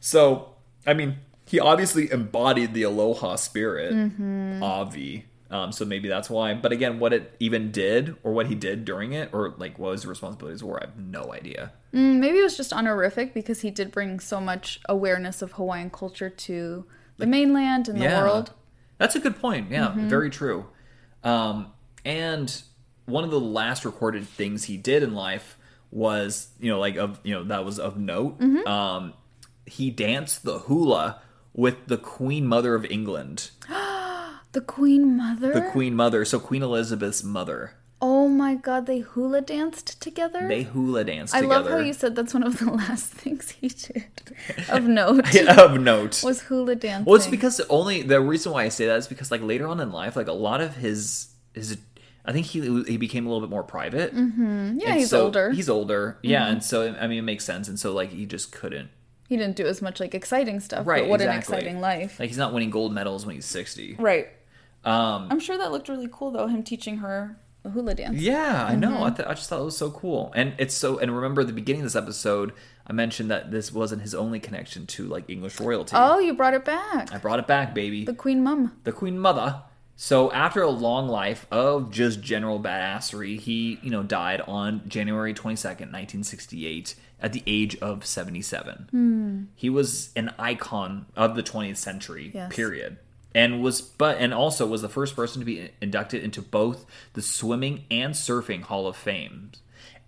So, 0.00 0.54
I 0.86 0.94
mean, 0.94 1.18
he 1.46 1.60
obviously 1.60 2.10
embodied 2.10 2.74
the 2.74 2.82
Aloha 2.84 3.36
spirit, 3.36 3.92
Mm-hmm. 3.94 4.62
Avi. 4.62 5.26
Um, 5.50 5.70
so 5.72 5.84
maybe 5.84 6.08
that's 6.08 6.28
why. 6.30 6.54
But 6.54 6.72
again, 6.72 6.98
what 6.98 7.12
it 7.12 7.34
even 7.38 7.70
did, 7.70 8.16
or 8.22 8.32
what 8.32 8.46
he 8.46 8.54
did 8.54 8.84
during 8.84 9.12
it, 9.12 9.28
or 9.32 9.54
like 9.58 9.78
what 9.78 9.92
his 9.92 10.06
responsibilities 10.06 10.64
were, 10.64 10.82
I 10.82 10.86
have 10.86 10.96
no 10.98 11.32
idea. 11.32 11.72
Mm, 11.94 12.18
Maybe 12.18 12.38
it 12.38 12.42
was 12.42 12.56
just 12.56 12.72
honorific 12.72 13.32
because 13.34 13.60
he 13.60 13.70
did 13.70 13.90
bring 13.92 14.18
so 14.20 14.40
much 14.40 14.80
awareness 14.88 15.42
of 15.42 15.52
Hawaiian 15.52 15.90
culture 15.90 16.28
to 16.30 16.84
the 17.18 17.26
mainland 17.26 17.88
and 17.88 18.00
the 18.00 18.06
world. 18.06 18.46
Mm-hmm. 18.50 18.58
That's 18.98 19.14
a 19.16 19.20
good 19.20 19.38
point. 19.40 19.70
Yeah, 19.70 19.92
very 19.96 20.30
true. 20.30 20.66
Um, 21.22 21.72
and 22.04 22.62
one 23.06 23.24
of 23.24 23.30
the 23.30 23.40
last 23.40 23.84
recorded 23.84 24.26
things 24.28 24.64
he 24.64 24.76
did 24.76 25.02
in 25.02 25.14
life 25.14 25.56
was, 25.90 26.48
you 26.60 26.70
know, 26.70 26.78
like 26.80 26.96
of 26.96 27.20
you 27.22 27.34
know 27.34 27.44
that 27.44 27.64
was 27.64 27.78
of 27.78 27.96
note. 27.98 28.38
Mm-hmm. 28.40 28.66
Um, 28.66 29.14
he 29.66 29.90
danced 29.90 30.44
the 30.44 30.60
hula 30.60 31.20
with 31.54 31.86
the 31.86 31.96
Queen 31.96 32.46
Mother 32.46 32.74
of 32.74 32.84
England, 32.86 33.50
The 34.52 34.60
Queen 34.60 35.16
Mother. 35.16 35.52
the 35.52 35.70
Queen 35.70 35.94
Mother, 35.94 36.24
so 36.24 36.38
Queen 36.38 36.62
Elizabeth's 36.62 37.22
mother. 37.24 37.74
Oh 38.06 38.28
my 38.28 38.54
God! 38.54 38.84
They 38.84 38.98
hula 38.98 39.40
danced 39.40 39.98
together. 40.02 40.46
They 40.46 40.64
hula 40.64 41.04
danced 41.04 41.34
I 41.34 41.40
together. 41.40 41.54
love 41.62 41.70
how 41.70 41.78
you 41.78 41.94
said 41.94 42.14
that's 42.14 42.34
one 42.34 42.42
of 42.42 42.58
the 42.58 42.70
last 42.82 43.06
things 43.06 43.50
he 43.52 43.68
did 43.68 44.04
of 44.68 44.84
note 44.84 45.24
of 45.48 45.80
note. 45.80 46.22
was 46.22 46.42
hula 46.42 46.74
dancing. 46.74 47.06
Well, 47.06 47.14
it's 47.14 47.26
because 47.26 47.56
the 47.56 47.66
only 47.68 48.02
the 48.02 48.20
reason 48.20 48.52
why 48.52 48.64
I 48.64 48.68
say 48.68 48.84
that 48.86 48.98
is 48.98 49.06
because 49.06 49.30
like 49.30 49.40
later 49.40 49.66
on 49.66 49.80
in 49.80 49.90
life, 49.90 50.16
like 50.16 50.28
a 50.28 50.32
lot 50.34 50.60
of 50.60 50.76
his 50.76 51.28
his, 51.54 51.78
I 52.26 52.32
think 52.32 52.44
he 52.44 52.60
he 52.84 52.98
became 52.98 53.24
a 53.24 53.30
little 53.30 53.40
bit 53.40 53.48
more 53.50 53.62
private. 53.62 54.14
Mm-hmm. 54.14 54.80
yeah, 54.80 54.96
he's 54.96 55.14
older. 55.14 55.46
Mm-hmm. 55.48 55.56
He's 55.56 55.70
older, 55.70 56.18
yeah, 56.22 56.46
and 56.48 56.62
so 56.62 56.94
I 57.00 57.06
mean 57.06 57.20
it 57.20 57.22
makes 57.22 57.44
sense, 57.46 57.68
and 57.68 57.80
so 57.80 57.94
like 57.94 58.10
he 58.10 58.26
just 58.26 58.52
couldn't. 58.52 58.90
he 59.30 59.38
didn't 59.38 59.56
do 59.56 59.66
as 59.66 59.80
much 59.80 59.98
like 59.98 60.14
exciting 60.14 60.60
stuff. 60.60 60.86
Right, 60.86 61.04
But 61.04 61.08
what 61.08 61.20
an 61.22 61.30
exciting 61.34 61.80
life. 61.80 62.20
Like 62.20 62.28
he's 62.28 62.36
not 62.38 62.52
winning 62.52 62.68
gold 62.68 62.92
medals 62.92 63.24
when 63.24 63.34
he's 63.34 63.46
sixty. 63.46 63.96
Right. 63.98 64.28
Um, 64.84 65.28
I'm 65.30 65.40
sure 65.40 65.56
that 65.56 65.72
looked 65.72 65.88
really 65.88 66.10
cool 66.12 66.32
though. 66.32 66.48
Him 66.48 66.62
teaching 66.62 66.98
her 66.98 67.38
hula 67.70 67.94
dance. 67.94 68.20
yeah, 68.20 68.66
I 68.68 68.74
know. 68.76 68.90
Mm-hmm. 68.90 69.02
I, 69.02 69.10
th- 69.10 69.28
I 69.28 69.34
just 69.34 69.48
thought 69.48 69.60
it 69.60 69.64
was 69.64 69.76
so 69.76 69.90
cool, 69.90 70.32
and 70.36 70.54
it's 70.58 70.74
so. 70.74 70.98
And 70.98 71.14
remember, 71.14 71.40
at 71.42 71.46
the 71.46 71.52
beginning 71.52 71.82
of 71.82 71.86
this 71.86 71.96
episode, 71.96 72.52
I 72.86 72.92
mentioned 72.92 73.30
that 73.30 73.50
this 73.50 73.72
wasn't 73.72 74.02
his 74.02 74.14
only 74.14 74.40
connection 74.40 74.86
to 74.88 75.04
like 75.06 75.28
English 75.30 75.58
royalty. 75.60 75.96
Oh, 75.98 76.18
you 76.18 76.34
brought 76.34 76.54
it 76.54 76.64
back. 76.64 77.12
I 77.12 77.18
brought 77.18 77.38
it 77.38 77.46
back, 77.46 77.74
baby. 77.74 78.04
The 78.04 78.14
Queen 78.14 78.42
Mum. 78.42 78.72
the 78.84 78.92
Queen 78.92 79.18
Mother. 79.18 79.62
So 79.96 80.32
after 80.32 80.60
a 80.60 80.70
long 80.70 81.06
life 81.08 81.46
of 81.52 81.92
just 81.92 82.20
general 82.20 82.58
badassery, 82.58 83.38
he, 83.38 83.78
you 83.80 83.90
know, 83.90 84.02
died 84.02 84.40
on 84.40 84.82
January 84.88 85.32
22nd, 85.32 85.92
1968 85.92 86.96
at 87.20 87.32
the 87.32 87.44
age 87.46 87.76
of 87.76 88.04
77. 88.04 89.48
He 89.54 89.70
was 89.70 90.10
an 90.16 90.34
icon 90.38 91.06
of 91.16 91.36
the 91.36 91.42
20th 91.44 91.76
century, 91.76 92.32
Yes. 92.34 92.52
period. 92.54 92.98
And 93.34 93.62
was 93.62 93.80
but 93.80 94.18
and 94.18 94.32
also 94.32 94.66
was 94.66 94.82
the 94.82 94.88
first 94.88 95.16
person 95.16 95.40
to 95.40 95.44
be 95.44 95.70
inducted 95.80 96.22
into 96.22 96.40
both 96.40 96.86
the 97.14 97.22
swimming 97.22 97.84
and 97.90 98.14
surfing 98.14 98.62
Hall 98.62 98.86
of 98.86 98.96
Fame. 98.96 99.52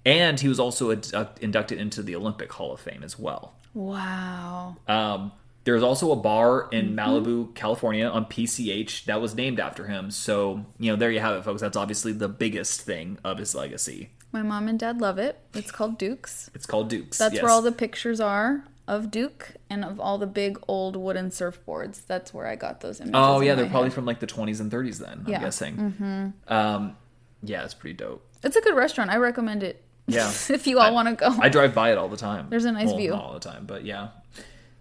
And 0.05 0.38
he 0.38 0.48
was 0.48 0.61
also 0.61 0.90
induct- 0.90 1.40
inducted 1.40 1.81
into 1.81 2.03
the 2.03 2.15
Olympic 2.15 2.53
Hall 2.53 2.73
of 2.73 2.79
Fame 2.79 3.03
as 3.03 3.19
well. 3.19 3.55
Wow. 3.75 4.77
Um, 4.87 5.33
there's 5.65 5.83
also 5.83 6.13
a 6.13 6.17
bar 6.17 6.69
in 6.71 6.94
Malibu, 6.94 7.53
California, 7.57 8.07
on 8.07 8.27
PCH 8.27 9.07
that 9.07 9.21
was 9.21 9.35
named 9.35 9.59
after 9.59 9.88
him. 9.88 10.13
So 10.13 10.65
you 10.79 10.92
know, 10.92 10.96
there 10.96 11.11
you 11.11 11.19
have 11.19 11.37
it, 11.37 11.42
folks. 11.42 11.61
That's 11.61 11.77
obviously 11.77 12.13
the 12.13 12.29
biggest 12.29 12.83
thing 12.83 13.19
of 13.25 13.38
his 13.38 13.55
legacy. 13.55 14.11
My 14.31 14.42
mom 14.42 14.69
and 14.69 14.79
dad 14.79 15.00
love 15.00 15.19
it. 15.19 15.40
It's 15.55 15.73
called 15.73 15.98
Duke's. 15.98 16.50
It's 16.55 16.67
called 16.67 16.88
Duke's. 16.88 17.19
That's 17.19 17.35
yes. 17.35 17.42
where 17.42 17.50
all 17.50 17.63
the 17.63 17.73
pictures 17.73 18.21
are 18.21 18.65
of 18.89 19.11
Duke 19.11 19.55
and 19.69 19.85
of 19.85 19.99
all 19.99 20.19
the 20.19 20.27
big 20.27 20.59
old 20.69 20.97
wooden 20.97 21.31
surfboards. 21.31 22.07
That's 22.07 22.33
where 22.33 22.47
I 22.47 22.57
got 22.57 22.81
those 22.81 23.01
images. 23.01 23.15
Oh 23.17 23.41
yeah, 23.41 23.55
they're 23.55 23.67
probably 23.67 23.89
head. 23.89 23.95
from 23.95 24.05
like 24.07 24.21
the 24.21 24.27
20s 24.27 24.61
and 24.61 24.71
30s. 24.71 24.99
Then 24.99 25.25
I'm 25.27 25.41
guessing. 25.41 25.77
Mm-hmm. 25.77 26.53
Um, 26.53 26.97
yeah, 27.43 27.65
it's 27.65 27.75
pretty 27.75 27.95
dope. 27.95 28.25
It's 28.43 28.57
a 28.57 28.61
good 28.61 28.77
restaurant. 28.77 29.11
I 29.11 29.17
recommend 29.17 29.63
it. 29.63 29.83
Yeah. 30.07 30.29
if 30.49 30.67
you 30.67 30.79
all 30.79 30.95
want 30.95 31.09
to 31.09 31.15
go. 31.15 31.37
I 31.41 31.49
drive 31.49 31.75
by 31.75 31.93
it 31.93 31.99
all 31.99 32.09
the 32.09 32.17
time. 32.17 32.47
There's 32.49 32.65
a 32.65 32.73
nice 32.73 32.89
Well, 32.89 32.97
view. 32.97 33.15
All 33.15 33.33
the 33.35 33.41
time, 33.41 33.67
but 33.67 33.85
yeah. 33.85 34.09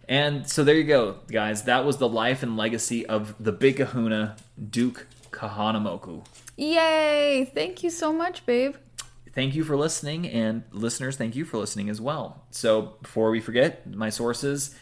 And 0.08 0.48
so 0.48 0.64
there 0.64 0.76
you 0.76 0.84
go, 0.84 1.18
guys. 1.32 1.64
That 1.64 1.84
was 1.84 1.98
the 1.98 2.08
life 2.08 2.44
and 2.44 2.56
legacy 2.58 3.06
of 3.08 3.34
the 3.40 3.52
Big 3.52 3.78
Kahuna, 3.78 4.36
Duke 4.70 5.08
Kahanamoku. 5.32 6.24
Yay! 6.58 7.50
Thank 7.54 7.84
you 7.84 7.90
so 7.90 8.14
much, 8.14 8.46
babe. 8.46 8.76
Thank 9.36 9.54
you 9.54 9.66
for 9.66 9.76
listening, 9.76 10.28
and 10.28 10.64
listeners, 10.72 11.18
thank 11.18 11.36
you 11.36 11.44
for 11.44 11.58
listening 11.58 11.90
as 11.90 12.00
well. 12.00 12.46
So 12.52 12.94
before 13.02 13.30
we 13.32 13.42
forget, 13.42 13.86
my 13.94 14.10
sources. 14.10 14.74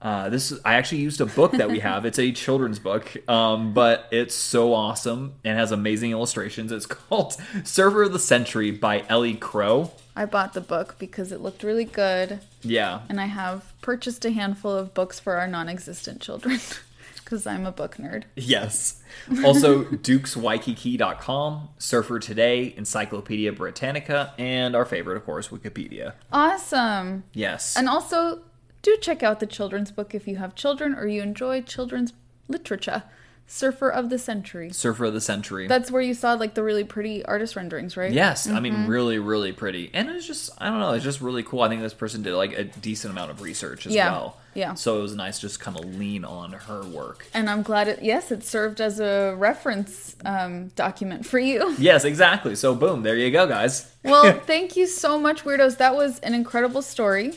Uh, 0.00 0.28
this 0.28 0.52
I 0.64 0.74
actually 0.74 0.98
used 1.00 1.20
a 1.20 1.26
book 1.26 1.52
that 1.52 1.68
we 1.68 1.80
have. 1.80 2.04
It's 2.06 2.20
a 2.20 2.30
children's 2.30 2.78
book, 2.78 3.16
um, 3.28 3.74
but 3.74 4.06
it's 4.12 4.34
so 4.34 4.72
awesome 4.72 5.34
and 5.44 5.58
has 5.58 5.72
amazing 5.72 6.12
illustrations. 6.12 6.70
It's 6.70 6.86
called 7.08 7.36
Surfer 7.64 8.04
of 8.04 8.12
the 8.12 8.20
Century" 8.20 8.70
by 8.70 9.04
Ellie 9.08 9.34
Crowe. 9.34 9.90
I 10.14 10.24
bought 10.24 10.52
the 10.52 10.60
book 10.60 10.96
because 10.98 11.32
it 11.32 11.40
looked 11.40 11.62
really 11.64 11.84
good, 11.84 12.40
Yeah, 12.62 13.00
and 13.08 13.20
I 13.20 13.26
have 13.26 13.72
purchased 13.82 14.24
a 14.24 14.30
handful 14.30 14.72
of 14.72 14.94
books 14.94 15.18
for 15.20 15.34
our 15.34 15.48
non-existent 15.48 16.20
children 16.20 16.60
because 17.28 17.46
I'm 17.46 17.66
a 17.66 17.72
book 17.72 17.96
nerd. 17.96 18.24
Yes. 18.36 19.02
Also, 19.44 19.84
dukeswaikiki.com, 19.84 21.68
Surfer 21.76 22.18
Today, 22.18 22.72
Encyclopedia 22.74 23.52
Britannica, 23.52 24.32
and 24.38 24.74
our 24.74 24.86
favorite, 24.86 25.18
of 25.18 25.26
course, 25.26 25.48
Wikipedia. 25.48 26.14
Awesome. 26.32 27.24
Yes. 27.34 27.76
And 27.76 27.86
also, 27.86 28.40
do 28.80 28.96
check 29.02 29.22
out 29.22 29.40
the 29.40 29.46
children's 29.46 29.90
book 29.90 30.14
if 30.14 30.26
you 30.26 30.36
have 30.36 30.54
children 30.54 30.94
or 30.94 31.06
you 31.06 31.20
enjoy 31.20 31.60
children's 31.60 32.14
literature. 32.48 33.02
Surfer 33.46 33.90
of 33.90 34.08
the 34.10 34.18
Century. 34.18 34.70
Surfer 34.70 35.06
of 35.06 35.14
the 35.14 35.22
Century. 35.22 35.66
That's 35.68 35.90
where 35.90 36.02
you 36.02 36.12
saw 36.12 36.34
like 36.34 36.52
the 36.54 36.62
really 36.62 36.84
pretty 36.84 37.24
artist 37.24 37.56
renderings, 37.56 37.96
right? 37.96 38.12
yes, 38.12 38.46
I 38.46 38.60
mean, 38.60 38.74
mm-hmm. 38.74 38.90
really, 38.90 39.18
really 39.18 39.52
pretty. 39.52 39.90
And 39.94 40.10
it's 40.10 40.26
just, 40.26 40.50
I 40.58 40.68
don't 40.68 40.80
know, 40.80 40.92
it's 40.92 41.04
just 41.04 41.22
really 41.22 41.42
cool. 41.42 41.62
I 41.62 41.68
think 41.68 41.80
this 41.80 41.94
person 41.94 42.22
did 42.22 42.34
like 42.34 42.52
a 42.52 42.64
decent 42.64 43.10
amount 43.10 43.30
of 43.30 43.40
research 43.40 43.86
as 43.86 43.94
Yeah. 43.94 44.12
well. 44.12 44.36
Yeah. 44.58 44.74
So 44.74 44.98
it 44.98 45.02
was 45.02 45.14
nice 45.14 45.38
just 45.38 45.60
kind 45.60 45.78
of 45.78 45.84
lean 45.96 46.24
on 46.24 46.52
her 46.52 46.82
work. 46.82 47.26
And 47.32 47.48
I'm 47.48 47.62
glad 47.62 47.86
it, 47.86 48.02
yes, 48.02 48.32
it 48.32 48.44
served 48.44 48.80
as 48.80 48.98
a 48.98 49.34
reference 49.36 50.16
um, 50.24 50.68
document 50.68 51.24
for 51.24 51.38
you. 51.38 51.76
Yes, 51.88 52.04
exactly. 52.04 52.56
So, 52.56 52.74
boom, 52.74 53.02
there 53.02 53.16
you 53.16 53.30
go, 53.30 53.46
guys. 53.46 53.90
Well, 54.02 54.38
thank 54.46 54.76
you 54.76 54.86
so 54.86 55.18
much, 55.18 55.44
Weirdos. 55.44 55.78
That 55.78 55.94
was 55.94 56.18
an 56.20 56.34
incredible 56.34 56.82
story. 56.82 57.34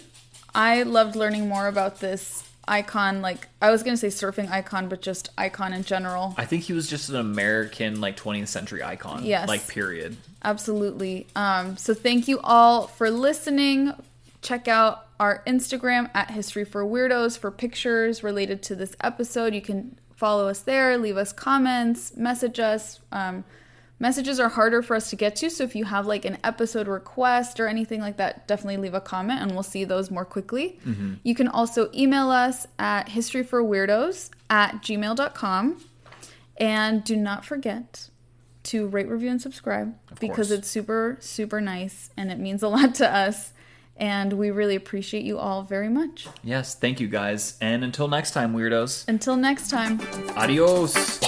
I 0.56 0.84
loved 0.84 1.16
learning 1.16 1.48
more 1.48 1.68
about 1.68 2.00
this 2.00 2.44
icon. 2.68 3.22
Like, 3.22 3.48
I 3.62 3.70
was 3.70 3.84
going 3.84 3.96
to 3.96 3.98
say 3.98 4.08
surfing 4.08 4.50
icon, 4.50 4.90
but 4.90 5.02
just 5.02 5.30
icon 5.38 5.74
in 5.74 5.84
general. 5.84 6.34
I 6.38 6.46
think 6.46 6.64
he 6.64 6.74
was 6.74 6.90
just 6.90 7.10
an 7.10 7.18
American, 7.18 8.02
like, 8.02 8.18
20th 8.18 8.48
century 8.48 8.84
icon. 8.84 9.24
Yes. 9.24 9.48
Like, 9.48 9.68
period. 9.68 10.18
Absolutely. 10.44 11.28
Um, 11.36 11.78
so 11.78 11.94
thank 11.94 12.28
you 12.28 12.40
all 12.44 12.88
for 12.88 13.12
listening. 13.12 13.94
Check 14.42 14.68
out 14.68 15.06
our 15.22 15.44
Instagram 15.46 16.10
at 16.16 16.32
History 16.32 16.66
for 16.66 16.84
Weirdos 16.84 17.38
for 17.38 17.52
pictures 17.52 18.24
related 18.24 18.64
to 18.64 18.76
this 18.76 18.96
episode. 19.02 19.54
You 19.54 19.62
can 19.62 20.00
follow 20.16 20.48
us 20.48 20.62
there, 20.62 20.98
leave 20.98 21.16
us 21.16 21.32
comments, 21.32 22.18
message 22.18 22.60
us. 22.60 23.00
Um, 23.12 23.44
messages 24.00 24.40
are 24.40 24.50
harder 24.50 24.82
for 24.82 24.96
us 24.96 25.12
to 25.12 25.16
get 25.16 25.36
to, 25.36 25.52
so 25.52 25.64
if 25.64 25.76
you 25.76 25.86
have 25.86 26.08
like 26.08 26.26
an 26.26 26.40
episode 26.44 26.88
request 26.88 27.60
or 27.60 27.68
anything 27.68 28.02
like 28.02 28.18
that, 28.18 28.48
definitely 28.48 28.78
leave 28.78 28.96
a 28.96 29.00
comment 29.00 29.42
and 29.42 29.52
we'll 29.52 29.62
see 29.62 29.84
those 29.84 30.10
more 30.10 30.26
quickly. 30.26 30.80
You 31.22 31.36
can 31.36 31.48
also 31.48 31.92
email 31.94 32.32
us 32.32 32.66
at 32.80 33.08
historyforweirdos 33.08 34.32
at 34.50 34.82
gmail.com. 34.82 35.82
And 36.58 37.04
do 37.04 37.16
not 37.16 37.46
forget 37.46 38.10
to 38.64 38.88
rate, 38.88 39.08
review, 39.08 39.30
and 39.30 39.42
subscribe 39.42 39.96
because 40.20 40.48
course. 40.48 40.52
it's 40.52 40.68
super, 40.68 41.18
super 41.20 41.62
nice 41.62 42.10
and 42.18 42.32
it 42.32 42.40
means 42.40 42.64
a 42.64 42.68
lot 42.68 42.96
to 42.96 43.08
us. 43.08 43.54
And 44.02 44.34
we 44.34 44.50
really 44.50 44.76
appreciate 44.76 45.24
you 45.24 45.38
all 45.38 45.62
very 45.62 45.88
much. 45.88 46.28
Yes, 46.44 46.74
thank 46.74 47.00
you, 47.00 47.08
guys. 47.08 47.56
And 47.62 47.84
until 47.84 48.08
next 48.08 48.32
time, 48.32 48.56
weirdos. 48.56 49.08
Until 49.08 49.38
next 49.38 49.70
time. 49.70 50.02
Adios. 50.36 51.22